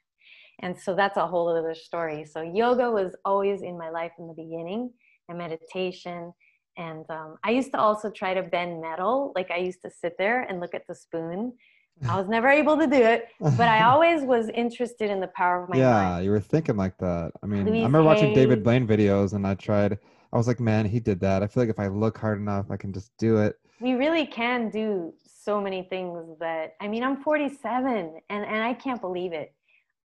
and 0.60 0.78
so 0.78 0.94
that's 0.94 1.16
a 1.16 1.26
whole 1.26 1.48
other 1.48 1.74
story. 1.74 2.24
So 2.24 2.42
yoga 2.42 2.90
was 2.90 3.16
always 3.24 3.62
in 3.62 3.76
my 3.76 3.90
life 3.90 4.12
in 4.18 4.26
the 4.26 4.34
beginning, 4.34 4.92
and 5.28 5.38
meditation. 5.38 6.32
And 6.76 7.04
um, 7.10 7.36
I 7.42 7.50
used 7.50 7.72
to 7.72 7.78
also 7.78 8.10
try 8.10 8.34
to 8.34 8.42
bend 8.42 8.80
metal. 8.80 9.32
Like 9.34 9.50
I 9.50 9.56
used 9.56 9.82
to 9.82 9.90
sit 9.90 10.16
there 10.18 10.42
and 10.42 10.60
look 10.60 10.74
at 10.74 10.86
the 10.86 10.94
spoon. 10.94 11.54
I 12.08 12.16
was 12.16 12.28
never 12.28 12.48
able 12.48 12.78
to 12.78 12.86
do 12.86 12.96
it, 12.96 13.28
but 13.40 13.68
I 13.68 13.82
always 13.90 14.22
was 14.22 14.48
interested 14.54 15.10
in 15.10 15.20
the 15.20 15.26
power 15.28 15.62
of 15.62 15.68
my 15.68 15.76
yeah, 15.76 15.92
mind. 15.92 16.24
you 16.24 16.30
were 16.30 16.40
thinking 16.40 16.76
like 16.76 16.96
that. 16.98 17.32
I 17.42 17.46
mean, 17.46 17.66
Louise 17.66 17.82
I 17.82 17.86
remember 17.86 18.00
Hay. 18.00 18.04
watching 18.06 18.34
David 18.34 18.62
Blaine 18.62 18.86
videos, 18.86 19.34
and 19.34 19.46
I 19.46 19.54
tried. 19.54 19.98
I 20.32 20.36
was 20.36 20.46
like, 20.46 20.60
man, 20.60 20.86
he 20.86 20.98
did 20.98 21.20
that. 21.20 21.42
I 21.42 21.46
feel 21.46 21.62
like 21.62 21.68
if 21.68 21.78
I 21.78 21.88
look 21.88 22.16
hard 22.16 22.38
enough, 22.38 22.70
I 22.70 22.78
can 22.78 22.92
just 22.92 23.12
do 23.18 23.36
it. 23.38 23.56
We 23.80 23.94
really 23.94 24.24
can 24.24 24.70
do 24.70 25.12
so 25.26 25.60
many 25.60 25.82
things 25.82 26.38
that. 26.38 26.74
I 26.80 26.88
mean, 26.88 27.02
I'm 27.02 27.22
47, 27.22 27.86
and 28.30 28.44
and 28.46 28.62
I 28.64 28.72
can't 28.72 29.00
believe 29.00 29.34
it. 29.34 29.52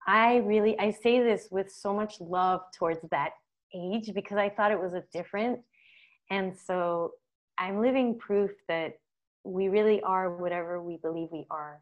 I 0.07 0.37
really 0.37 0.77
I 0.79 0.91
say 0.91 1.21
this 1.21 1.47
with 1.51 1.71
so 1.71 1.93
much 1.93 2.19
love 2.19 2.61
towards 2.77 2.99
that 3.11 3.31
age 3.75 4.11
because 4.13 4.37
I 4.37 4.49
thought 4.49 4.71
it 4.71 4.79
was 4.79 4.93
a 4.93 5.03
different 5.11 5.59
and 6.29 6.57
so 6.57 7.11
I'm 7.57 7.81
living 7.81 8.17
proof 8.17 8.51
that 8.67 8.93
we 9.43 9.69
really 9.69 10.01
are 10.01 10.35
whatever 10.35 10.81
we 10.81 10.97
believe 10.97 11.29
we 11.31 11.45
are 11.49 11.81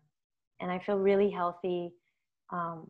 and 0.60 0.72
I 0.72 0.80
feel 0.80 0.98
really 0.98 1.30
healthy. 1.30 1.92
Um, 2.52 2.90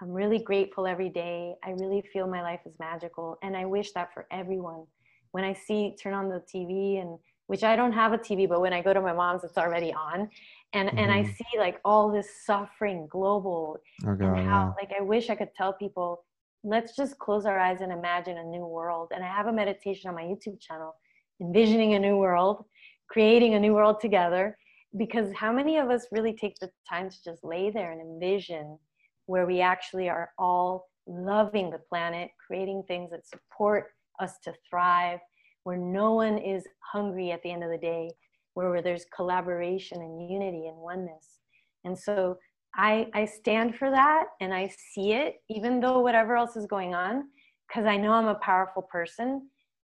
I'm 0.00 0.10
really 0.10 0.38
grateful 0.38 0.86
every 0.86 1.08
day. 1.08 1.54
I 1.64 1.70
really 1.70 2.02
feel 2.12 2.26
my 2.26 2.42
life 2.42 2.60
is 2.66 2.74
magical 2.78 3.38
and 3.42 3.56
I 3.56 3.64
wish 3.64 3.92
that 3.92 4.12
for 4.14 4.26
everyone. 4.30 4.84
When 5.32 5.44
I 5.44 5.52
see 5.52 5.96
turn 6.00 6.14
on 6.14 6.28
the 6.28 6.42
TV 6.54 7.00
and 7.00 7.18
which 7.46 7.64
I 7.64 7.76
don't 7.76 7.92
have 7.92 8.12
a 8.12 8.18
TV 8.18 8.48
but 8.48 8.60
when 8.60 8.72
I 8.72 8.82
go 8.82 8.92
to 8.92 9.00
my 9.00 9.12
mom's 9.12 9.44
it's 9.44 9.58
already 9.58 9.92
on 9.92 10.28
and 10.72 10.88
mm-hmm. 10.88 10.98
and 10.98 11.12
i 11.12 11.22
mm-hmm. 11.22 11.32
see 11.32 11.58
like 11.58 11.80
all 11.84 12.10
this 12.10 12.28
suffering 12.44 13.06
global 13.10 13.78
oh, 14.06 14.14
God, 14.14 14.38
and 14.38 14.48
how 14.48 14.60
yeah. 14.60 14.72
like 14.80 14.90
i 14.98 15.02
wish 15.02 15.30
i 15.30 15.34
could 15.34 15.54
tell 15.54 15.72
people 15.72 16.24
let's 16.64 16.94
just 16.96 17.18
close 17.18 17.46
our 17.46 17.58
eyes 17.58 17.80
and 17.80 17.92
imagine 17.92 18.38
a 18.38 18.44
new 18.44 18.66
world 18.66 19.10
and 19.14 19.24
i 19.24 19.26
have 19.26 19.46
a 19.46 19.52
meditation 19.52 20.08
on 20.08 20.14
my 20.14 20.22
youtube 20.22 20.60
channel 20.60 20.94
envisioning 21.40 21.94
a 21.94 21.98
new 21.98 22.16
world 22.16 22.64
creating 23.08 23.54
a 23.54 23.60
new 23.60 23.74
world 23.74 24.00
together 24.00 24.56
because 24.98 25.32
how 25.34 25.52
many 25.52 25.78
of 25.78 25.90
us 25.90 26.06
really 26.12 26.34
take 26.34 26.58
the 26.60 26.70
time 26.88 27.08
to 27.08 27.16
just 27.24 27.42
lay 27.42 27.70
there 27.70 27.92
and 27.92 28.00
envision 28.00 28.78
where 29.26 29.46
we 29.46 29.60
actually 29.60 30.08
are 30.08 30.30
all 30.38 30.88
loving 31.06 31.70
the 31.70 31.78
planet 31.78 32.30
creating 32.46 32.82
things 32.86 33.10
that 33.10 33.26
support 33.26 33.88
us 34.20 34.34
to 34.44 34.52
thrive 34.68 35.18
where 35.64 35.76
no 35.76 36.14
one 36.14 36.38
is 36.38 36.64
hungry 36.92 37.30
at 37.30 37.42
the 37.42 37.50
end 37.50 37.64
of 37.64 37.70
the 37.70 37.78
day 37.78 38.10
where, 38.54 38.70
where 38.70 38.82
there's 38.82 39.06
collaboration 39.14 40.00
and 40.00 40.30
unity 40.30 40.66
and 40.66 40.76
oneness. 40.76 41.38
And 41.84 41.98
so 41.98 42.38
I, 42.74 43.08
I 43.14 43.24
stand 43.26 43.76
for 43.76 43.90
that 43.90 44.24
and 44.40 44.52
I 44.54 44.70
see 44.94 45.12
it, 45.12 45.36
even 45.48 45.80
though 45.80 46.00
whatever 46.00 46.36
else 46.36 46.56
is 46.56 46.66
going 46.66 46.94
on, 46.94 47.24
because 47.68 47.86
I 47.86 47.96
know 47.96 48.12
I'm 48.12 48.28
a 48.28 48.36
powerful 48.36 48.82
person 48.82 49.48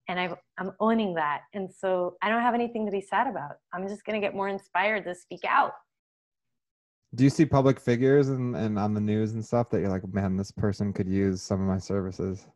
and 0.09 0.21
i 0.21 0.25
am 0.59 0.73
owning 0.81 1.15
that. 1.15 1.43
And 1.55 1.71
so 1.73 2.17
I 2.21 2.29
don't 2.29 2.43
have 2.43 2.55
anything 2.55 2.85
to 2.85 2.93
be 2.93 3.01
sad 3.01 3.27
about. 3.27 3.53
I'm 3.73 3.89
just 3.89 4.05
going 4.05 4.21
to 4.21 4.25
get 4.25 4.35
more 4.35 4.49
inspired 4.49 5.05
to 5.05 5.15
speak 5.15 5.41
out. 5.49 5.73
Do 7.15 7.25
you 7.25 7.31
see 7.31 7.47
public 7.47 7.81
figures 7.81 8.29
and, 8.29 8.57
and 8.57 8.79
on 8.79 8.93
the 8.93 9.01
news 9.01 9.33
and 9.33 9.45
stuff 9.45 9.71
that 9.71 9.81
you're 9.81 9.89
like, 9.89 10.07
man, 10.13 10.37
this 10.37 10.51
person 10.51 10.93
could 10.93 11.09
use 11.09 11.41
some 11.41 11.61
of 11.61 11.67
my 11.67 11.79
services? 11.79 12.47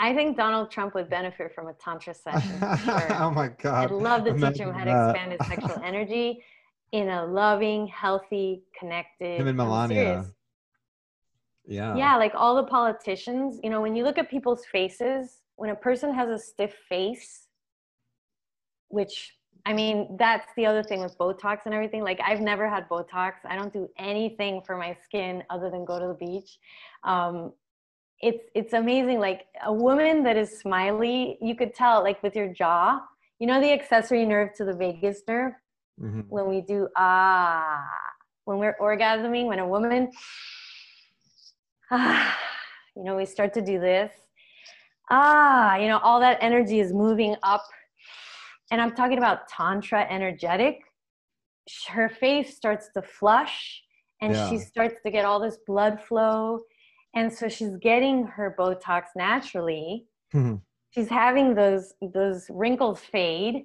I 0.00 0.14
think 0.14 0.34
Donald 0.34 0.70
Trump 0.70 0.94
would 0.94 1.10
benefit 1.10 1.54
from 1.54 1.68
a 1.68 1.74
tantra 1.74 2.14
session. 2.14 2.58
Sure. 2.58 3.14
oh 3.22 3.30
my 3.30 3.48
god! 3.48 3.84
I'd 3.84 3.90
love 3.90 4.24
to 4.24 4.30
Imagine 4.30 4.52
teach 4.52 4.60
him 4.62 4.72
how 4.72 4.84
to 4.84 5.10
expand 5.10 5.32
his 5.32 5.46
sexual 5.46 5.82
energy 5.84 6.42
in 6.92 7.10
a 7.10 7.26
loving, 7.26 7.86
healthy, 7.86 8.62
connected. 8.76 9.38
Him 9.38 9.46
and 9.46 9.58
Melania. 9.58 10.24
Yeah. 11.66 11.94
Yeah, 11.96 12.16
like 12.16 12.32
all 12.34 12.56
the 12.56 12.64
politicians. 12.64 13.60
You 13.62 13.68
know, 13.68 13.82
when 13.82 13.94
you 13.94 14.02
look 14.02 14.16
at 14.16 14.30
people's 14.30 14.64
faces, 14.64 15.42
when 15.56 15.68
a 15.68 15.76
person 15.76 16.14
has 16.14 16.30
a 16.30 16.38
stiff 16.38 16.74
face, 16.88 17.48
which 18.88 19.36
I 19.66 19.74
mean, 19.74 20.16
that's 20.18 20.50
the 20.56 20.64
other 20.64 20.82
thing 20.82 21.00
with 21.02 21.16
Botox 21.18 21.66
and 21.66 21.74
everything. 21.74 22.02
Like, 22.02 22.20
I've 22.24 22.40
never 22.40 22.68
had 22.68 22.88
Botox. 22.88 23.34
I 23.44 23.56
don't 23.56 23.72
do 23.72 23.88
anything 23.98 24.62
for 24.66 24.76
my 24.76 24.96
skin 25.04 25.44
other 25.50 25.68
than 25.70 25.84
go 25.84 25.98
to 25.98 26.06
the 26.06 26.14
beach. 26.14 26.58
Um, 27.04 27.52
it's 28.20 28.44
it's 28.54 28.72
amazing. 28.72 29.18
Like 29.20 29.46
a 29.64 29.72
woman 29.72 30.22
that 30.24 30.36
is 30.36 30.58
smiley, 30.58 31.38
you 31.40 31.54
could 31.54 31.74
tell, 31.74 32.02
like 32.02 32.22
with 32.22 32.36
your 32.36 32.48
jaw. 32.48 33.00
You 33.38 33.46
know 33.46 33.60
the 33.60 33.72
accessory 33.72 34.26
nerve 34.26 34.52
to 34.56 34.64
the 34.64 34.74
vagus 34.74 35.22
nerve. 35.26 35.54
Mm-hmm. 36.00 36.20
When 36.28 36.48
we 36.48 36.60
do 36.60 36.88
ah, 36.96 37.82
when 38.44 38.58
we're 38.58 38.76
orgasming, 38.80 39.46
when 39.46 39.58
a 39.58 39.66
woman 39.66 40.10
ah, 41.90 42.38
you 42.96 43.04
know, 43.04 43.16
we 43.16 43.24
start 43.24 43.54
to 43.54 43.62
do 43.62 43.80
this. 43.80 44.12
Ah, 45.10 45.76
you 45.76 45.88
know, 45.88 45.98
all 45.98 46.20
that 46.20 46.38
energy 46.40 46.80
is 46.80 46.92
moving 46.92 47.34
up 47.42 47.64
and 48.70 48.80
I'm 48.80 48.94
talking 48.94 49.18
about 49.18 49.48
tantra 49.48 50.06
energetic, 50.08 50.80
her 51.88 52.08
face 52.08 52.56
starts 52.56 52.88
to 52.94 53.02
flush 53.02 53.82
and 54.20 54.34
yeah. 54.34 54.48
she 54.48 54.58
starts 54.58 54.96
to 55.04 55.10
get 55.10 55.24
all 55.24 55.40
this 55.40 55.58
blood 55.66 56.00
flow. 56.00 56.60
And 57.14 57.32
so 57.32 57.48
she's 57.48 57.76
getting 57.76 58.26
her 58.26 58.54
Botox 58.58 59.04
naturally. 59.16 60.06
Mm-hmm. 60.34 60.56
She's 60.90 61.08
having 61.08 61.54
those 61.54 61.92
those 62.14 62.46
wrinkles 62.50 63.00
fade 63.00 63.64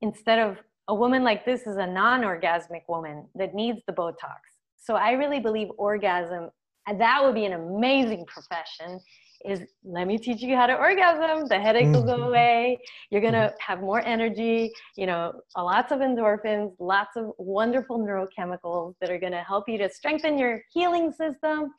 instead 0.00 0.38
of 0.38 0.58
a 0.88 0.94
woman 0.94 1.22
like 1.22 1.44
this 1.44 1.66
is 1.66 1.76
a 1.76 1.86
non-orgasmic 1.86 2.82
woman 2.88 3.26
that 3.34 3.54
needs 3.54 3.80
the 3.86 3.92
Botox. 3.92 4.40
So 4.78 4.94
I 4.96 5.12
really 5.12 5.40
believe 5.40 5.68
orgasm 5.78 6.50
that 6.86 7.22
would 7.22 7.34
be 7.34 7.44
an 7.44 7.52
amazing 7.52 8.26
profession 8.26 9.00
is 9.44 9.60
let 9.84 10.06
me 10.06 10.18
teach 10.18 10.42
you 10.42 10.56
how 10.56 10.66
to 10.66 10.74
orgasm. 10.74 11.46
The 11.48 11.58
headache 11.58 11.92
will 11.92 12.04
go 12.04 12.14
mm-hmm. 12.14 12.22
away. 12.24 12.78
You're 13.10 13.20
going 13.20 13.32
to 13.34 13.52
have 13.60 13.80
more 13.80 14.04
energy 14.04 14.72
you 14.96 15.06
know 15.06 15.32
lots 15.56 15.92
of 15.92 16.00
endorphins 16.00 16.72
lots 16.78 17.16
of 17.16 17.32
wonderful 17.38 17.98
neurochemicals 17.98 18.94
that 19.00 19.10
are 19.10 19.18
going 19.18 19.32
to 19.32 19.42
help 19.42 19.68
you 19.68 19.78
to 19.78 19.88
strengthen 19.88 20.38
your 20.38 20.62
healing 20.72 21.10
system. 21.12 21.72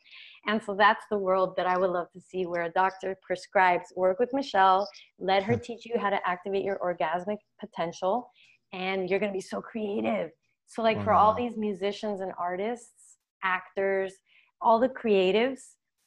And 0.46 0.62
so 0.62 0.74
that's 0.74 1.04
the 1.10 1.16
world 1.18 1.54
that 1.56 1.66
i 1.66 1.78
would 1.78 1.90
love 1.90 2.10
to 2.12 2.20
see 2.20 2.44
where 2.44 2.64
a 2.64 2.70
doctor 2.70 3.16
prescribes 3.22 3.92
work 3.96 4.18
with 4.18 4.30
michelle 4.34 4.86
let 5.18 5.42
her 5.42 5.56
teach 5.56 5.86
you 5.86 5.98
how 5.98 6.10
to 6.10 6.20
activate 6.28 6.64
your 6.64 6.78
orgasmic 6.78 7.38
potential 7.58 8.28
and 8.74 9.08
you're 9.08 9.20
going 9.20 9.32
to 9.32 9.36
be 9.36 9.40
so 9.40 9.60
creative. 9.60 10.30
So 10.66 10.82
like 10.82 11.02
for 11.04 11.12
all 11.12 11.34
these 11.34 11.56
musicians 11.56 12.20
and 12.20 12.32
artists 12.38 13.18
actors 13.44 14.12
all 14.60 14.80
the 14.80 14.88
creatives 14.88 15.60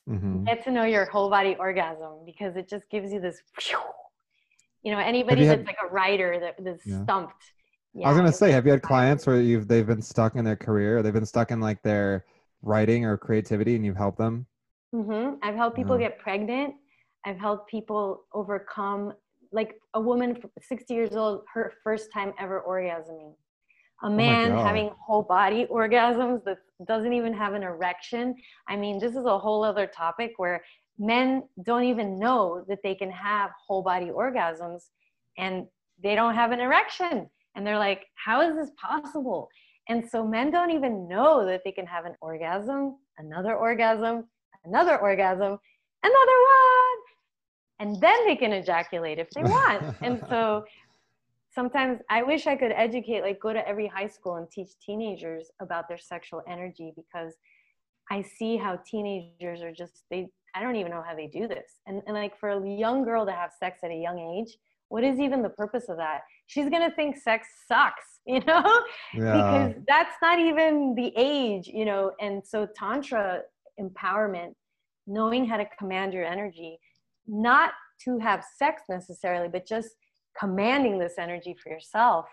mm-hmm. 0.08 0.44
get 0.44 0.64
to 0.64 0.72
know 0.72 0.84
your 0.84 1.06
whole 1.06 1.30
body 1.30 1.56
orgasm 1.60 2.24
because 2.26 2.56
it 2.56 2.70
just 2.70 2.90
gives 2.90 3.12
you 3.12 3.20
this 3.20 3.42
you 4.84 4.92
know 4.92 5.00
anybody 5.00 5.42
you 5.42 5.48
that's 5.48 5.60
had, 5.60 5.68
like 5.68 5.78
a 5.84 5.92
writer 5.92 6.40
that 6.40 6.56
is 6.66 6.82
yeah. 6.86 7.04
stumped. 7.04 7.52
Yeah, 7.94 8.08
i 8.08 8.10
was 8.10 8.18
gonna 8.18 8.32
say 8.32 8.52
have 8.52 8.66
you 8.66 8.72
had 8.72 8.82
clients 8.82 9.26
where 9.26 9.42
you've 9.42 9.68
they've 9.68 9.88
been 9.88 10.02
stuck 10.02 10.36
in 10.36 10.46
their 10.46 10.56
career 10.56 11.02
they've 11.02 11.14
been 11.14 11.26
stuck 11.26 11.52
in 11.52 11.60
like 11.60 11.82
their 11.82 12.26
writing 12.62 13.06
or 13.06 13.18
creativity 13.18 13.76
and 13.76 13.86
you've 13.86 13.98
helped 13.98 14.18
them? 14.18 14.46
Mm-hmm. 14.94 15.36
i've 15.44 15.56
helped 15.56 15.76
people 15.76 15.98
get 15.98 16.20
pregnant. 16.20 16.76
I've 17.26 17.40
helped 17.40 17.70
people 17.70 18.24
overcome 18.34 19.12
like 19.52 19.76
a 19.94 20.00
woman 20.00 20.38
60 20.62 20.94
years 20.94 21.14
old 21.16 21.42
her 21.54 21.74
first 21.84 22.10
time 22.14 22.32
ever 22.40 22.64
orgasming 22.66 23.34
a 24.04 24.08
oh 24.08 24.10
man 24.10 24.52
oh 24.52 24.64
having 24.64 24.92
whole 25.00 25.24
body 25.24 25.66
orgasms 25.66 26.44
that 26.46 26.60
doesn't 26.86 27.14
even 27.14 27.34
have 27.34 27.54
an 27.54 27.64
erection. 27.64 28.36
I 28.68 28.76
mean, 28.76 29.00
this 29.00 29.16
is 29.16 29.26
a 29.26 29.38
whole 29.38 29.64
other 29.64 29.88
topic 29.88 30.34
where 30.38 30.64
men 31.00 31.44
don't 31.64 31.84
even 31.84 32.20
know 32.20 32.64
that 32.68 32.80
they 32.84 32.96
can 32.96 33.12
have 33.12 33.52
whole 33.66 33.82
body 33.82 34.08
orgasms 34.08 34.90
and 35.38 35.68
they 36.02 36.16
don't 36.16 36.36
have 36.36 36.52
an 36.52 36.60
erection. 36.60 37.30
And 37.56 37.66
they're 37.66 37.80
like, 37.80 38.06
how 38.16 38.42
is 38.42 38.56
this 38.56 38.72
possible? 38.80 39.50
And 39.90 40.08
so 40.08 40.26
men 40.26 40.52
don't 40.52 40.72
even 40.72 41.08
know 41.08 41.46
that 41.46 41.62
they 41.64 41.72
can 41.72 41.88
have 41.88 42.06
an 42.06 42.16
orgasm, 42.22 42.98
another 43.18 43.56
orgasm, 43.56 44.26
another 44.66 44.98
orgasm, 44.98 45.58
another 46.04 46.38
one. 46.54 46.98
And 47.80 48.02
then 48.02 48.26
they 48.26 48.36
can 48.36 48.54
ejaculate 48.54 49.18
if 49.18 49.30
they 49.32 49.44
want. 49.44 49.96
and 50.02 50.22
so 50.30 50.66
sometimes 51.58 52.00
I 52.08 52.22
wish 52.22 52.46
I 52.46 52.56
could 52.56 52.72
educate, 52.72 53.22
like 53.22 53.40
go 53.40 53.52
to 53.52 53.68
every 53.68 53.88
high 53.88 54.06
school 54.06 54.36
and 54.36 54.48
teach 54.52 54.70
teenagers 54.80 55.50
about 55.60 55.88
their 55.88 55.98
sexual 55.98 56.44
energy 56.48 56.94
because 56.96 57.34
I 58.12 58.22
see 58.22 58.58
how 58.58 58.80
teenagers 58.86 59.64
are 59.64 59.72
just, 59.72 60.04
they, 60.12 60.28
I 60.54 60.62
don't 60.62 60.76
even 60.76 60.92
know 60.92 61.04
how 61.04 61.16
they 61.16 61.26
do 61.26 61.48
this. 61.48 61.80
And, 61.88 62.04
and 62.06 62.16
like 62.16 62.40
for 62.40 62.50
a 62.50 62.70
young 62.70 63.04
girl 63.04 63.26
to 63.26 63.32
have 63.32 63.50
sex 63.60 63.80
at 63.84 63.90
a 63.90 63.96
young 63.96 64.20
age, 64.20 64.56
what 64.90 65.04
is 65.04 65.20
even 65.20 65.42
the 65.42 65.50
purpose 65.50 65.86
of 65.90 65.98
that? 65.98 66.22
She's 66.46 66.70
going 66.70 66.88
to 66.88 66.96
think 66.96 67.18
sex 67.18 67.48
sucks, 67.68 68.06
you 68.28 68.40
know, 68.42 68.84
yeah. 69.16 69.68
because 69.68 69.84
that's 69.88 70.16
not 70.22 70.38
even 70.38 70.94
the 70.94 71.12
age, 71.18 71.68
you 71.68 71.86
know. 71.86 72.12
And 72.22 72.46
so, 72.46 72.68
Tantra 72.68 73.42
empowerment, 73.80 74.54
knowing 75.08 75.46
how 75.46 75.58
to 75.58 75.66
command 75.80 76.14
your 76.14 76.24
energy, 76.24 76.78
not 77.26 77.72
to 78.04 78.20
have 78.20 78.46
sex 78.58 78.84
necessarily, 78.90 79.48
but 79.48 79.66
just 79.66 79.90
commanding 80.40 81.00
this 81.00 81.14
energy 81.18 81.56
for 81.62 81.70
yourself 81.70 82.26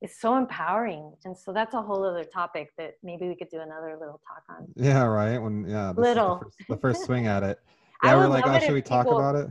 is 0.00 0.18
so 0.20 0.36
empowering. 0.36 1.12
And 1.24 1.36
so 1.36 1.52
that's 1.52 1.74
a 1.74 1.82
whole 1.82 2.04
other 2.04 2.24
topic 2.24 2.70
that 2.78 2.94
maybe 3.02 3.28
we 3.28 3.34
could 3.34 3.48
do 3.48 3.60
another 3.60 3.96
little 3.98 4.20
talk 4.26 4.42
on. 4.48 4.66
Yeah 4.76 5.04
right? 5.04 5.38
When 5.38 5.68
yeah 5.68 5.92
little 5.96 6.36
the 6.36 6.44
first, 6.44 6.56
the 6.68 6.76
first, 6.76 7.04
swing 7.04 7.26
at 7.26 7.42
it. 7.42 7.58
Yeah 8.04 8.14
we're 8.14 8.28
like 8.28 8.46
oh 8.46 8.60
should 8.60 8.74
we 8.74 8.82
talk 8.82 9.06
people, 9.06 9.18
about 9.18 9.34
it? 9.34 9.50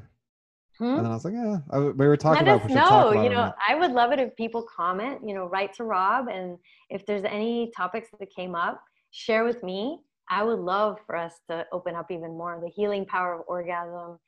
Hmm? 0.78 0.86
and 0.86 1.00
then 1.00 1.06
i 1.08 1.16
was 1.16 1.26
like 1.26 1.34
yeah 1.34 1.58
I, 1.72 1.80
we 1.80 2.08
were 2.08 2.16
talking 2.16 2.46
Let 2.46 2.64
about 2.64 2.70
us 2.70 3.14
know 3.14 3.24
you 3.24 3.30
know 3.30 3.52
i 3.68 3.74
would 3.74 3.92
love 3.92 4.12
it 4.12 4.20
if 4.20 4.36
people 4.36 4.64
comment 4.64 5.20
you 5.26 5.34
know 5.34 5.46
write 5.46 5.74
to 5.78 5.84
rob 5.84 6.28
and 6.28 6.56
if 6.92 7.04
there's 7.06 7.24
any 7.24 7.72
topics 7.76 8.10
that 8.20 8.30
came 8.34 8.54
up 8.54 8.80
share 9.12 9.44
with 9.44 9.64
me. 9.64 10.00
I 10.30 10.44
would 10.44 10.60
love 10.60 10.98
for 11.06 11.16
us 11.16 11.34
to 11.50 11.66
open 11.72 11.96
up 11.96 12.12
even 12.12 12.38
more 12.38 12.60
the 12.62 12.70
healing 12.70 13.06
power 13.06 13.36
of 13.36 13.42
orgasm. 13.48 14.20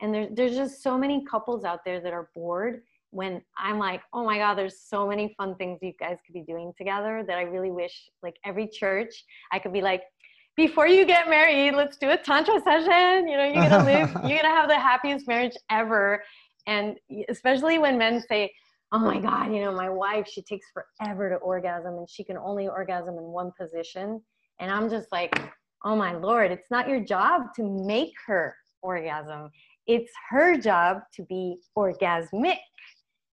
And 0.00 0.14
there's 0.14 0.28
there's 0.32 0.54
just 0.54 0.82
so 0.82 0.98
many 0.98 1.24
couples 1.24 1.64
out 1.64 1.80
there 1.84 2.00
that 2.00 2.12
are 2.12 2.30
bored 2.34 2.82
when 3.16 3.40
I'm 3.56 3.78
like, 3.78 4.02
oh 4.12 4.26
my 4.26 4.36
God, 4.36 4.56
there's 4.56 4.78
so 4.78 5.08
many 5.08 5.34
fun 5.38 5.54
things 5.56 5.78
you 5.80 5.94
guys 5.98 6.18
could 6.26 6.34
be 6.34 6.42
doing 6.42 6.72
together 6.76 7.24
that 7.26 7.38
I 7.38 7.42
really 7.42 7.70
wish, 7.70 8.10
like 8.22 8.36
every 8.44 8.68
church, 8.68 9.24
I 9.50 9.58
could 9.58 9.72
be 9.72 9.80
like, 9.80 10.02
before 10.54 10.86
you 10.86 11.06
get 11.06 11.26
married, 11.26 11.74
let's 11.74 11.96
do 11.96 12.10
a 12.10 12.18
tantra 12.18 12.60
session. 12.60 13.26
You 13.26 13.38
know, 13.38 13.44
you're 13.44 13.68
gonna 13.70 13.84
live, 13.84 14.10
you're 14.28 14.42
gonna 14.42 14.54
have 14.54 14.68
the 14.68 14.78
happiest 14.78 15.26
marriage 15.26 15.56
ever. 15.70 16.22
And 16.66 16.96
especially 17.30 17.78
when 17.78 17.96
men 17.96 18.20
say, 18.20 18.52
oh 18.92 18.98
my 18.98 19.18
God, 19.18 19.46
you 19.46 19.62
know, 19.62 19.72
my 19.72 19.88
wife, 19.88 20.28
she 20.28 20.42
takes 20.42 20.66
forever 20.74 21.30
to 21.30 21.36
orgasm 21.36 21.94
and 21.94 22.08
she 22.10 22.22
can 22.22 22.36
only 22.36 22.68
orgasm 22.68 23.16
in 23.16 23.24
one 23.24 23.50
position. 23.58 24.20
And 24.60 24.70
I'm 24.70 24.90
just 24.90 25.10
like, 25.10 25.40
oh 25.86 25.96
my 25.96 26.14
Lord, 26.14 26.50
it's 26.52 26.70
not 26.70 26.86
your 26.86 27.00
job 27.00 27.54
to 27.56 27.62
make 27.62 28.12
her 28.26 28.54
orgasm. 28.82 29.48
It's 29.86 30.12
her 30.28 30.58
job 30.58 30.98
to 31.14 31.22
be 31.22 31.56
orgasmic 31.78 32.58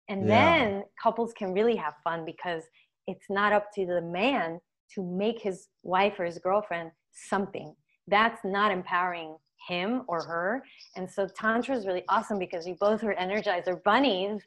and 0.09 0.27
yeah. 0.27 0.59
then 0.59 0.85
couples 1.03 1.33
can 1.33 1.53
really 1.53 1.77
have 1.77 1.95
fun 2.05 2.25
because 2.25 2.63
it's 3.07 3.27
not 3.29 3.53
up 3.53 3.73
to 3.75 3.87
the 3.87 4.03
man 4.03 4.61
to 4.95 5.03
make 5.03 5.41
his 5.41 5.69
wife 5.83 6.15
or 6.19 6.25
his 6.25 6.39
girlfriend 6.39 6.91
something. 7.13 7.75
That's 8.09 8.41
not 8.45 8.71
empowering 8.71 9.37
him 9.69 10.03
or 10.07 10.25
her. 10.25 10.63
And 10.97 11.11
so 11.11 11.27
Tantra 11.27 11.77
is 11.77 11.87
really 11.87 12.05
awesome 12.09 12.39
because 12.39 12.67
you 12.67 12.77
both 12.79 13.03
are 13.03 13.15
energizer 13.15 13.83
bunnies. 13.85 14.43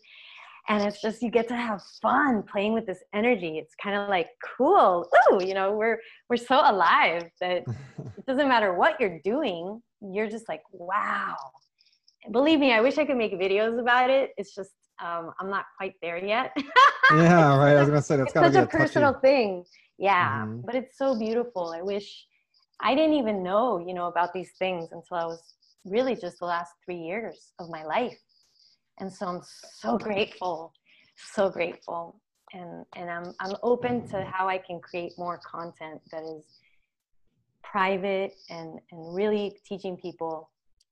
And 0.67 0.83
it's 0.83 1.01
just 1.01 1.21
you 1.21 1.31
get 1.31 1.47
to 1.47 1.55
have 1.55 1.81
fun 2.01 2.43
playing 2.43 2.73
with 2.73 2.85
this 2.85 2.99
energy. 3.13 3.57
It's 3.57 3.73
kind 3.81 3.97
of 3.97 4.07
like 4.07 4.27
cool. 4.57 5.07
Ooh, 5.31 5.43
you 5.43 5.53
know, 5.53 5.71
we're 5.71 5.97
we're 6.29 6.37
so 6.37 6.61
alive 6.63 7.23
that 7.41 7.63
it 8.17 8.25
doesn't 8.27 8.47
matter 8.47 8.73
what 8.75 8.99
you're 8.99 9.19
doing, 9.23 9.81
you're 10.01 10.29
just 10.29 10.47
like, 10.47 10.61
wow. 10.71 11.35
Believe 12.31 12.59
me, 12.59 12.73
I 12.73 12.81
wish 12.81 12.97
I 12.97 13.05
could 13.05 13.17
make 13.17 13.33
videos 13.33 13.79
about 13.79 14.09
it. 14.09 14.31
It's 14.37 14.53
just 14.53 14.71
um, 15.03 15.33
I'm 15.39 15.49
not 15.49 15.65
quite 15.77 15.95
there 16.01 16.17
yet. 16.17 16.51
yeah, 17.11 17.57
right. 17.57 17.75
I 17.75 17.79
was 17.79 17.89
gonna 17.89 18.01
say 18.01 18.17
that's 18.17 18.33
such 18.33 18.55
a 18.55 18.65
personal 18.65 19.13
touchy. 19.13 19.27
thing. 19.27 19.65
Yeah, 19.97 20.43
mm-hmm. 20.43 20.61
but 20.65 20.75
it's 20.75 20.97
so 20.97 21.17
beautiful. 21.17 21.73
I 21.75 21.81
wish 21.81 22.25
I 22.81 22.95
didn't 22.95 23.15
even 23.15 23.43
know, 23.43 23.79
you 23.85 23.93
know, 23.93 24.07
about 24.07 24.33
these 24.33 24.51
things 24.57 24.89
until 24.91 25.17
I 25.17 25.25
was 25.25 25.55
really 25.85 26.15
just 26.15 26.39
the 26.39 26.45
last 26.45 26.73
three 26.85 26.97
years 26.97 27.53
of 27.59 27.69
my 27.69 27.83
life. 27.83 28.17
And 28.99 29.11
so 29.11 29.27
I'm 29.27 29.41
so 29.43 29.97
grateful, 29.97 30.73
so 31.33 31.49
grateful. 31.49 32.21
And, 32.53 32.85
and 32.95 33.09
I'm, 33.09 33.33
I'm 33.39 33.55
open 33.63 34.07
to 34.09 34.23
how 34.23 34.47
I 34.47 34.57
can 34.57 34.79
create 34.79 35.13
more 35.17 35.39
content 35.45 36.01
that 36.11 36.23
is 36.23 36.43
private 37.63 38.33
and, 38.49 38.79
and 38.91 39.15
really 39.15 39.57
teaching 39.65 39.97
people. 39.97 40.49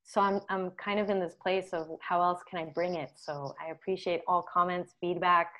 So 0.07 0.21
I'm, 0.21 0.39
I'm 0.47 0.71
kind 0.71 1.01
of 1.01 1.09
in 1.09 1.19
this 1.19 1.35
place 1.35 1.73
of 1.73 1.89
how 1.99 2.21
else 2.21 2.39
can 2.49 2.59
I 2.59 2.71
bring 2.71 2.95
it? 2.95 3.11
So 3.15 3.53
I 3.61 3.71
appreciate 3.71 4.21
all 4.25 4.41
comments, 4.41 4.95
feedback. 5.01 5.53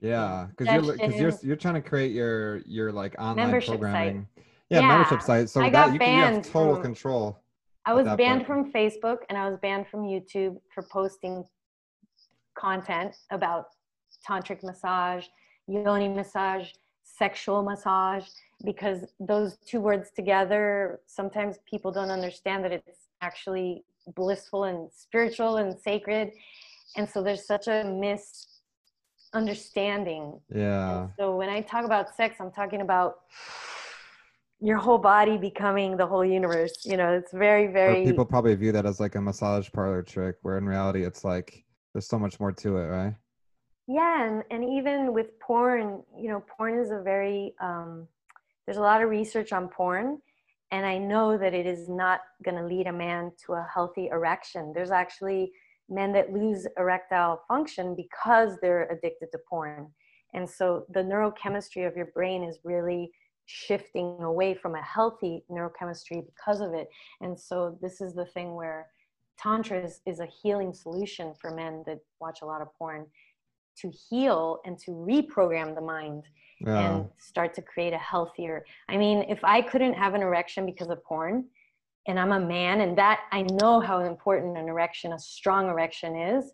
Yeah, 0.00 0.46
because 0.56 0.72
you're 0.72 0.96
because 0.96 1.20
you're 1.20 1.32
you're 1.42 1.56
trying 1.56 1.74
to 1.74 1.82
create 1.82 2.12
your 2.12 2.58
your 2.60 2.92
like 2.92 3.14
online 3.18 3.50
programming. 3.50 4.26
Site. 4.34 4.44
Yeah, 4.70 4.80
yeah, 4.80 4.88
membership 4.88 5.20
site. 5.20 5.50
So 5.50 5.60
I 5.60 5.68
that 5.68 5.92
you, 5.92 5.98
can, 5.98 6.30
you 6.30 6.36
have 6.36 6.50
total 6.50 6.74
from, 6.76 6.82
control. 6.82 7.38
I 7.84 7.92
was 7.92 8.06
banned 8.16 8.46
point. 8.46 8.46
from 8.46 8.72
Facebook 8.72 9.18
and 9.28 9.36
I 9.36 9.46
was 9.46 9.58
banned 9.58 9.86
from 9.88 10.04
YouTube 10.04 10.56
for 10.72 10.82
posting 10.90 11.44
content 12.56 13.16
about 13.30 13.66
tantric 14.26 14.62
massage, 14.62 15.26
yoni 15.66 16.08
massage, 16.08 16.70
sexual 17.02 17.62
massage, 17.62 18.24
because 18.64 19.04
those 19.18 19.58
two 19.66 19.80
words 19.80 20.10
together, 20.16 21.00
sometimes 21.06 21.58
people 21.68 21.92
don't 21.92 22.10
understand 22.10 22.64
that 22.64 22.72
it's 22.72 23.08
actually 23.20 23.84
blissful 24.14 24.64
and 24.64 24.90
spiritual 24.92 25.56
and 25.58 25.78
sacred. 25.78 26.32
And 26.96 27.08
so 27.08 27.22
there's 27.22 27.46
such 27.46 27.68
a 27.68 27.84
misunderstanding. 29.32 30.40
Yeah. 30.54 31.02
And 31.02 31.10
so 31.18 31.36
when 31.36 31.48
I 31.48 31.60
talk 31.60 31.84
about 31.84 32.14
sex, 32.16 32.36
I'm 32.40 32.50
talking 32.50 32.80
about 32.80 33.20
your 34.60 34.76
whole 34.78 34.98
body 34.98 35.38
becoming 35.38 35.96
the 35.96 36.06
whole 36.06 36.24
universe. 36.24 36.84
You 36.84 36.96
know, 36.96 37.12
it's 37.12 37.32
very, 37.32 37.68
very. 37.68 38.02
Or 38.02 38.06
people 38.06 38.24
probably 38.26 38.54
view 38.54 38.72
that 38.72 38.86
as 38.86 39.00
like 39.00 39.14
a 39.14 39.20
massage 39.20 39.70
parlor 39.72 40.02
trick, 40.02 40.36
where 40.42 40.58
in 40.58 40.66
reality, 40.66 41.04
it's 41.04 41.24
like 41.24 41.64
there's 41.94 42.06
so 42.06 42.18
much 42.18 42.38
more 42.40 42.52
to 42.52 42.76
it, 42.76 42.86
right? 42.86 43.14
Yeah, 43.86 44.24
and, 44.28 44.44
and 44.50 44.64
even 44.64 45.12
with 45.12 45.38
porn, 45.40 46.02
you 46.16 46.28
know, 46.28 46.44
porn 46.56 46.78
is 46.78 46.90
a 46.90 47.00
very, 47.02 47.54
um, 47.60 48.06
there's 48.64 48.78
a 48.78 48.82
lot 48.82 49.02
of 49.02 49.08
research 49.08 49.52
on 49.52 49.68
porn, 49.68 50.20
and 50.70 50.86
I 50.86 50.98
know 50.98 51.36
that 51.36 51.54
it 51.54 51.66
is 51.66 51.88
not 51.88 52.20
going 52.44 52.56
to 52.56 52.66
lead 52.66 52.86
a 52.86 52.92
man 52.92 53.32
to 53.46 53.54
a 53.54 53.66
healthy 53.72 54.08
erection. 54.08 54.72
There's 54.74 54.90
actually 54.90 55.52
men 55.88 56.12
that 56.12 56.32
lose 56.32 56.66
erectile 56.78 57.42
function 57.48 57.96
because 57.96 58.56
they're 58.62 58.88
addicted 58.90 59.32
to 59.32 59.38
porn. 59.48 59.90
And 60.32 60.48
so 60.48 60.84
the 60.90 61.00
neurochemistry 61.00 61.86
of 61.86 61.96
your 61.96 62.10
brain 62.14 62.44
is 62.44 62.60
really 62.62 63.10
shifting 63.46 64.18
away 64.22 64.54
from 64.54 64.76
a 64.76 64.82
healthy 64.82 65.44
neurochemistry 65.50 66.24
because 66.24 66.60
of 66.60 66.72
it. 66.72 66.88
And 67.20 67.38
so 67.38 67.76
this 67.82 68.00
is 68.00 68.14
the 68.14 68.26
thing 68.26 68.54
where 68.54 68.86
Tantra 69.42 69.82
is, 69.84 70.00
is 70.06 70.20
a 70.20 70.26
healing 70.26 70.72
solution 70.72 71.34
for 71.34 71.50
men 71.50 71.82
that 71.86 71.98
watch 72.20 72.42
a 72.42 72.46
lot 72.46 72.62
of 72.62 72.68
porn 72.78 73.06
to 73.78 73.90
heal 73.90 74.58
and 74.64 74.78
to 74.80 74.90
reprogram 74.90 75.74
the 75.74 75.80
mind 75.80 76.24
yeah. 76.60 76.96
and 76.96 77.08
start 77.18 77.54
to 77.54 77.62
create 77.62 77.92
a 77.92 77.98
healthier. 77.98 78.64
I 78.88 78.96
mean, 78.96 79.24
if 79.28 79.42
I 79.44 79.62
couldn't 79.62 79.94
have 79.94 80.14
an 80.14 80.22
erection 80.22 80.66
because 80.66 80.88
of 80.88 81.02
porn, 81.04 81.46
and 82.06 82.18
I'm 82.18 82.32
a 82.32 82.40
man, 82.40 82.80
and 82.80 82.96
that 82.98 83.20
I 83.30 83.42
know 83.42 83.80
how 83.80 84.00
important 84.00 84.56
an 84.56 84.68
erection, 84.68 85.12
a 85.12 85.18
strong 85.18 85.68
erection 85.68 86.16
is, 86.16 86.52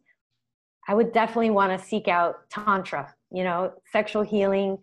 I 0.88 0.94
would 0.94 1.12
definitely 1.12 1.50
want 1.50 1.78
to 1.78 1.84
seek 1.84 2.08
out 2.08 2.48
Tantra, 2.50 3.14
you 3.32 3.44
know, 3.44 3.72
sexual 3.92 4.22
healing, 4.22 4.78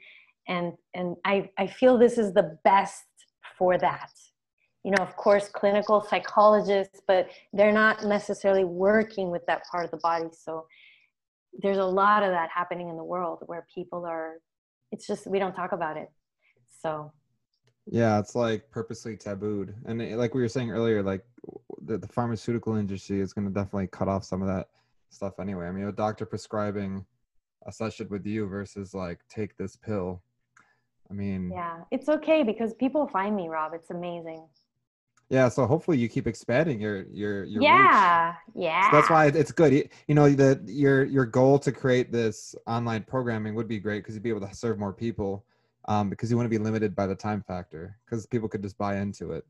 and 0.47 0.73
and 0.93 1.15
I, 1.25 1.49
I 1.57 1.67
feel 1.67 1.97
this 1.97 2.17
is 2.17 2.33
the 2.33 2.57
best 2.63 3.05
for 3.57 3.77
that 3.77 4.09
you 4.83 4.91
know 4.91 5.03
of 5.03 5.15
course 5.15 5.47
clinical 5.49 6.05
psychologists 6.09 7.01
but 7.07 7.29
they're 7.53 7.71
not 7.71 8.03
necessarily 8.03 8.63
working 8.63 9.31
with 9.31 9.45
that 9.47 9.63
part 9.71 9.85
of 9.85 9.91
the 9.91 9.97
body 9.97 10.27
so 10.31 10.65
there's 11.61 11.77
a 11.77 11.85
lot 11.85 12.23
of 12.23 12.31
that 12.31 12.49
happening 12.53 12.89
in 12.89 12.97
the 12.97 13.03
world 13.03 13.39
where 13.45 13.65
people 13.73 14.05
are 14.05 14.35
it's 14.91 15.07
just 15.07 15.27
we 15.27 15.39
don't 15.39 15.53
talk 15.53 15.71
about 15.71 15.97
it 15.97 16.11
so 16.81 17.11
yeah 17.85 18.19
it's 18.19 18.35
like 18.35 18.69
purposely 18.71 19.15
tabooed 19.15 19.73
and 19.85 20.01
it, 20.01 20.17
like 20.17 20.33
we 20.33 20.41
were 20.41 20.49
saying 20.49 20.71
earlier 20.71 21.03
like 21.03 21.23
the, 21.85 21.97
the 21.97 22.07
pharmaceutical 22.07 22.75
industry 22.75 23.19
is 23.19 23.33
going 23.33 23.45
to 23.45 23.53
definitely 23.53 23.87
cut 23.87 24.07
off 24.07 24.23
some 24.23 24.41
of 24.41 24.47
that 24.47 24.67
stuff 25.09 25.39
anyway 25.39 25.67
i 25.67 25.71
mean 25.71 25.85
a 25.85 25.91
doctor 25.91 26.25
prescribing 26.25 27.05
a 27.67 27.71
session 27.71 28.07
with 28.09 28.25
you 28.25 28.47
versus 28.47 28.93
like 28.93 29.19
take 29.29 29.55
this 29.57 29.75
pill 29.75 30.21
I 31.09 31.15
mean, 31.15 31.51
yeah, 31.53 31.81
it's 31.91 32.09
okay 32.09 32.41
because 32.43 32.73
people 32.73 33.07
find 33.07 33.35
me, 33.35 33.47
Rob. 33.47 33.73
It's 33.75 33.91
amazing. 33.91 34.47
Yeah, 35.33 35.49
so 35.49 35.65
hopefully 35.65 35.97
you 35.97 36.07
keep 36.07 36.27
expanding 36.27 36.79
your 36.79 37.07
your 37.11 37.43
your 37.45 37.63
yeah 37.63 38.35
reach. 38.53 38.65
yeah. 38.65 38.91
So 38.91 38.97
that's 38.97 39.09
why 39.09 39.25
it's 39.25 39.51
good. 39.51 39.73
You, 39.73 39.89
you 40.07 40.13
know 40.13 40.29
the 40.29 40.61
your 40.67 41.05
your 41.05 41.25
goal 41.25 41.57
to 41.57 41.71
create 41.71 42.11
this 42.11 42.53
online 42.67 43.01
programming 43.01 43.55
would 43.55 43.67
be 43.67 43.79
great 43.79 44.03
because 44.03 44.13
you'd 44.13 44.21
be 44.21 44.29
able 44.29 44.47
to 44.47 44.53
serve 44.53 44.77
more 44.77 44.93
people, 44.93 45.43
um, 45.85 46.11
because 46.11 46.29
you 46.29 46.37
want 46.37 46.45
to 46.45 46.51
be 46.51 46.59
limited 46.59 46.95
by 46.95 47.07
the 47.07 47.15
time 47.15 47.41
factor 47.47 47.97
because 48.05 48.27
people 48.27 48.47
could 48.47 48.61
just 48.61 48.77
buy 48.77 48.97
into 48.97 49.31
it. 49.31 49.43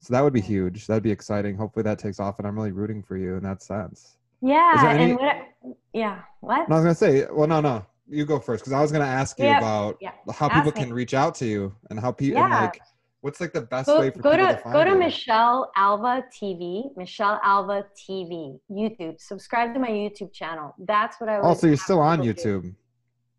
So 0.00 0.12
that 0.12 0.22
would 0.22 0.32
be 0.32 0.40
huge. 0.40 0.88
That'd 0.88 1.04
be 1.04 1.12
exciting. 1.12 1.56
Hopefully 1.56 1.84
that 1.84 2.00
takes 2.00 2.18
off, 2.18 2.40
and 2.40 2.48
I'm 2.48 2.56
really 2.56 2.72
rooting 2.72 3.00
for 3.00 3.16
you 3.16 3.36
in 3.36 3.44
that 3.44 3.62
sense. 3.62 4.16
Yeah, 4.42 4.72
any, 4.88 5.12
and 5.12 5.20
what? 5.20 5.76
Yeah, 5.92 6.22
what? 6.40 6.68
No, 6.68 6.74
I 6.74 6.78
was 6.80 6.84
gonna 6.84 6.94
say. 6.96 7.28
Well, 7.30 7.46
no, 7.46 7.60
no 7.60 7.86
you 8.08 8.24
go 8.24 8.40
first 8.40 8.64
because 8.64 8.72
I 8.72 8.80
was 8.80 8.90
going 8.90 9.04
to 9.04 9.10
ask 9.10 9.38
you 9.38 9.44
yeah, 9.44 9.58
about 9.58 9.98
yeah. 10.00 10.12
how 10.32 10.46
ask 10.46 10.54
people 10.54 10.72
me. 10.72 10.86
can 10.86 10.94
reach 10.94 11.14
out 11.14 11.34
to 11.36 11.46
you 11.46 11.74
and 11.90 12.00
how 12.00 12.10
people 12.10 12.40
yeah. 12.40 12.62
like 12.62 12.80
what's 13.20 13.40
like 13.40 13.52
the 13.52 13.62
best 13.62 13.86
go, 13.86 14.00
way 14.00 14.10
for 14.10 14.20
go 14.20 14.30
people 14.32 14.46
to, 14.46 14.54
to 14.54 14.60
find 14.60 14.72
go 14.72 14.84
to 14.84 14.90
you? 14.90 14.98
Michelle 14.98 15.70
Alva 15.76 16.24
TV, 16.32 16.96
Michelle 16.96 17.40
Alva 17.42 17.86
TV, 17.96 18.58
YouTube. 18.70 19.20
Subscribe 19.20 19.74
to 19.74 19.80
my 19.80 19.88
YouTube 19.88 20.32
channel. 20.32 20.74
That's 20.78 21.20
what 21.20 21.28
I. 21.28 21.38
Oh, 21.38 21.54
so 21.54 21.66
you're 21.66 21.76
still 21.76 22.00
on 22.00 22.20
YouTube? 22.20 22.62
Do. 22.62 22.74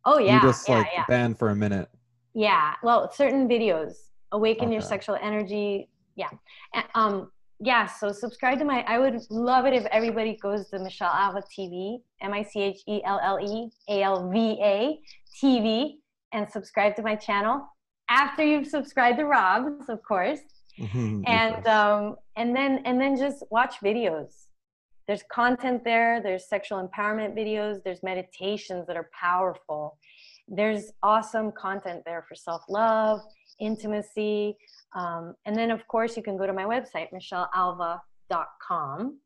Oh 0.06 0.20
yeah, 0.20 0.36
you 0.36 0.42
just 0.42 0.68
like 0.70 0.88
banned 1.08 1.38
for 1.38 1.50
a 1.50 1.56
minute. 1.56 1.90
Yeah, 2.34 2.76
well, 2.84 3.12
certain 3.12 3.48
videos, 3.48 3.94
awaken 4.32 4.66
okay. 4.66 4.74
your 4.74 4.82
sexual 4.82 5.18
energy. 5.22 5.90
Yeah, 6.16 6.30
um, 6.96 7.32
yeah, 7.60 7.86
so 7.86 8.12
subscribe 8.12 8.60
to 8.60 8.66
my. 8.66 8.84
I 8.88 9.00
would 9.00 9.20
love 9.30 9.66
it 9.66 9.74
if 9.74 9.86
everybody 9.88 10.38
goes 10.42 10.70
to 10.70 10.80
Michelle 10.80 11.12
Alva 11.12 11.44
TV, 11.58 12.02
M 12.22 12.34
I 12.34 12.44
C 12.44 12.62
H 12.62 12.82
E 12.88 13.02
L 13.04 13.20
L 13.22 13.40
E 13.40 13.70
A 13.90 14.04
L 14.04 14.30
V 14.30 14.58
A 14.62 15.00
TV, 15.44 15.96
and 16.32 16.50
subscribe 16.50 16.96
to 16.96 17.02
my 17.02 17.16
channel. 17.16 17.68
After 18.10 18.44
you've 18.44 18.68
subscribed 18.68 19.20
to 19.20 19.26
Rob's, 19.26 19.90
of 19.90 20.02
course, 20.04 20.40
mm-hmm, 20.80 21.24
and 21.28 21.68
um, 21.68 22.16
and 22.36 22.56
then 22.56 22.82
and 22.86 23.00
then 23.00 23.18
just 23.18 23.44
watch 23.52 23.76
videos. 23.84 24.46
There's 25.08 25.24
content 25.32 25.84
there. 25.84 26.22
There's 26.22 26.48
sexual 26.48 26.88
empowerment 26.88 27.36
videos. 27.36 27.84
There's 27.84 28.04
meditations 28.04 28.86
that 28.88 28.96
are 28.96 29.10
powerful. 29.20 29.98
There's 30.48 30.92
awesome 31.04 31.52
content 31.52 32.04
there 32.06 32.26
for 32.28 32.36
self 32.36 32.64
love, 32.68 33.22
intimacy, 33.60 34.58
um, 34.96 35.36
and 35.46 35.56
then, 35.56 35.70
of 35.72 35.88
course, 35.88 36.18
you 36.18 36.24
can 36.24 36.36
go 36.38 36.48
to 36.48 36.54
my 36.54 36.64
website, 36.64 37.10
michellealva.com. 37.14 39.20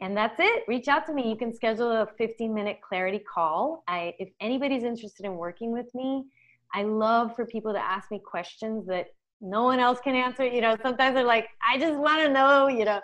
And 0.00 0.16
that's 0.16 0.36
it. 0.38 0.62
Reach 0.68 0.86
out 0.88 1.06
to 1.06 1.14
me. 1.14 1.28
You 1.28 1.36
can 1.36 1.54
schedule 1.54 1.90
a 1.90 2.06
15 2.18 2.52
minute 2.52 2.80
clarity 2.86 3.18
call. 3.18 3.82
I, 3.88 4.14
if 4.18 4.28
anybody's 4.40 4.84
interested 4.84 5.24
in 5.24 5.36
working 5.36 5.72
with 5.72 5.86
me, 5.94 6.26
I 6.74 6.82
love 6.82 7.34
for 7.34 7.46
people 7.46 7.72
to 7.72 7.78
ask 7.78 8.10
me 8.10 8.20
questions 8.24 8.86
that 8.86 9.06
no 9.40 9.64
one 9.64 9.80
else 9.80 9.98
can 10.00 10.14
answer. 10.14 10.46
You 10.46 10.60
know, 10.60 10.76
sometimes 10.82 11.14
they're 11.14 11.24
like, 11.24 11.48
I 11.66 11.78
just 11.78 11.98
want 11.98 12.22
to 12.22 12.32
know, 12.32 12.68
you 12.68 12.84
know. 12.84 13.00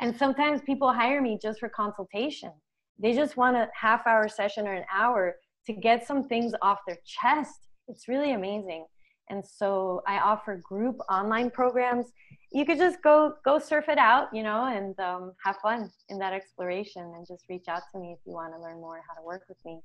And 0.00 0.16
sometimes 0.16 0.60
people 0.62 0.92
hire 0.92 1.22
me 1.22 1.38
just 1.40 1.60
for 1.60 1.68
consultation. 1.68 2.52
They 2.98 3.12
just 3.12 3.36
want 3.36 3.56
a 3.56 3.68
half 3.74 4.06
hour 4.06 4.28
session 4.28 4.66
or 4.66 4.74
an 4.74 4.84
hour 4.92 5.36
to 5.66 5.72
get 5.72 6.06
some 6.06 6.28
things 6.28 6.52
off 6.62 6.78
their 6.86 6.98
chest. 7.04 7.68
It's 7.88 8.08
really 8.08 8.32
amazing 8.32 8.86
and 9.28 9.44
so 9.44 10.02
i 10.06 10.18
offer 10.18 10.56
group 10.56 10.98
online 11.10 11.50
programs 11.50 12.06
you 12.52 12.64
could 12.64 12.78
just 12.78 13.02
go 13.02 13.34
go 13.44 13.58
surf 13.58 13.88
it 13.88 13.98
out 13.98 14.28
you 14.32 14.42
know 14.42 14.66
and 14.66 14.98
um, 15.00 15.32
have 15.44 15.56
fun 15.62 15.90
in 16.08 16.18
that 16.18 16.32
exploration 16.32 17.02
and 17.16 17.26
just 17.26 17.44
reach 17.48 17.64
out 17.68 17.82
to 17.92 18.00
me 18.00 18.12
if 18.12 18.18
you 18.26 18.32
want 18.32 18.52
to 18.52 18.60
learn 18.60 18.80
more 18.80 19.00
how 19.08 19.14
to 19.14 19.24
work 19.24 19.42
with 19.48 19.58
me 19.64 19.80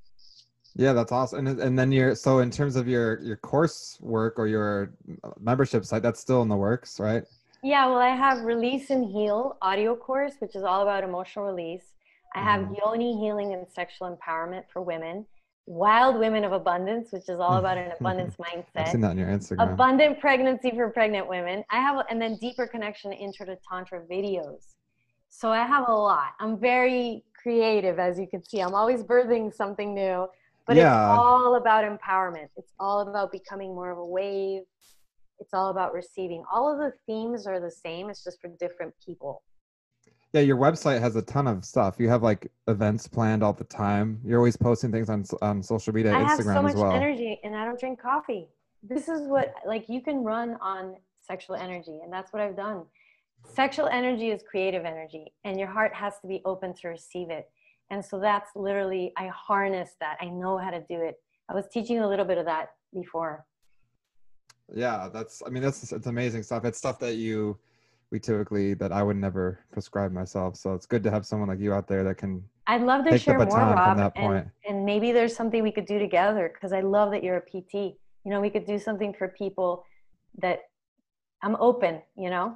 yeah 0.75 0.93
that's 0.93 1.11
awesome 1.11 1.47
and, 1.47 1.59
and 1.59 1.77
then 1.77 1.91
you're 1.91 2.15
so 2.15 2.39
in 2.39 2.49
terms 2.49 2.75
of 2.75 2.87
your 2.87 3.19
your 3.21 3.37
course 3.37 3.97
work 4.01 4.37
or 4.37 4.47
your 4.47 4.93
membership 5.39 5.85
site 5.85 6.01
that's 6.01 6.19
still 6.19 6.41
in 6.41 6.47
the 6.47 6.55
works 6.55 6.99
right 6.99 7.23
yeah 7.63 7.85
well 7.87 7.97
i 7.97 8.15
have 8.15 8.43
release 8.43 8.89
and 8.89 9.05
heal 9.05 9.57
audio 9.61 9.95
course 9.95 10.33
which 10.39 10.55
is 10.55 10.63
all 10.63 10.81
about 10.81 11.03
emotional 11.03 11.45
release 11.45 11.93
i 12.35 12.41
have 12.41 12.61
mm. 12.61 12.77
yoni 12.77 13.19
healing 13.19 13.53
and 13.53 13.65
sexual 13.69 14.15
empowerment 14.15 14.63
for 14.71 14.81
women 14.81 15.25
Wild 15.67 16.17
Women 16.17 16.43
of 16.43 16.51
Abundance, 16.51 17.11
which 17.11 17.29
is 17.29 17.39
all 17.39 17.57
about 17.57 17.77
an 17.77 17.91
abundance 17.99 18.35
mindset. 18.35 18.65
I've 18.75 18.87
seen 18.89 19.01
that 19.01 19.11
on 19.11 19.17
your 19.17 19.27
Instagram. 19.27 19.73
Abundant 19.73 20.19
Pregnancy 20.19 20.71
for 20.71 20.89
Pregnant 20.89 21.27
Women. 21.29 21.63
I 21.69 21.77
have, 21.77 22.03
and 22.09 22.21
then 22.21 22.37
Deeper 22.41 22.67
Connection 22.67 23.13
Intro 23.13 23.45
to 23.45 23.57
Tantra 23.69 24.01
videos. 24.01 24.73
So 25.29 25.49
I 25.49 25.65
have 25.65 25.87
a 25.87 25.93
lot. 25.93 26.31
I'm 26.39 26.59
very 26.59 27.23
creative, 27.41 27.99
as 27.99 28.19
you 28.19 28.27
can 28.27 28.43
see. 28.43 28.59
I'm 28.59 28.73
always 28.73 29.03
birthing 29.03 29.53
something 29.53 29.93
new. 29.93 30.27
But 30.67 30.75
Yeah. 30.77 31.11
it's 31.13 31.19
all 31.19 31.55
about 31.55 31.83
empowerment. 31.83 32.49
It's 32.55 32.73
all 32.79 33.01
about 33.01 33.31
becoming 33.31 33.73
more 33.73 33.91
of 33.91 33.97
a 33.97 34.05
wave. 34.05 34.63
It's 35.39 35.53
all 35.53 35.69
about 35.69 35.93
receiving. 35.93 36.43
All 36.51 36.71
of 36.71 36.77
the 36.79 36.91
themes 37.05 37.47
are 37.47 37.59
the 37.59 37.71
same. 37.71 38.09
It's 38.09 38.23
just 38.23 38.39
for 38.39 38.47
different 38.47 38.93
people. 39.03 39.43
Yeah, 40.33 40.41
your 40.41 40.55
website 40.55 41.01
has 41.01 41.15
a 41.17 41.21
ton 41.21 41.47
of 41.47 41.65
stuff. 41.65 41.95
You 41.99 42.07
have 42.09 42.23
like 42.23 42.49
events 42.67 43.07
planned 43.07 43.43
all 43.43 43.51
the 43.53 43.65
time. 43.65 44.21
You're 44.23 44.37
always 44.37 44.55
posting 44.55 44.91
things 44.91 45.09
on 45.09 45.25
on 45.41 45.61
social 45.61 45.93
media, 45.93 46.13
I 46.15 46.19
have 46.19 46.39
Instagram 46.39 46.53
so 46.53 46.61
much 46.61 46.75
well. 46.75 46.93
energy 46.93 47.39
and 47.43 47.55
I 47.55 47.65
don't 47.65 47.79
drink 47.79 47.99
coffee. 47.99 48.47
This 48.81 49.09
is 49.09 49.27
what 49.27 49.53
like 49.65 49.89
you 49.89 50.01
can 50.01 50.23
run 50.23 50.57
on 50.61 50.95
sexual 51.19 51.55
energy 51.55 51.99
and 52.03 52.13
that's 52.13 52.31
what 52.31 52.41
I've 52.41 52.55
done. 52.55 52.85
Sexual 53.45 53.87
energy 53.87 54.29
is 54.29 54.41
creative 54.43 54.85
energy 54.85 55.33
and 55.43 55.59
your 55.59 55.67
heart 55.67 55.93
has 55.93 56.19
to 56.21 56.27
be 56.27 56.41
open 56.45 56.73
to 56.75 56.87
receive 56.87 57.29
it. 57.29 57.49
And 57.91 58.03
so 58.03 58.19
that's 58.19 58.49
literally 58.55 59.11
I 59.17 59.27
harness 59.27 59.91
that. 59.99 60.17
I 60.21 60.25
know 60.25 60.57
how 60.57 60.71
to 60.71 60.79
do 60.79 61.01
it. 61.01 61.15
I 61.49 61.53
was 61.53 61.65
teaching 61.71 61.99
a 61.99 62.07
little 62.07 62.25
bit 62.25 62.37
of 62.37 62.45
that 62.45 62.69
before. 62.93 63.45
Yeah, 64.73 65.09
that's. 65.13 65.43
I 65.45 65.49
mean, 65.49 65.61
that's 65.61 65.91
it's 65.91 66.07
amazing 66.07 66.43
stuff. 66.43 66.63
It's 66.63 66.77
stuff 66.77 66.97
that 66.99 67.15
you, 67.15 67.57
we 68.09 68.19
typically 68.19 68.73
that 68.75 68.93
I 68.93 69.03
would 69.03 69.17
never 69.17 69.59
prescribe 69.73 70.13
myself. 70.13 70.55
So 70.55 70.73
it's 70.73 70.85
good 70.85 71.03
to 71.03 71.11
have 71.11 71.25
someone 71.25 71.49
like 71.49 71.59
you 71.59 71.73
out 71.73 71.87
there 71.87 72.05
that 72.05 72.15
can. 72.15 72.41
I'd 72.67 72.81
love 72.81 73.03
to 73.05 73.17
share 73.17 73.37
more, 73.37 73.47
Rob, 73.47 73.97
that 73.97 74.13
and, 74.15 74.25
point. 74.25 74.47
and 74.65 74.85
maybe 74.85 75.11
there's 75.11 75.35
something 75.35 75.61
we 75.61 75.73
could 75.73 75.85
do 75.85 75.99
together 75.99 76.49
because 76.53 76.71
I 76.71 76.79
love 76.79 77.11
that 77.11 77.21
you're 77.21 77.37
a 77.37 77.41
PT. 77.41 77.73
You 78.23 78.31
know, 78.31 78.39
we 78.39 78.49
could 78.49 78.65
do 78.65 78.79
something 78.79 79.13
for 79.13 79.27
people 79.27 79.83
that 80.37 80.59
I'm 81.43 81.57
open. 81.57 82.01
You 82.15 82.29
know, 82.29 82.55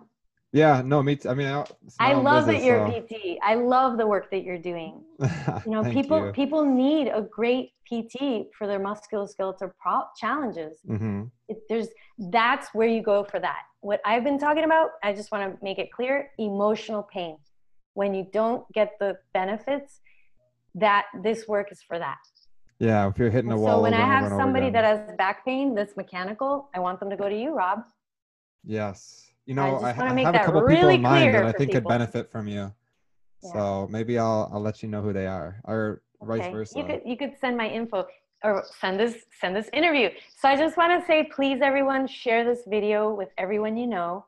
Yeah, 0.56 0.82
no, 0.86 1.03
me. 1.03 1.18
T- 1.18 1.28
I 1.28 1.34
mean, 1.34 1.47
I, 1.47 1.66
I 1.99 2.14
love 2.14 2.45
that 2.45 2.64
you're 2.64 2.88
so- 2.88 2.95
a 2.95 3.01
PT. 3.01 3.38
I 3.43 3.56
love 3.56 3.97
the 3.97 4.08
work 4.08 4.32
that 4.32 4.43
you're 4.43 4.58
doing. 4.72 5.03
You 5.66 5.72
know, 5.72 5.84
people 5.91 6.28
you. 6.28 6.32
people 6.32 6.64
need 6.64 7.08
a 7.08 7.22
great 7.22 7.72
PT 7.89 8.47
for 8.58 8.66
their 8.66 8.80
musculoskeletal 8.80 9.72
pro- 9.82 10.10
challenges. 10.16 10.80
hmm 10.88 11.24
It, 11.49 11.58
there's 11.70 11.89
that's 12.32 12.68
where 12.74 12.88
you 12.88 13.01
go 13.01 13.26
for 13.26 13.39
that. 13.39 13.64
What 13.82 13.99
I've 14.06 14.24
been 14.24 14.39
talking 14.39 14.64
about, 14.64 14.91
I 15.03 15.12
just 15.14 15.30
want 15.32 15.43
to 15.43 15.64
make 15.64 15.78
it 15.78 15.91
clear: 15.91 16.32
emotional 16.38 17.03
pain. 17.03 17.36
When 17.93 18.14
you 18.14 18.26
don't 18.32 18.64
get 18.72 18.89
the 19.01 19.18
benefits, 19.34 19.99
that 20.76 21.06
this 21.22 21.47
work 21.49 21.68
is 21.72 21.82
for 21.82 21.97
that. 21.99 22.18
Yeah, 22.80 23.10
if 23.10 23.18
you're 23.20 23.30
hitting 23.30 23.51
a 23.51 23.58
wall. 23.58 23.78
so 23.78 23.82
when 23.82 23.93
I 23.93 24.06
have 24.14 24.24
over 24.24 24.26
and 24.26 24.34
over 24.34 24.41
somebody 24.41 24.70
that 24.72 24.84
has 24.86 24.99
back 25.18 25.43
pain 25.43 25.76
that's 25.76 25.95
mechanical, 25.97 26.70
I 26.74 26.80
want 26.80 26.99
them 27.01 27.10
to 27.10 27.18
go 27.18 27.28
to 27.28 27.38
you, 27.43 27.53
Rob. 27.53 27.80
Yes. 28.64 29.32
You 29.46 29.54
know, 29.54 29.78
I, 29.78 29.93
wanna 29.93 30.22
I 30.22 30.24
have 30.24 30.36
a 30.36 30.39
couple 30.39 30.62
people 30.68 30.89
in 30.89 31.02
mind 31.02 31.36
that 31.36 31.46
I 31.46 31.52
think 31.52 31.72
could 31.72 31.84
benefit 31.84 32.32
from 32.32 32.48
you. 32.48 32.74
Yeah. 33.43 33.52
So 33.54 33.88
maybe 33.91 34.18
I'll 34.18 34.50
I'll 34.52 34.62
let 34.62 34.82
you 34.82 34.89
know 34.89 35.02
who 35.02 35.14
they 35.14 35.28
are, 35.28 35.62
or 35.66 36.02
vice 36.22 36.52
versa. 36.52 36.80
You 36.80 36.86
could 36.86 37.02
you 37.06 37.16
could 37.16 37.34
send 37.39 37.56
my 37.56 37.70
info 37.70 38.08
or 38.43 38.64
send 38.80 39.00
this 39.00 39.26
send 39.39 39.56
this 39.56 39.70
interview. 39.72 40.10
So 40.39 40.50
I 40.50 40.56
just 40.56 40.78
want 40.78 41.00
to 41.00 41.06
say, 41.06 41.30
please, 41.36 41.60
everyone, 41.62 42.08
share 42.08 42.43
this 42.43 42.62
video 42.68 43.14
with 43.14 43.30
everyone 43.38 43.78
you 43.78 43.88
know. 43.88 44.26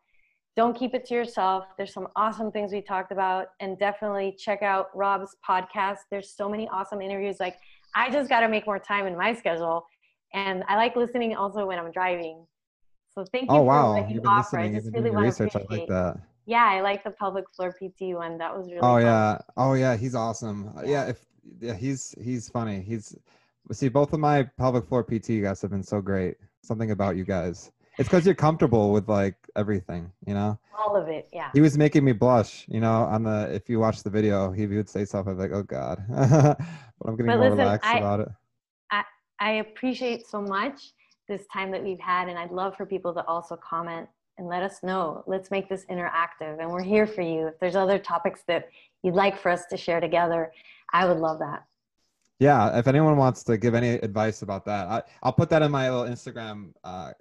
Don't 0.55 0.77
keep 0.77 0.93
it 0.93 1.05
to 1.05 1.13
yourself. 1.13 1.65
There's 1.77 1.93
some 1.93 2.07
awesome 2.15 2.51
things 2.51 2.71
we 2.71 2.81
talked 2.81 3.11
about, 3.11 3.47
and 3.59 3.77
definitely 3.77 4.35
check 4.37 4.61
out 4.61 4.87
Rob's 4.95 5.35
podcast. 5.47 5.99
There's 6.11 6.31
so 6.31 6.47
many 6.47 6.67
awesome 6.69 7.01
interviews. 7.01 7.37
Like 7.39 7.57
I 7.95 8.11
just 8.11 8.29
got 8.29 8.41
to 8.41 8.49
make 8.49 8.67
more 8.67 8.79
time 8.79 9.07
in 9.07 9.17
my 9.17 9.33
schedule, 9.33 9.87
and 10.33 10.63
I 10.67 10.75
like 10.75 10.95
listening 10.95 11.35
also 11.35 11.65
when 11.65 11.79
I'm 11.79 11.91
driving. 11.91 12.45
So 13.17 13.25
thank 13.31 13.49
you 13.49 13.55
oh 13.57 13.61
for 13.61 13.63
wow, 13.63 13.93
what 13.95 14.09
you 14.09 14.13
you've 14.15 14.23
been 14.23 14.31
offer. 14.31 14.57
listening. 14.57 14.75
I 14.75 14.79
just 14.79 14.93
really 14.93 15.09
want 15.09 15.23
to 15.23 15.43
research. 15.43 15.55
I 15.55 15.59
appreciate. 15.61 15.89
like 15.89 15.89
that. 15.89 16.19
Yeah, 16.45 16.65
I 16.65 16.81
like 16.81 17.03
the 17.03 17.09
pelvic 17.09 17.45
floor 17.49 17.71
PT 17.73 18.13
one. 18.15 18.37
That 18.37 18.55
was 18.55 18.67
really. 18.67 18.77
Oh 18.77 18.93
fun. 18.93 19.01
yeah. 19.01 19.37
Oh 19.57 19.73
yeah. 19.73 19.97
He's 19.97 20.13
awesome. 20.13 20.71
Uh, 20.77 20.81
Yeah. 20.83 20.89
Yeah. 21.05 21.09
If 21.09 21.25
yeah, 21.59 21.73
he's 21.73 22.13
he's 22.21 22.47
funny. 22.47 22.79
He's 22.79 23.15
see 23.71 23.87
both 23.89 24.13
of 24.13 24.19
my 24.19 24.43
pelvic 24.59 24.85
floor 24.85 25.03
PT 25.03 25.41
guys 25.41 25.63
have 25.63 25.71
been 25.71 25.81
so 25.81 25.99
great. 25.99 26.35
Something 26.61 26.91
about 26.91 27.15
you 27.15 27.23
guys. 27.23 27.71
It's 27.97 28.07
because 28.07 28.23
you're 28.23 28.35
comfortable 28.35 28.91
with 28.91 29.09
like 29.09 29.33
everything. 29.55 30.11
You 30.27 30.35
know. 30.35 30.59
All 30.77 30.95
of 30.95 31.07
it. 31.07 31.27
Yeah. 31.33 31.49
He 31.55 31.61
was 31.61 31.75
making 31.75 32.03
me 32.05 32.11
blush. 32.11 32.67
You 32.69 32.81
know, 32.81 33.01
on 33.05 33.23
the 33.23 33.51
if 33.51 33.67
you 33.67 33.79
watch 33.79 34.03
the 34.03 34.11
video, 34.11 34.51
he 34.51 34.67
would 34.67 34.87
say 34.89 35.05
stuff. 35.05 35.25
I'm 35.25 35.39
like, 35.39 35.51
oh 35.53 35.63
god. 35.63 36.03
but 36.07 36.59
I'm 37.03 37.15
getting 37.15 37.25
But 37.25 37.37
more 37.37 37.45
listen, 37.45 37.57
relaxed 37.57 37.89
I- 37.89 37.97
about 37.97 38.19
it. 38.19 38.29
I 38.91 39.03
I 39.39 39.51
appreciate 39.53 40.27
so 40.27 40.39
much 40.39 40.93
this 41.27 41.45
time 41.51 41.71
that 41.71 41.83
we've 41.83 41.99
had, 41.99 42.29
and 42.29 42.37
I'd 42.37 42.51
love 42.51 42.75
for 42.75 42.85
people 42.85 43.13
to 43.13 43.25
also 43.25 43.55
comment 43.55 44.07
and 44.37 44.47
let 44.47 44.63
us 44.63 44.83
know. 44.83 45.23
Let's 45.27 45.51
make 45.51 45.67
this 45.69 45.85
interactive, 45.85 46.59
and 46.59 46.69
we're 46.69 46.83
here 46.83 47.07
for 47.07 47.21
you. 47.21 47.47
If 47.47 47.59
there's 47.59 47.75
other 47.75 47.99
topics 47.99 48.43
that 48.47 48.69
you'd 49.03 49.15
like 49.15 49.37
for 49.39 49.49
us 49.49 49.65
to 49.69 49.77
share 49.77 49.99
together, 49.99 50.51
I 50.93 51.05
would 51.05 51.17
love 51.17 51.39
that. 51.39 51.65
Yeah, 52.39 52.77
if 52.77 52.87
anyone 52.87 53.17
wants 53.17 53.43
to 53.45 53.57
give 53.57 53.73
any 53.73 53.95
advice 53.95 54.43
about 54.43 54.63
that, 54.65 54.87
I, 54.87 55.01
I'll 55.23 55.33
put 55.33 55.49
that 55.49 55.63
in 55.63 55.71
my 55.71 55.89
little 55.89 56.05
Instagram 56.05 56.71
uh, 56.83 57.13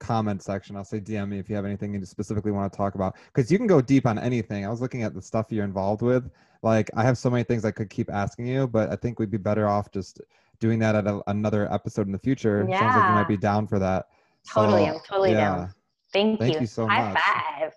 comment 0.00 0.42
section. 0.42 0.76
I'll 0.76 0.84
say 0.84 1.00
DM 1.00 1.30
me 1.30 1.38
if 1.38 1.48
you 1.48 1.56
have 1.56 1.64
anything 1.64 1.94
you 1.94 2.04
specifically 2.04 2.52
want 2.52 2.70
to 2.70 2.76
talk 2.76 2.94
about 2.94 3.16
because 3.32 3.50
you 3.50 3.56
can 3.56 3.66
go 3.66 3.80
deep 3.80 4.06
on 4.06 4.18
anything. 4.18 4.66
I 4.66 4.68
was 4.68 4.82
looking 4.82 5.02
at 5.02 5.14
the 5.14 5.22
stuff 5.22 5.46
you're 5.50 5.64
involved 5.64 6.02
with. 6.02 6.30
Like, 6.62 6.90
I 6.94 7.04
have 7.04 7.16
so 7.16 7.30
many 7.30 7.44
things 7.44 7.64
I 7.64 7.70
could 7.70 7.90
keep 7.90 8.10
asking 8.10 8.46
you, 8.46 8.66
but 8.66 8.90
I 8.90 8.96
think 8.96 9.18
we'd 9.18 9.30
be 9.30 9.38
better 9.38 9.66
off 9.66 9.90
just 9.90 10.20
doing 10.60 10.78
that 10.80 10.94
at 10.94 11.06
a, 11.06 11.20
another 11.26 11.72
episode 11.72 12.06
in 12.06 12.12
the 12.12 12.18
future. 12.18 12.66
Yeah. 12.68 12.78
Sounds 12.80 12.96
like 12.96 13.08
you 13.08 13.14
might 13.14 13.28
be 13.28 13.36
down 13.36 13.66
for 13.66 13.78
that. 13.78 14.06
Totally, 14.52 14.84
So, 14.86 14.94
I'm 14.94 15.00
totally 15.08 15.32
down. 15.32 15.72
Thank, 16.12 16.38
Thank 16.38 16.54
you. 16.54 16.60
you 16.60 16.66
so 16.66 16.86
High 16.86 17.12
much. 17.12 17.22
five. 17.22 17.72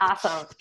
Awesome. 0.00 0.46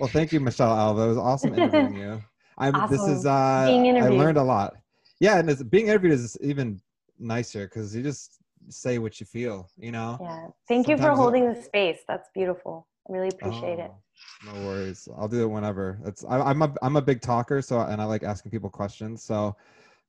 Well, 0.00 0.08
thank 0.10 0.30
you, 0.32 0.40
Michelle 0.40 0.76
Alva. 0.76 1.02
It 1.02 1.08
was 1.08 1.16
awesome 1.16 1.54
interviewing 1.54 1.96
you. 1.96 2.22
I'm. 2.58 2.74
This 2.90 3.00
is. 3.02 3.24
Awesome. 3.24 3.78
Uh, 3.78 3.82
Being 3.82 3.96
I 3.96 4.08
learned 4.08 4.36
a 4.36 4.42
lot. 4.42 4.74
Yeah, 5.20 5.38
and 5.38 5.48
it's, 5.48 5.62
being 5.62 5.86
interviewed 5.86 6.12
is 6.12 6.36
even 6.42 6.80
nicer 7.18 7.66
because 7.66 7.96
you 7.96 8.02
just 8.02 8.36
say 8.68 8.98
what 8.98 9.18
you 9.20 9.26
feel. 9.26 9.70
You 9.78 9.92
know. 9.92 10.18
Yeah. 10.20 10.46
Thank 10.68 10.88
you 10.88 10.96
for 10.96 11.04
Sometimes 11.04 11.18
it- 11.18 11.22
holding 11.22 11.54
the 11.54 11.62
space. 11.62 12.00
That's 12.06 12.28
beautiful. 12.34 12.86
I 13.08 13.12
really 13.12 13.28
appreciate 13.28 13.78
it. 13.78 13.90
Oh, 13.90 14.52
No 14.52 14.66
worries. 14.66 15.08
I'll 15.16 15.28
do 15.28 15.42
it 15.44 15.46
whenever. 15.46 15.98
It's. 16.04 16.24
I, 16.24 16.40
I'm 16.40 16.60
a. 16.60 16.74
I'm 16.82 16.96
a 16.96 17.02
big 17.02 17.22
talker, 17.22 17.62
so 17.62 17.80
and 17.80 18.02
I 18.02 18.04
like 18.04 18.22
asking 18.22 18.50
people 18.50 18.68
questions. 18.68 19.22
So. 19.22 19.56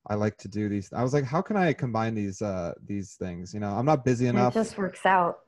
I 0.08 0.14
like 0.14 0.36
to 0.38 0.48
do 0.48 0.68
these. 0.68 0.90
I 0.92 1.02
was 1.02 1.12
like, 1.12 1.24
how 1.24 1.42
can 1.42 1.56
I 1.56 1.72
combine 1.72 2.14
these 2.14 2.40
uh 2.42 2.72
these 2.84 3.14
things? 3.14 3.52
You 3.52 3.60
know, 3.60 3.70
I'm 3.70 3.84
not 3.84 4.04
busy 4.04 4.26
And 4.26 4.38
enough. 4.38 4.54
it 4.56 4.60
just 4.60 4.78
works 4.78 5.04
out. 5.04 5.40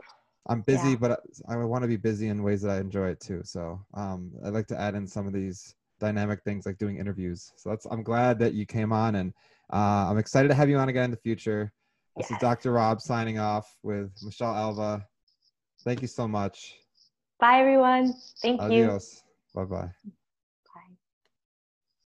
I'm 0.49 0.63
busy, 0.63 0.91
Yeah. 0.91 0.97
but 0.97 1.21
I 1.49 1.57
want 1.57 1.83
to 1.83 1.89
be 1.89 1.97
busy 1.97 2.29
in 2.29 2.43
ways 2.43 2.63
that 2.63 2.71
I 2.71 2.79
enjoy 2.81 3.09
it 3.09 3.21
too. 3.21 3.43
So 3.45 3.81
um, 3.95 4.33
I 4.45 4.49
like 4.49 4.67
to 4.69 4.81
add 4.81 4.95
in 4.95 5.07
some 5.07 5.27
of 5.27 5.33
these 5.33 5.75
dynamic 6.01 6.43
things 6.45 6.65
like 6.67 6.79
doing 6.79 6.97
interviews. 6.97 7.53
So 7.57 7.69
that's 7.71 7.87
I'm 7.87 8.03
glad 8.03 8.39
that 8.41 8.55
you 8.55 8.67
came 8.67 8.93
on, 8.93 9.17
and 9.17 9.33
uh, 9.73 10.09
I'm 10.11 10.19
excited 10.19 10.49
to 10.49 10.55
have 10.55 10.69
you 10.69 10.79
on 10.79 10.89
again 10.89 11.05
in 11.05 11.11
the 11.11 11.17
future. 11.19 11.73
This 12.17 12.31
is 12.31 12.39
Dr. 12.39 12.73
Rob 12.73 13.01
signing 13.01 13.39
off 13.39 13.77
with 13.83 14.11
Michelle 14.23 14.55
Alva. 14.55 15.07
Thank 15.85 16.03
you 16.03 16.09
so 16.09 16.27
much. 16.27 16.75
Bye, 17.39 17.61
everyone. 17.61 18.15
Thank 18.43 18.61
you. 18.63 18.67
Adios. 18.67 19.23
Bye 19.55 19.65
bye. 19.65 19.91